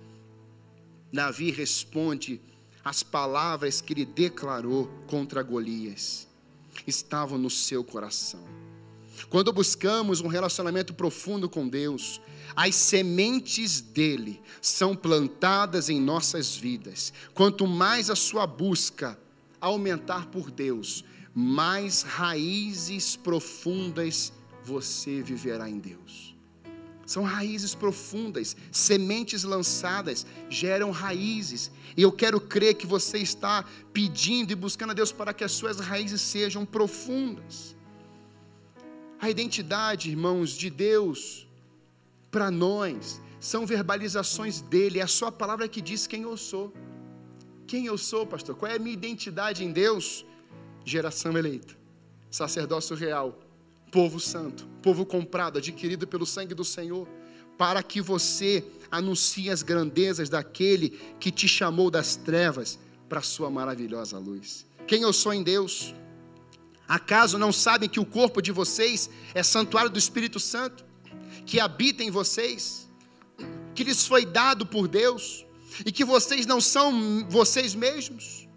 Davi 1.13 1.51
responde 1.51 2.41
as 2.85 3.03
palavras 3.03 3.81
que 3.81 3.93
ele 3.93 4.05
declarou 4.05 4.87
contra 5.09 5.43
Golias, 5.43 6.29
estavam 6.87 7.37
no 7.37 7.51
seu 7.51 7.83
coração. 7.83 8.56
Quando 9.29 9.53
buscamos 9.53 10.21
um 10.21 10.29
relacionamento 10.29 10.95
profundo 10.95 11.49
com 11.49 11.69
Deus, 11.69 12.21
as 12.55 12.75
sementes 12.75 13.81
dele 13.81 14.41
são 14.61 14.95
plantadas 14.95 15.89
em 15.89 16.01
nossas 16.01 16.57
vidas. 16.57 17.13
Quanto 17.35 17.67
mais 17.67 18.11
a 18.11 18.17
sua 18.17 18.47
busca 18.47 19.19
aumentar 19.61 20.27
por 20.27 20.51
Deus, 20.51 21.05
mais 21.35 22.03
raízes 22.03 23.17
profundas 23.17 24.33
você 24.65 25.23
viverá 25.23 25.69
em 25.69 25.79
Deus. 25.79 26.35
São 27.07 27.23
raízes 27.23 27.73
profundas, 27.73 28.57
sementes 28.73 29.45
lançadas 29.45 30.27
geram 30.51 30.91
raízes. 30.91 31.71
E 31.97 32.03
eu 32.03 32.11
quero 32.11 32.41
crer 32.41 32.75
que 32.75 32.87
você 32.87 33.19
está 33.19 33.65
pedindo 33.93 34.51
e 34.51 34.57
buscando 34.57 34.91
a 34.91 34.95
Deus 34.95 35.13
para 35.13 35.33
que 35.33 35.45
as 35.45 35.53
suas 35.53 35.79
raízes 35.79 36.21
sejam 36.21 36.67
profundas. 36.67 37.76
A 39.21 39.31
identidade, 39.31 40.11
irmãos, 40.11 40.51
de 40.51 40.69
Deus 40.69 41.47
para 42.31 42.51
nós 42.51 43.21
são 43.41 43.67
verbalizações 43.67 44.61
dele, 44.61 44.99
é 44.99 45.03
a 45.03 45.07
sua 45.07 45.33
palavra 45.33 45.69
que 45.69 45.81
diz 45.81 46.07
quem 46.07 46.23
eu 46.23 46.37
sou. 46.37 46.73
Quem 47.67 47.87
eu 47.87 47.97
sou, 47.97 48.27
pastor? 48.27 48.55
Qual 48.55 48.71
é 48.71 48.77
a 48.77 48.79
minha 48.79 48.93
identidade 48.93 49.65
em 49.65 49.73
Deus? 49.73 50.25
Geração 50.85 51.37
eleita, 51.37 51.75
sacerdócio 52.31 52.95
real, 52.95 53.41
povo 53.91 54.21
santo, 54.21 54.69
povo 54.83 55.05
comprado, 55.05 55.59
adquirido 55.59 56.07
pelo 56.07 56.27
sangue 56.27 56.55
do 56.55 56.65
Senhor, 56.65 57.09
para 57.59 57.83
que 57.83 58.01
você 58.01 58.65
anuncie 58.91 59.51
as 59.51 59.63
grandezas 59.63 60.29
daquele 60.29 60.91
que 61.19 61.31
te 61.31 61.49
chamou 61.49 61.91
das 61.91 62.15
trevas 62.15 62.79
para 63.09 63.21
a 63.21 63.23
sua 63.23 63.51
maravilhosa 63.51 64.19
luz. 64.19 64.67
Quem 64.87 65.03
eu 65.03 65.13
sou 65.13 65.33
em 65.33 65.43
Deus? 65.43 65.95
Acaso 66.89 67.39
não 67.39 67.53
sabem 67.53 67.89
que 67.89 68.01
o 68.01 68.07
corpo 68.07 68.41
de 68.41 68.53
vocês 68.53 69.11
é 69.35 69.43
santuário 69.43 69.91
do 69.91 69.99
Espírito 69.99 70.39
Santo? 70.39 70.87
que 71.47 71.61
habita 71.61 72.03
em 72.03 72.11
vocês, 72.11 72.89
que 73.75 73.85
lhes 73.85 74.07
foi 74.07 74.27
dado 74.27 74.67
por 74.67 74.89
Deus, 74.89 75.47
e 75.85 75.93
que 75.93 76.05
vocês 76.05 76.45
não 76.45 76.61
são 76.61 77.27
vocês 77.29 77.75
mesmos, 77.75 78.49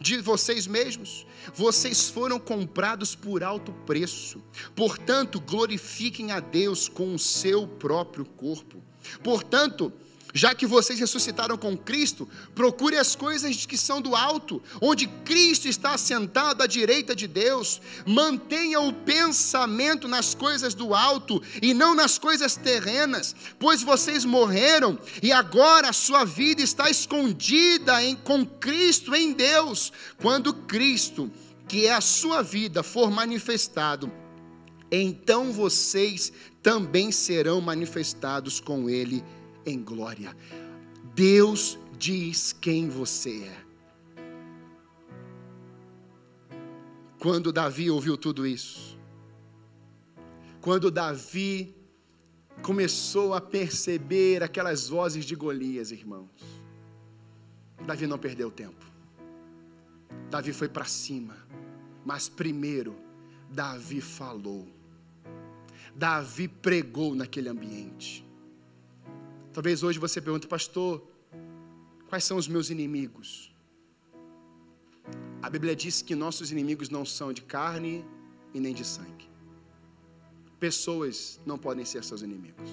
de 0.00 0.18
vocês 0.20 0.66
mesmos, 0.66 1.26
vocês 1.54 2.08
foram 2.08 2.38
comprados 2.38 3.14
por 3.14 3.42
alto 3.42 3.72
preço. 3.86 4.42
Portanto, 4.74 5.40
glorifiquem 5.40 6.32
a 6.32 6.40
Deus 6.40 6.88
com 6.88 7.14
o 7.14 7.18
seu 7.18 7.66
próprio 7.66 8.24
corpo. 8.24 8.82
Portanto, 9.22 9.92
já 10.36 10.54
que 10.54 10.66
vocês 10.66 11.00
ressuscitaram 11.00 11.56
com 11.56 11.76
Cristo, 11.76 12.28
procure 12.54 12.96
as 12.96 13.16
coisas 13.16 13.64
que 13.64 13.78
são 13.78 14.02
do 14.02 14.14
alto, 14.14 14.62
onde 14.82 15.06
Cristo 15.24 15.66
está 15.66 15.94
assentado 15.94 16.62
à 16.62 16.66
direita 16.66 17.16
de 17.16 17.26
Deus. 17.26 17.80
Mantenha 18.04 18.78
o 18.80 18.92
pensamento 18.92 20.06
nas 20.06 20.34
coisas 20.34 20.74
do 20.74 20.94
alto 20.94 21.42
e 21.62 21.72
não 21.72 21.94
nas 21.94 22.18
coisas 22.18 22.54
terrenas, 22.54 23.34
pois 23.58 23.82
vocês 23.82 24.26
morreram 24.26 24.98
e 25.22 25.32
agora 25.32 25.88
a 25.88 25.94
sua 25.94 26.24
vida 26.24 26.60
está 26.60 26.90
escondida 26.90 28.02
em, 28.04 28.14
com 28.14 28.44
Cristo 28.44 29.14
em 29.14 29.32
Deus. 29.32 29.90
Quando 30.18 30.52
Cristo, 30.52 31.30
que 31.66 31.86
é 31.86 31.94
a 31.94 32.02
sua 32.02 32.42
vida, 32.42 32.82
for 32.82 33.10
manifestado, 33.10 34.12
então 34.92 35.50
vocês 35.50 36.30
também 36.62 37.10
serão 37.10 37.60
manifestados 37.60 38.60
com 38.60 38.90
Ele 38.90 39.24
em 39.66 39.82
glória. 39.82 40.34
Deus 41.14 41.78
diz 41.98 42.52
quem 42.52 42.88
você 42.88 43.44
é. 43.44 43.66
Quando 47.18 47.52
Davi 47.52 47.90
ouviu 47.90 48.16
tudo 48.16 48.46
isso, 48.46 48.98
quando 50.60 50.90
Davi 50.90 51.74
começou 52.62 53.34
a 53.34 53.40
perceber 53.40 54.42
aquelas 54.42 54.88
vozes 54.88 55.24
de 55.24 55.34
Golias, 55.34 55.90
irmãos, 55.90 56.30
Davi 57.86 58.06
não 58.06 58.18
perdeu 58.18 58.50
tempo. 58.50 58.84
Davi 60.30 60.52
foi 60.52 60.68
para 60.68 60.84
cima, 60.84 61.36
mas 62.04 62.28
primeiro 62.28 62.96
Davi 63.50 64.00
falou. 64.00 64.66
Davi 65.94 66.48
pregou 66.48 67.14
naquele 67.14 67.48
ambiente. 67.48 68.25
Talvez 69.56 69.82
hoje 69.82 69.98
você 69.98 70.20
pergunte, 70.20 70.46
pastor, 70.46 71.02
quais 72.10 72.22
são 72.24 72.36
os 72.36 72.46
meus 72.46 72.68
inimigos? 72.68 73.50
A 75.40 75.48
Bíblia 75.48 75.74
diz 75.74 76.02
que 76.02 76.14
nossos 76.14 76.52
inimigos 76.52 76.90
não 76.90 77.06
são 77.06 77.32
de 77.32 77.40
carne 77.40 78.04
e 78.52 78.60
nem 78.60 78.74
de 78.74 78.84
sangue. 78.84 79.30
Pessoas 80.60 81.40
não 81.46 81.56
podem 81.56 81.86
ser 81.86 82.04
seus 82.04 82.20
inimigos. 82.20 82.70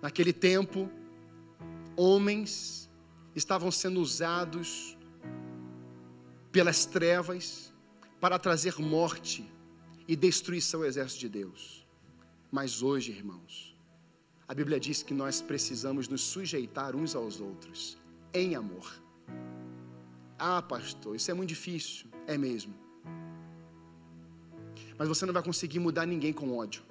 Naquele 0.00 0.32
tempo, 0.32 0.88
homens 1.96 2.88
estavam 3.34 3.72
sendo 3.72 3.98
usados 4.00 4.96
pelas 6.52 6.86
trevas 6.86 7.72
para 8.20 8.38
trazer 8.38 8.78
morte 8.78 9.44
e 10.06 10.14
destruição 10.14 10.82
ao 10.82 10.86
exército 10.86 11.22
de 11.22 11.30
Deus. 11.30 11.84
Mas 12.48 12.80
hoje, 12.80 13.10
irmãos, 13.10 13.73
a 14.46 14.54
Bíblia 14.54 14.78
diz 14.78 15.02
que 15.02 15.14
nós 15.14 15.40
precisamos 15.40 16.08
nos 16.08 16.22
sujeitar 16.22 16.94
uns 16.94 17.14
aos 17.14 17.40
outros, 17.40 17.96
em 18.32 18.54
amor. 18.54 19.02
Ah, 20.38 20.60
pastor, 20.60 21.16
isso 21.16 21.30
é 21.30 21.34
muito 21.34 21.48
difícil. 21.48 22.06
É 22.26 22.36
mesmo. 22.36 22.74
Mas 24.98 25.08
você 25.08 25.26
não 25.26 25.32
vai 25.32 25.42
conseguir 25.42 25.78
mudar 25.78 26.06
ninguém 26.06 26.32
com 26.32 26.56
ódio. 26.56 26.82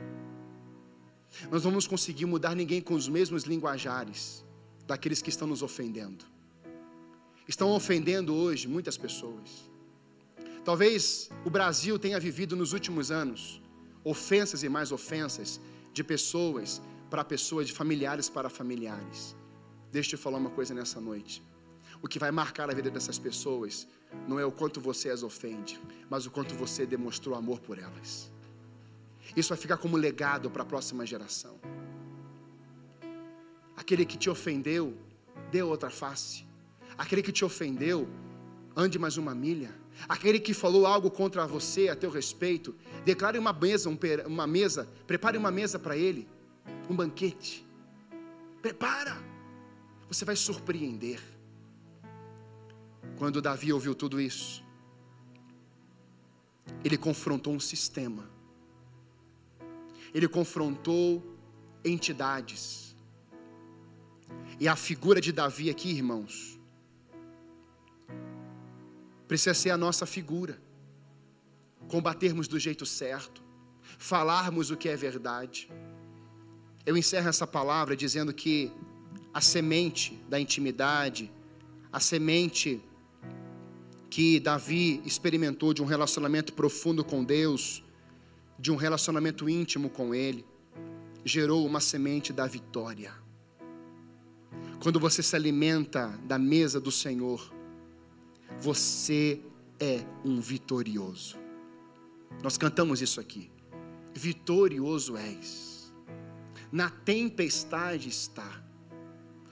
Nós 1.52 1.64
não 1.64 1.72
vamos 1.72 1.88
conseguir 1.88 2.26
mudar 2.26 2.56
ninguém 2.56 2.82
com 2.82 2.94
os 2.94 3.08
mesmos 3.08 3.44
linguajares 3.44 4.46
daqueles 4.86 5.22
que 5.22 5.30
estão 5.30 5.48
nos 5.48 5.62
ofendendo. 5.62 6.26
Estão 7.48 7.72
ofendendo 7.72 8.34
hoje 8.34 8.68
muitas 8.68 8.98
pessoas. 8.98 9.70
Talvez 10.64 11.30
o 11.46 11.50
Brasil 11.50 12.00
tenha 12.00 12.20
vivido 12.20 12.56
nos 12.56 12.72
últimos 12.74 13.12
anos 13.12 13.62
ofensas 14.04 14.64
e 14.64 14.70
mais 14.70 14.92
ofensas 14.92 15.60
de 15.94 16.04
pessoas 16.04 16.82
para 17.14 17.24
pessoas, 17.24 17.68
de 17.68 17.74
familiares 17.74 18.28
para 18.28 18.50
familiares. 18.50 19.36
Deixa 19.92 20.16
eu 20.16 20.18
te 20.18 20.24
falar 20.24 20.40
uma 20.40 20.50
coisa 20.50 20.74
nessa 20.74 21.00
noite. 21.00 21.44
O 22.02 22.08
que 22.08 22.18
vai 22.18 22.32
marcar 22.32 22.72
a 22.72 22.74
vida 22.74 22.90
dessas 22.90 23.20
pessoas 23.20 23.88
não 24.28 24.40
é 24.40 24.46
o 24.48 24.52
quanto 24.52 24.82
você 24.82 25.12
as 25.12 25.22
ofende, 25.22 25.80
mas 26.10 26.26
o 26.26 26.32
quanto 26.32 26.56
você 26.56 26.88
demonstrou 26.88 27.36
amor 27.36 27.60
por 27.60 27.78
elas. 27.78 28.32
Isso 29.38 29.50
vai 29.50 29.60
ficar 29.60 29.78
como 29.78 29.96
legado 29.96 30.50
para 30.50 30.64
a 30.64 30.66
próxima 30.66 31.06
geração. 31.06 31.60
Aquele 33.78 34.08
que 34.08 34.18
te 34.18 34.28
ofendeu, 34.28 34.98
dê 35.52 35.62
outra 35.62 35.92
face. 35.92 36.48
Aquele 36.98 37.22
que 37.22 37.32
te 37.32 37.46
ofendeu, 37.46 38.10
ande 38.76 38.98
mais 38.98 39.18
uma 39.18 39.36
milha. 39.36 39.70
Aquele 40.10 40.40
que 40.40 40.52
falou 40.52 40.88
algo 40.88 41.12
contra 41.12 41.46
você 41.46 41.90
a 41.90 41.96
teu 41.96 42.10
respeito, 42.10 42.74
declare 43.06 43.38
uma 43.38 43.54
mesa, 43.54 43.88
uma 44.26 44.48
mesa, 44.48 44.90
prepare 45.06 45.38
uma 45.38 45.52
mesa 45.52 45.78
para 45.78 45.96
ele 45.96 46.28
um 46.90 46.96
banquete. 46.96 47.66
Prepara, 48.62 49.18
você 50.08 50.26
vai 50.26 50.36
surpreender. 50.36 51.22
Quando 53.18 53.42
Davi 53.42 53.72
ouviu 53.72 53.94
tudo 53.94 54.20
isso, 54.20 54.64
ele 56.84 56.98
confrontou 56.98 57.54
um 57.54 57.60
sistema, 57.60 58.30
ele 60.14 60.28
confrontou 60.28 61.24
entidades, 61.84 62.96
e 64.60 64.68
a 64.68 64.76
figura 64.76 65.20
de 65.20 65.32
Davi 65.32 65.70
aqui, 65.70 65.90
irmãos, 65.90 66.60
precisa 69.28 69.54
ser 69.54 69.72
a 69.72 69.78
nossa 69.78 70.06
figura, 70.06 70.62
combatermos 71.88 72.48
do 72.48 72.60
jeito 72.60 72.86
certo, 72.86 73.44
falarmos 73.98 74.72
o 74.72 74.78
que 74.78 74.90
é 74.90 74.96
verdade. 74.96 75.70
Eu 76.86 76.98
encerro 76.98 77.30
essa 77.30 77.48
palavra 77.48 77.96
dizendo 77.96 78.34
que 78.34 78.72
a 79.34 79.40
semente 79.40 80.22
da 80.28 80.40
intimidade, 80.40 81.32
a 81.92 82.00
semente 82.00 82.82
que 84.10 84.40
Davi 84.40 85.02
experimentou 85.06 85.74
de 85.74 85.82
um 85.82 85.86
relacionamento 85.86 86.54
profundo 86.54 87.04
com 87.04 87.24
Deus, 87.24 87.84
de 88.60 88.70
um 88.70 88.76
relacionamento 88.76 89.50
íntimo 89.50 89.90
com 89.90 90.14
Ele, 90.14 90.46
gerou 91.24 91.66
uma 91.66 91.80
semente 91.80 92.34
da 92.34 92.46
vitória. 92.46 93.14
Quando 94.82 95.00
você 95.00 95.24
se 95.24 95.36
alimenta 95.38 96.08
da 96.26 96.38
mesa 96.38 96.82
do 96.82 96.92
Senhor, 96.92 97.52
você 98.60 99.42
é 99.80 100.02
um 100.26 100.42
vitorioso. 100.42 101.38
Nós 102.44 102.58
cantamos 102.58 103.02
isso 103.02 103.22
aqui. 103.22 103.50
Vitorioso 104.14 105.16
és 105.16 105.73
na 106.74 106.90
tempestade 106.90 108.10
está. 108.10 108.64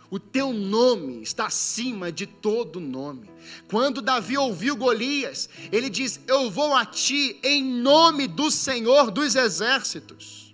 O 0.10 0.20
teu 0.20 0.52
nome 0.52 1.22
está 1.22 1.46
acima 1.46 2.12
de 2.12 2.26
todo 2.26 2.80
nome. 2.80 3.30
Quando 3.70 4.02
Davi 4.02 4.36
ouviu 4.38 4.76
Golias, 4.76 5.48
ele 5.72 5.88
diz: 5.88 6.20
Eu 6.28 6.50
vou 6.50 6.76
a 6.76 6.84
ti 6.84 7.40
em 7.44 7.64
nome 7.64 8.28
do 8.28 8.50
Senhor 8.50 9.12
dos 9.12 9.36
exércitos. 9.36 10.54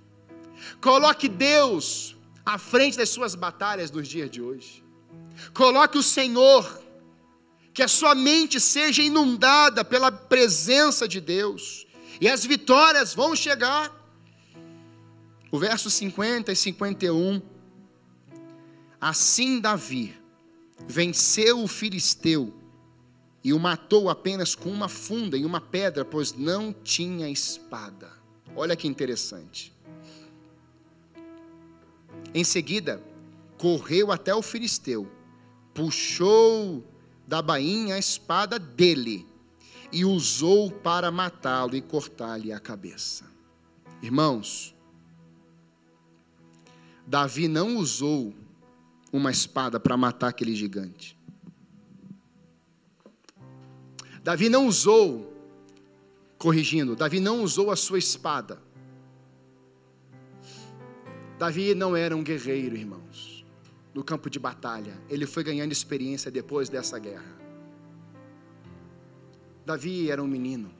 Coloque 0.82 1.30
Deus 1.30 2.18
à 2.46 2.58
frente 2.58 2.98
das 2.98 3.10
suas 3.10 3.34
batalhas 3.34 3.90
nos 3.90 4.08
dias 4.08 4.30
de 4.30 4.42
hoje. 4.42 4.84
Coloque 5.54 5.98
o 5.98 6.04
Senhor, 6.04 6.84
que 7.74 7.82
a 7.82 7.88
sua 7.88 8.14
mente 8.14 8.60
seja 8.60 9.02
inundada 9.02 9.86
pela 9.86 10.12
presença 10.12 11.08
de 11.08 11.22
Deus, 11.22 11.88
e 12.20 12.28
as 12.28 12.46
vitórias 12.46 13.16
vão 13.16 13.36
chegar. 13.36 13.97
O 15.52 15.58
verso 15.58 15.90
50 15.90 16.52
e 16.52 16.56
51. 16.56 17.42
Assim 19.00 19.60
Davi 19.60 20.16
venceu 20.88 21.64
o 21.64 21.68
filisteu 21.68 22.54
e 23.44 23.54
o 23.54 23.60
matou 23.60 24.10
apenas 24.10 24.56
com 24.56 24.70
uma 24.70 24.90
funda 24.90 25.38
e 25.38 25.46
uma 25.46 25.62
pedra, 25.62 26.04
pois 26.04 26.34
não 26.34 26.74
tinha 26.74 27.30
espada. 27.30 28.12
Olha 28.56 28.76
que 28.76 28.88
interessante. 28.88 29.74
Em 32.34 32.44
seguida, 32.44 33.02
correu 33.58 34.12
até 34.12 34.34
o 34.36 34.42
filisteu, 34.42 35.10
puxou 35.74 36.84
da 37.26 37.42
bainha 37.42 37.96
a 37.96 38.00
espada 38.00 38.60
dele 38.60 39.26
e 39.92 40.04
usou 40.04 40.70
para 40.72 41.12
matá-lo 41.12 41.76
e 41.76 41.82
cortar-lhe 41.82 42.52
a 42.52 42.60
cabeça. 42.60 43.26
Irmãos, 44.02 44.76
Davi 47.08 47.48
não 47.48 47.78
usou 47.78 48.34
uma 49.12 49.32
espada 49.32 49.80
para 49.80 49.98
matar 49.98 50.28
aquele 50.28 50.54
gigante. 50.54 51.18
Davi 54.22 54.50
não 54.50 54.68
usou, 54.68 55.34
corrigindo, 56.38 56.96
Davi 56.96 57.20
não 57.20 57.42
usou 57.42 57.72
a 57.72 57.76
sua 57.76 57.98
espada 57.98 58.62
Davi 61.38 61.76
não 61.76 61.96
era 61.96 62.16
um 62.16 62.24
guerreiro, 62.24 62.76
irmãos, 62.76 63.46
no 63.94 64.04
campo 64.04 64.28
de 64.28 64.40
batalha. 64.40 65.00
Ele 65.08 65.28
foi 65.28 65.44
ganhando 65.44 65.72
experiência 65.72 66.32
depois 66.32 66.68
dessa 66.68 66.98
guerra. 66.98 67.38
Davi 69.64 70.10
era 70.10 70.24
um 70.24 70.28
menino 70.28 70.72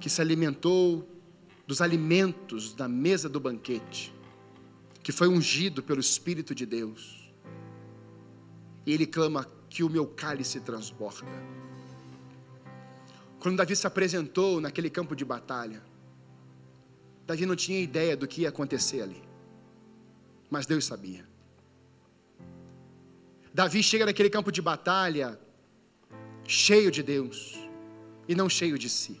que 0.00 0.08
se 0.08 0.22
alimentou 0.22 1.06
dos 1.66 1.82
alimentos 1.82 2.72
da 2.74 2.88
mesa 2.88 3.28
do 3.28 3.38
banquete, 3.38 4.14
que 5.04 5.12
foi 5.12 5.28
ungido 5.28 5.82
pelo 5.82 6.00
Espírito 6.00 6.54
de 6.54 6.64
Deus. 6.64 7.30
E 8.86 8.92
ele 8.92 9.06
clama 9.06 9.46
que 9.68 9.84
o 9.84 9.90
meu 9.90 10.06
cálice 10.06 10.60
transborda. 10.60 11.28
Quando 13.38 13.58
Davi 13.58 13.76
se 13.76 13.86
apresentou 13.86 14.62
naquele 14.62 14.88
campo 14.88 15.14
de 15.14 15.22
batalha, 15.22 15.82
Davi 17.26 17.44
não 17.44 17.54
tinha 17.54 17.78
ideia 17.78 18.16
do 18.16 18.26
que 18.26 18.42
ia 18.42 18.48
acontecer 18.48 19.02
ali, 19.02 19.22
mas 20.50 20.64
Deus 20.64 20.86
sabia. 20.86 21.28
Davi 23.52 23.82
chega 23.82 24.06
naquele 24.06 24.30
campo 24.30 24.50
de 24.50 24.62
batalha 24.62 25.38
cheio 26.46 26.90
de 26.90 27.02
Deus 27.02 27.58
e 28.26 28.34
não 28.34 28.48
cheio 28.48 28.78
de 28.78 28.88
si. 28.88 29.20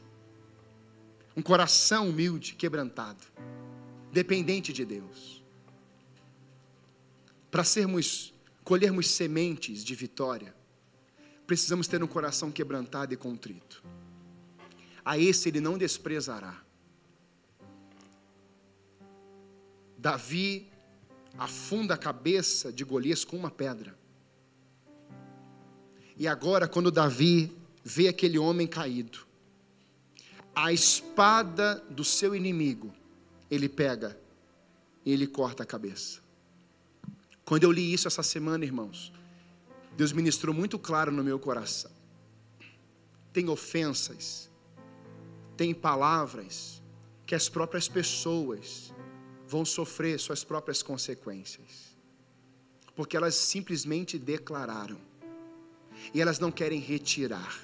Um 1.36 1.42
coração 1.42 2.08
humilde, 2.08 2.54
quebrantado, 2.54 3.22
dependente 4.10 4.72
de 4.72 4.86
Deus. 4.86 5.43
Para 7.54 7.62
sermos, 7.62 8.34
colhermos 8.64 9.08
sementes 9.08 9.84
de 9.84 9.94
vitória, 9.94 10.52
precisamos 11.46 11.86
ter 11.86 12.02
um 12.02 12.06
coração 12.08 12.50
quebrantado 12.50 13.14
e 13.14 13.16
contrito. 13.16 13.80
A 15.04 15.16
esse 15.16 15.50
ele 15.50 15.60
não 15.60 15.78
desprezará. 15.78 16.60
Davi 19.96 20.68
afunda 21.38 21.94
a 21.94 21.96
cabeça 21.96 22.72
de 22.72 22.82
Golias 22.82 23.24
com 23.24 23.36
uma 23.36 23.52
pedra. 23.52 23.96
E 26.16 26.26
agora, 26.26 26.66
quando 26.66 26.90
Davi 26.90 27.56
vê 27.84 28.08
aquele 28.08 28.36
homem 28.36 28.66
caído, 28.66 29.24
a 30.52 30.72
espada 30.72 31.76
do 31.88 32.02
seu 32.02 32.34
inimigo, 32.34 32.92
ele 33.48 33.68
pega 33.68 34.18
e 35.06 35.12
ele 35.12 35.28
corta 35.28 35.62
a 35.62 35.66
cabeça. 35.66 36.23
Quando 37.44 37.64
eu 37.64 37.72
li 37.72 37.92
isso 37.92 38.08
essa 38.08 38.22
semana, 38.22 38.64
irmãos, 38.64 39.12
Deus 39.96 40.12
ministrou 40.12 40.54
muito 40.54 40.78
claro 40.78 41.12
no 41.12 41.22
meu 41.22 41.38
coração. 41.38 41.90
Tem 43.32 43.48
ofensas, 43.48 44.50
tem 45.56 45.74
palavras 45.74 46.82
que 47.26 47.34
as 47.34 47.48
próprias 47.48 47.88
pessoas 47.88 48.92
vão 49.46 49.64
sofrer 49.64 50.18
suas 50.18 50.42
próprias 50.42 50.82
consequências, 50.82 51.96
porque 52.96 53.16
elas 53.16 53.34
simplesmente 53.34 54.18
declararam 54.18 54.98
e 56.12 56.20
elas 56.20 56.38
não 56.38 56.50
querem 56.50 56.80
retirar. 56.80 57.60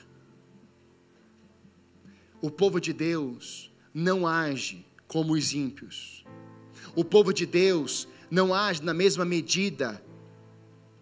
O 2.40 2.50
povo 2.50 2.80
de 2.80 2.92
Deus 2.92 3.72
não 3.92 4.26
age 4.26 4.84
como 5.06 5.34
os 5.34 5.52
ímpios. 5.52 6.24
O 6.94 7.04
povo 7.04 7.32
de 7.32 7.44
Deus 7.44 8.08
não 8.30 8.54
age 8.54 8.82
na 8.82 8.94
mesma 8.94 9.24
medida 9.24 10.02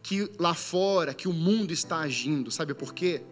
que 0.02 0.30
lá 0.38 0.54
fora, 0.54 1.12
que 1.12 1.28
o 1.28 1.32
mundo 1.32 1.72
está 1.72 1.98
agindo. 1.98 2.50
Sabe 2.50 2.74
por 2.74 2.94
quê? 2.94 3.22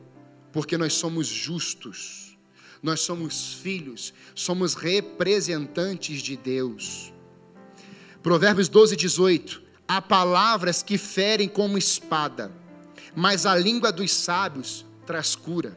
Porque 0.52 0.76
nós 0.76 0.94
somos 0.94 1.26
justos. 1.26 2.36
Nós 2.82 3.00
somos 3.00 3.54
filhos, 3.54 4.12
somos 4.34 4.74
representantes 4.74 6.20
de 6.20 6.36
Deus. 6.36 7.12
Provérbios 8.22 8.68
12, 8.68 8.96
18. 8.96 9.62
Há 9.88 10.02
palavras 10.02 10.82
que 10.82 10.98
ferem 10.98 11.48
como 11.48 11.78
espada 11.78 12.52
mas 13.16 13.46
a 13.46 13.54
língua 13.56 13.90
dos 13.90 14.12
sábios 14.12 14.84
traz 15.06 15.34
cura. 15.34 15.76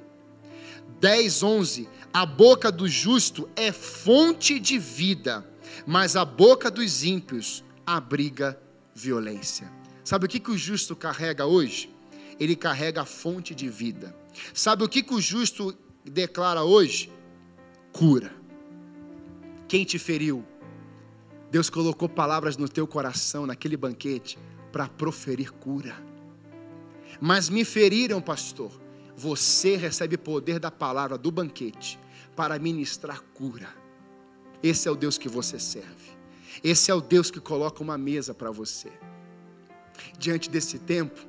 10, 0.99 1.41
11. 1.41 1.89
A 2.13 2.25
boca 2.25 2.69
do 2.69 2.85
justo 2.85 3.49
é 3.55 3.71
fonte 3.71 4.59
de 4.59 4.77
vida, 4.77 5.47
mas 5.87 6.17
a 6.17 6.25
boca 6.25 6.69
dos 6.69 7.05
ímpios 7.05 7.63
abriga 7.95 8.59
violência. 8.93 9.71
Sabe 10.03 10.25
o 10.25 10.29
que, 10.29 10.39
que 10.39 10.51
o 10.51 10.57
justo 10.57 10.95
carrega 10.95 11.45
hoje? 11.45 11.93
Ele 12.39 12.55
carrega 12.55 13.01
a 13.01 13.05
fonte 13.05 13.53
de 13.53 13.69
vida. 13.69 14.15
Sabe 14.53 14.83
o 14.83 14.89
que, 14.89 15.03
que 15.03 15.13
o 15.13 15.21
justo 15.21 15.77
declara 16.03 16.63
hoje? 16.63 17.11
Cura. 17.91 18.33
Quem 19.67 19.83
te 19.83 19.99
feriu? 19.99 20.43
Deus 21.51 21.69
colocou 21.69 22.07
palavras 22.07 22.57
no 22.57 22.69
teu 22.69 22.87
coração 22.87 23.45
naquele 23.45 23.75
banquete 23.75 24.37
para 24.71 24.87
proferir 24.87 25.51
cura 25.51 26.09
mas 27.19 27.49
me 27.49 27.65
feriram, 27.65 28.21
pastor. 28.21 28.71
Você 29.15 29.75
recebe 29.75 30.17
poder 30.17 30.59
da 30.59 30.71
palavra 30.71 31.17
do 31.17 31.31
banquete 31.31 31.99
para 32.35 32.57
ministrar 32.57 33.21
cura. 33.33 33.69
Esse 34.63 34.87
é 34.87 34.91
o 34.91 34.95
Deus 34.95 35.17
que 35.17 35.27
você 35.27 35.59
serve. 35.59 36.08
Esse 36.63 36.91
é 36.91 36.93
o 36.93 37.01
Deus 37.01 37.31
que 37.31 37.39
coloca 37.39 37.81
uma 37.81 37.97
mesa 37.97 38.33
para 38.33 38.51
você. 38.51 38.91
Diante 40.17 40.49
desse 40.49 40.79
tempo, 40.79 41.19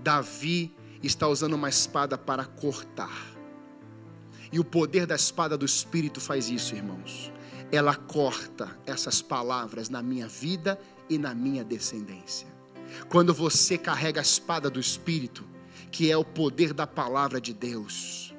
Davi 0.00 0.74
está 1.02 1.28
usando 1.28 1.54
uma 1.54 1.68
espada 1.68 2.16
para 2.16 2.44
cortar. 2.44 3.34
E 4.52 4.58
o 4.60 4.64
poder 4.64 5.06
da 5.06 5.14
espada 5.14 5.56
do 5.56 5.64
Espírito 5.64 6.20
faz 6.20 6.48
isso, 6.48 6.74
irmãos. 6.74 7.32
Ela 7.72 7.94
corta 7.94 8.78
essas 8.86 9.20
palavras 9.20 9.88
na 9.88 10.02
minha 10.02 10.28
vida 10.28 10.78
e 11.08 11.18
na 11.18 11.34
minha 11.34 11.64
descendência. 11.64 12.46
Quando 13.08 13.34
você 13.34 13.76
carrega 13.76 14.20
a 14.20 14.22
espada 14.22 14.70
do 14.70 14.78
Espírito, 14.78 15.44
que 15.90 16.10
é 16.10 16.16
o 16.16 16.24
poder 16.24 16.72
da 16.72 16.86
palavra 16.86 17.40
de 17.40 17.52
Deus, 17.52 18.34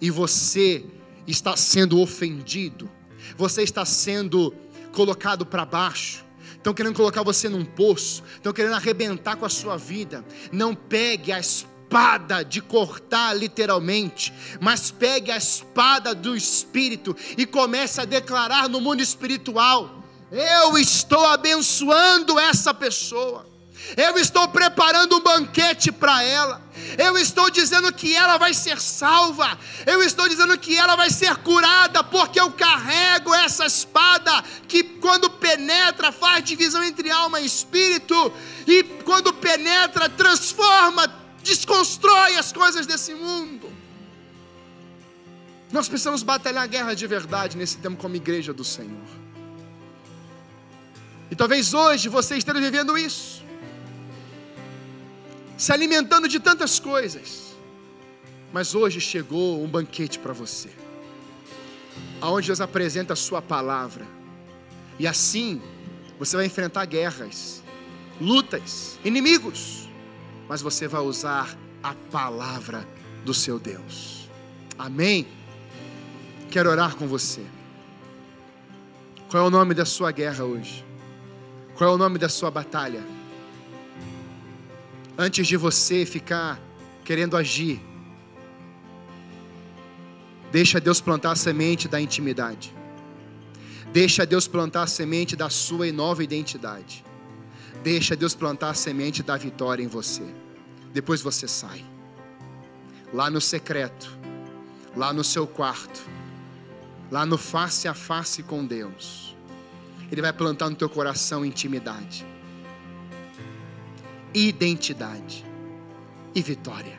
e 0.00 0.10
você 0.10 0.84
está 1.26 1.56
sendo 1.56 2.00
ofendido, 2.00 2.90
você 3.36 3.62
está 3.62 3.84
sendo 3.84 4.54
colocado 4.92 5.44
para 5.46 5.64
baixo, 5.64 6.24
estão 6.56 6.74
querendo 6.74 6.94
colocar 6.94 7.22
você 7.22 7.48
num 7.48 7.64
poço, 7.64 8.22
estão 8.34 8.52
querendo 8.52 8.74
arrebentar 8.74 9.36
com 9.36 9.46
a 9.46 9.50
sua 9.50 9.76
vida. 9.76 10.24
Não 10.52 10.74
pegue 10.74 11.32
a 11.32 11.38
espada 11.38 12.44
de 12.44 12.60
cortar 12.60 13.34
literalmente, 13.34 14.32
mas 14.60 14.90
pegue 14.90 15.32
a 15.32 15.36
espada 15.36 16.14
do 16.14 16.36
Espírito 16.36 17.16
e 17.36 17.46
comece 17.46 18.00
a 18.00 18.04
declarar 18.04 18.68
no 18.68 18.80
mundo 18.80 19.00
espiritual: 19.00 20.04
eu 20.30 20.78
estou 20.78 21.26
abençoando 21.26 22.38
essa 22.38 22.72
pessoa. 22.72 23.49
Eu 23.96 24.18
estou 24.18 24.48
preparando 24.48 25.16
um 25.16 25.20
banquete 25.20 25.90
para 25.90 26.22
ela. 26.22 26.62
Eu 26.98 27.16
estou 27.18 27.50
dizendo 27.50 27.92
que 27.92 28.14
ela 28.14 28.36
vai 28.36 28.54
ser 28.54 28.80
salva. 28.80 29.58
Eu 29.86 30.02
estou 30.02 30.28
dizendo 30.28 30.56
que 30.58 30.76
ela 30.76 30.96
vai 30.96 31.10
ser 31.10 31.36
curada, 31.36 32.02
porque 32.04 32.40
eu 32.40 32.50
carrego 32.52 33.34
essa 33.34 33.66
espada 33.66 34.42
que, 34.68 34.82
quando 34.82 35.30
penetra, 35.30 36.12
faz 36.12 36.44
divisão 36.44 36.82
entre 36.82 37.10
alma 37.10 37.40
e 37.40 37.46
espírito, 37.46 38.32
e 38.66 38.82
quando 39.04 39.32
penetra, 39.32 40.08
transforma, 40.08 41.12
desconstrói 41.42 42.36
as 42.36 42.52
coisas 42.52 42.86
desse 42.86 43.14
mundo. 43.14 43.70
Nós 45.72 45.88
precisamos 45.88 46.22
batalhar 46.22 46.64
a 46.64 46.66
guerra 46.66 46.94
de 46.94 47.06
verdade 47.06 47.56
nesse 47.56 47.78
tempo 47.78 47.96
como 47.96 48.16
igreja 48.16 48.52
do 48.52 48.64
Senhor. 48.64 49.20
E 51.30 51.36
talvez 51.36 51.72
hoje 51.72 52.08
você 52.08 52.36
esteja 52.36 52.60
vivendo 52.60 52.98
isso 52.98 53.39
se 55.60 55.74
alimentando 55.74 56.26
de 56.26 56.40
tantas 56.40 56.80
coisas. 56.80 57.54
Mas 58.50 58.74
hoje 58.74 58.98
chegou 58.98 59.62
um 59.62 59.68
banquete 59.68 60.18
para 60.18 60.32
você, 60.32 60.70
aonde 62.18 62.46
Deus 62.46 62.62
apresenta 62.62 63.12
a 63.12 63.16
sua 63.16 63.42
palavra. 63.42 64.06
E 64.98 65.06
assim 65.06 65.60
você 66.18 66.34
vai 66.34 66.46
enfrentar 66.46 66.86
guerras, 66.86 67.62
lutas, 68.18 68.98
inimigos, 69.04 69.86
mas 70.48 70.62
você 70.62 70.88
vai 70.88 71.02
usar 71.02 71.54
a 71.82 71.94
palavra 72.10 72.88
do 73.22 73.34
seu 73.34 73.58
Deus. 73.58 74.30
Amém. 74.78 75.28
Quero 76.50 76.70
orar 76.70 76.96
com 76.96 77.06
você. 77.06 77.44
Qual 79.28 79.44
é 79.44 79.46
o 79.46 79.50
nome 79.50 79.74
da 79.74 79.84
sua 79.84 80.10
guerra 80.10 80.42
hoje? 80.42 80.82
Qual 81.74 81.90
é 81.90 81.92
o 81.92 81.98
nome 81.98 82.18
da 82.18 82.30
sua 82.30 82.50
batalha? 82.50 83.19
Antes 85.20 85.46
de 85.46 85.54
você 85.54 86.06
ficar 86.06 86.58
querendo 87.04 87.36
agir. 87.36 87.78
Deixa 90.50 90.80
Deus 90.80 90.98
plantar 90.98 91.32
a 91.32 91.36
semente 91.36 91.86
da 91.86 92.00
intimidade. 92.00 92.74
Deixa 93.92 94.24
Deus 94.24 94.48
plantar 94.48 94.84
a 94.84 94.86
semente 94.86 95.36
da 95.36 95.50
sua 95.50 95.92
nova 95.92 96.24
identidade. 96.24 97.04
Deixa 97.82 98.16
Deus 98.16 98.34
plantar 98.34 98.70
a 98.70 98.74
semente 98.74 99.22
da 99.22 99.36
vitória 99.36 99.82
em 99.82 99.88
você. 99.88 100.24
Depois 100.90 101.20
você 101.20 101.46
sai. 101.46 101.84
Lá 103.12 103.28
no 103.28 103.42
secreto, 103.42 104.10
lá 104.96 105.12
no 105.12 105.22
seu 105.22 105.46
quarto, 105.46 106.00
lá 107.10 107.26
no 107.26 107.36
face 107.36 107.86
a 107.86 107.92
face 107.92 108.42
com 108.42 108.64
Deus. 108.64 109.36
Ele 110.10 110.22
vai 110.22 110.32
plantar 110.32 110.70
no 110.70 110.76
teu 110.76 110.88
coração 110.88 111.44
intimidade, 111.44 112.24
identidade 114.34 115.44
e 116.34 116.42
vitória. 116.42 116.98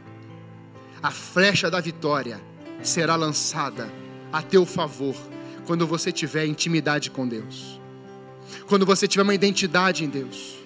A 1.02 1.12
flecha 1.12 1.70
da 1.70 1.80
vitória 1.80 2.42
será 2.84 3.16
lançada 3.16 3.92
a 4.32 4.42
teu 4.42 4.66
favor 4.66 5.16
quando 5.66 5.88
você 5.88 6.12
tiver 6.12 6.46
intimidade 6.46 7.10
com 7.12 7.28
Deus, 7.28 7.80
quando 8.68 8.86
você 8.86 9.08
tiver 9.08 9.24
uma 9.24 9.34
identidade 9.34 10.04
em 10.04 10.10
Deus, 10.10 10.58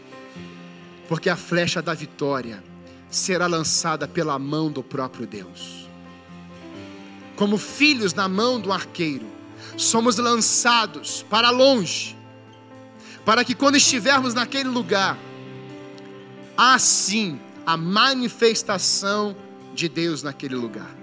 porque 1.07 1.29
a 1.29 1.35
flecha 1.35 1.81
da 1.81 1.93
vitória 1.93 2.63
será 3.09 3.47
lançada 3.47 4.07
pela 4.07 4.37
mão 4.39 4.71
do 4.71 4.83
próprio 4.83 5.27
Deus. 5.27 5.87
Como 7.35 7.57
filhos 7.57 8.13
na 8.13 8.27
mão 8.27 8.59
do 8.59 8.71
arqueiro, 8.71 9.27
somos 9.77 10.17
lançados 10.17 11.23
para 11.29 11.49
longe, 11.49 12.15
para 13.25 13.43
que 13.43 13.53
quando 13.53 13.75
estivermos 13.75 14.33
naquele 14.33 14.69
lugar, 14.69 15.17
assim 16.57 17.39
a 17.65 17.75
manifestação 17.75 19.35
de 19.73 19.89
Deus 19.89 20.23
naquele 20.23 20.55
lugar. 20.55 20.95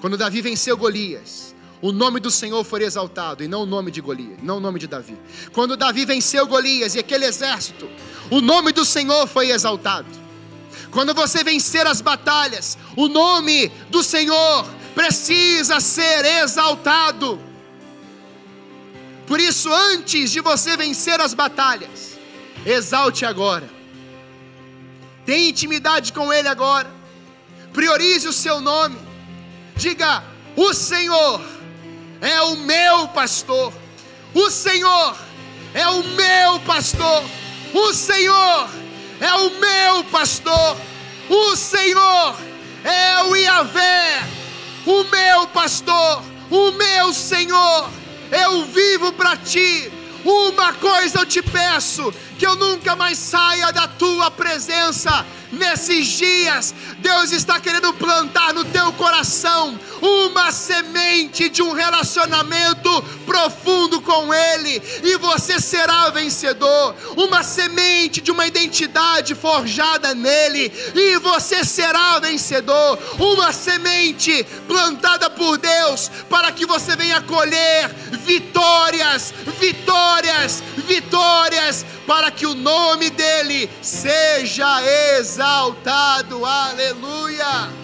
Quando 0.00 0.16
Davi 0.16 0.40
venceu 0.40 0.76
Golias, 0.76 1.54
o 1.80 1.92
nome 1.92 2.20
do 2.20 2.30
Senhor 2.30 2.62
foi 2.64 2.82
exaltado 2.84 3.42
e 3.42 3.48
não 3.48 3.62
o 3.62 3.66
nome 3.66 3.90
de 3.90 4.00
Golias, 4.00 4.38
não 4.42 4.58
o 4.58 4.60
nome 4.60 4.78
de 4.78 4.86
Davi. 4.86 5.16
Quando 5.52 5.76
Davi 5.76 6.04
venceu 6.04 6.46
Golias 6.46 6.94
e 6.94 6.98
aquele 6.98 7.24
exército, 7.24 7.88
o 8.30 8.40
nome 8.40 8.72
do 8.72 8.84
Senhor 8.84 9.26
foi 9.26 9.50
exaltado. 9.50 10.08
Quando 10.90 11.14
você 11.14 11.42
vencer 11.42 11.86
as 11.86 12.00
batalhas, 12.00 12.76
o 12.96 13.08
nome 13.08 13.68
do 13.90 14.02
Senhor 14.02 14.66
precisa 14.94 15.80
ser 15.80 16.24
exaltado. 16.42 17.40
Por 19.26 19.40
isso, 19.40 19.72
antes 19.72 20.30
de 20.30 20.40
você 20.40 20.76
vencer 20.76 21.20
as 21.20 21.32
batalhas, 21.32 22.18
exalte 22.66 23.24
agora. 23.24 23.81
Tenha 25.24 25.48
intimidade 25.48 26.12
com 26.12 26.32
Ele 26.32 26.48
agora. 26.48 26.90
Priorize 27.72 28.26
o 28.28 28.32
seu 28.32 28.60
nome. 28.60 28.98
Diga: 29.76 30.22
O 30.56 30.72
Senhor 30.74 31.40
é 32.20 32.40
o 32.42 32.56
meu 32.56 33.08
pastor. 33.08 33.72
O 34.34 34.50
Senhor 34.50 35.16
é 35.74 35.86
o 35.88 36.02
meu 36.04 36.60
pastor. 36.60 37.24
O 37.74 37.92
Senhor 37.92 38.68
é 39.20 39.34
o 39.34 39.50
meu 39.60 40.04
pastor. 40.04 40.76
O 41.28 41.56
Senhor 41.56 42.36
é 42.84 43.22
o 43.22 43.36
Iavé, 43.36 44.22
o 44.84 45.04
meu 45.04 45.46
pastor, 45.48 46.22
o 46.50 46.72
meu 46.72 47.12
Senhor. 47.12 47.88
Eu 48.30 48.64
vivo 48.66 49.12
para 49.12 49.36
ti. 49.36 49.90
Uma 50.24 50.72
coisa 50.74 51.20
eu 51.20 51.26
te 51.26 51.42
peço: 51.42 52.12
que 52.38 52.46
eu 52.46 52.56
nunca 52.56 52.94
mais 52.96 53.18
saia 53.18 53.72
da 53.72 53.88
tua 53.88 54.30
presença 54.30 55.24
nesses 55.52 56.06
dias, 56.06 56.74
Deus 56.98 57.30
está 57.30 57.60
querendo 57.60 57.92
plantar 57.94 58.54
no 58.54 58.64
teu 58.64 58.92
coração 58.94 59.78
uma 60.00 60.50
semente 60.50 61.48
de 61.48 61.62
um 61.62 61.72
relacionamento 61.72 63.02
profundo 63.24 64.00
com 64.00 64.32
Ele, 64.34 64.82
e 65.04 65.16
você 65.18 65.60
será 65.60 66.10
vencedor. 66.10 66.94
Uma 67.16 67.42
semente 67.42 68.20
de 68.20 68.30
uma 68.30 68.46
identidade 68.46 69.34
forjada 69.34 70.14
nele, 70.14 70.72
e 70.94 71.18
você 71.18 71.64
será 71.64 72.18
vencedor. 72.18 72.98
Uma 73.18 73.52
semente 73.52 74.44
plantada 74.66 75.30
por 75.30 75.58
Deus, 75.58 76.10
para 76.28 76.50
que 76.50 76.66
você 76.66 76.96
venha 76.96 77.20
colher 77.20 77.88
vitórias, 78.24 79.32
vitórias, 79.60 80.62
vitórias 80.86 81.84
para 82.06 82.30
que 82.30 82.46
o 82.46 82.54
nome 82.54 83.10
dele 83.10 83.68
seja 83.80 84.82
exaltado. 85.18 86.44
Aleluia! 86.44 87.81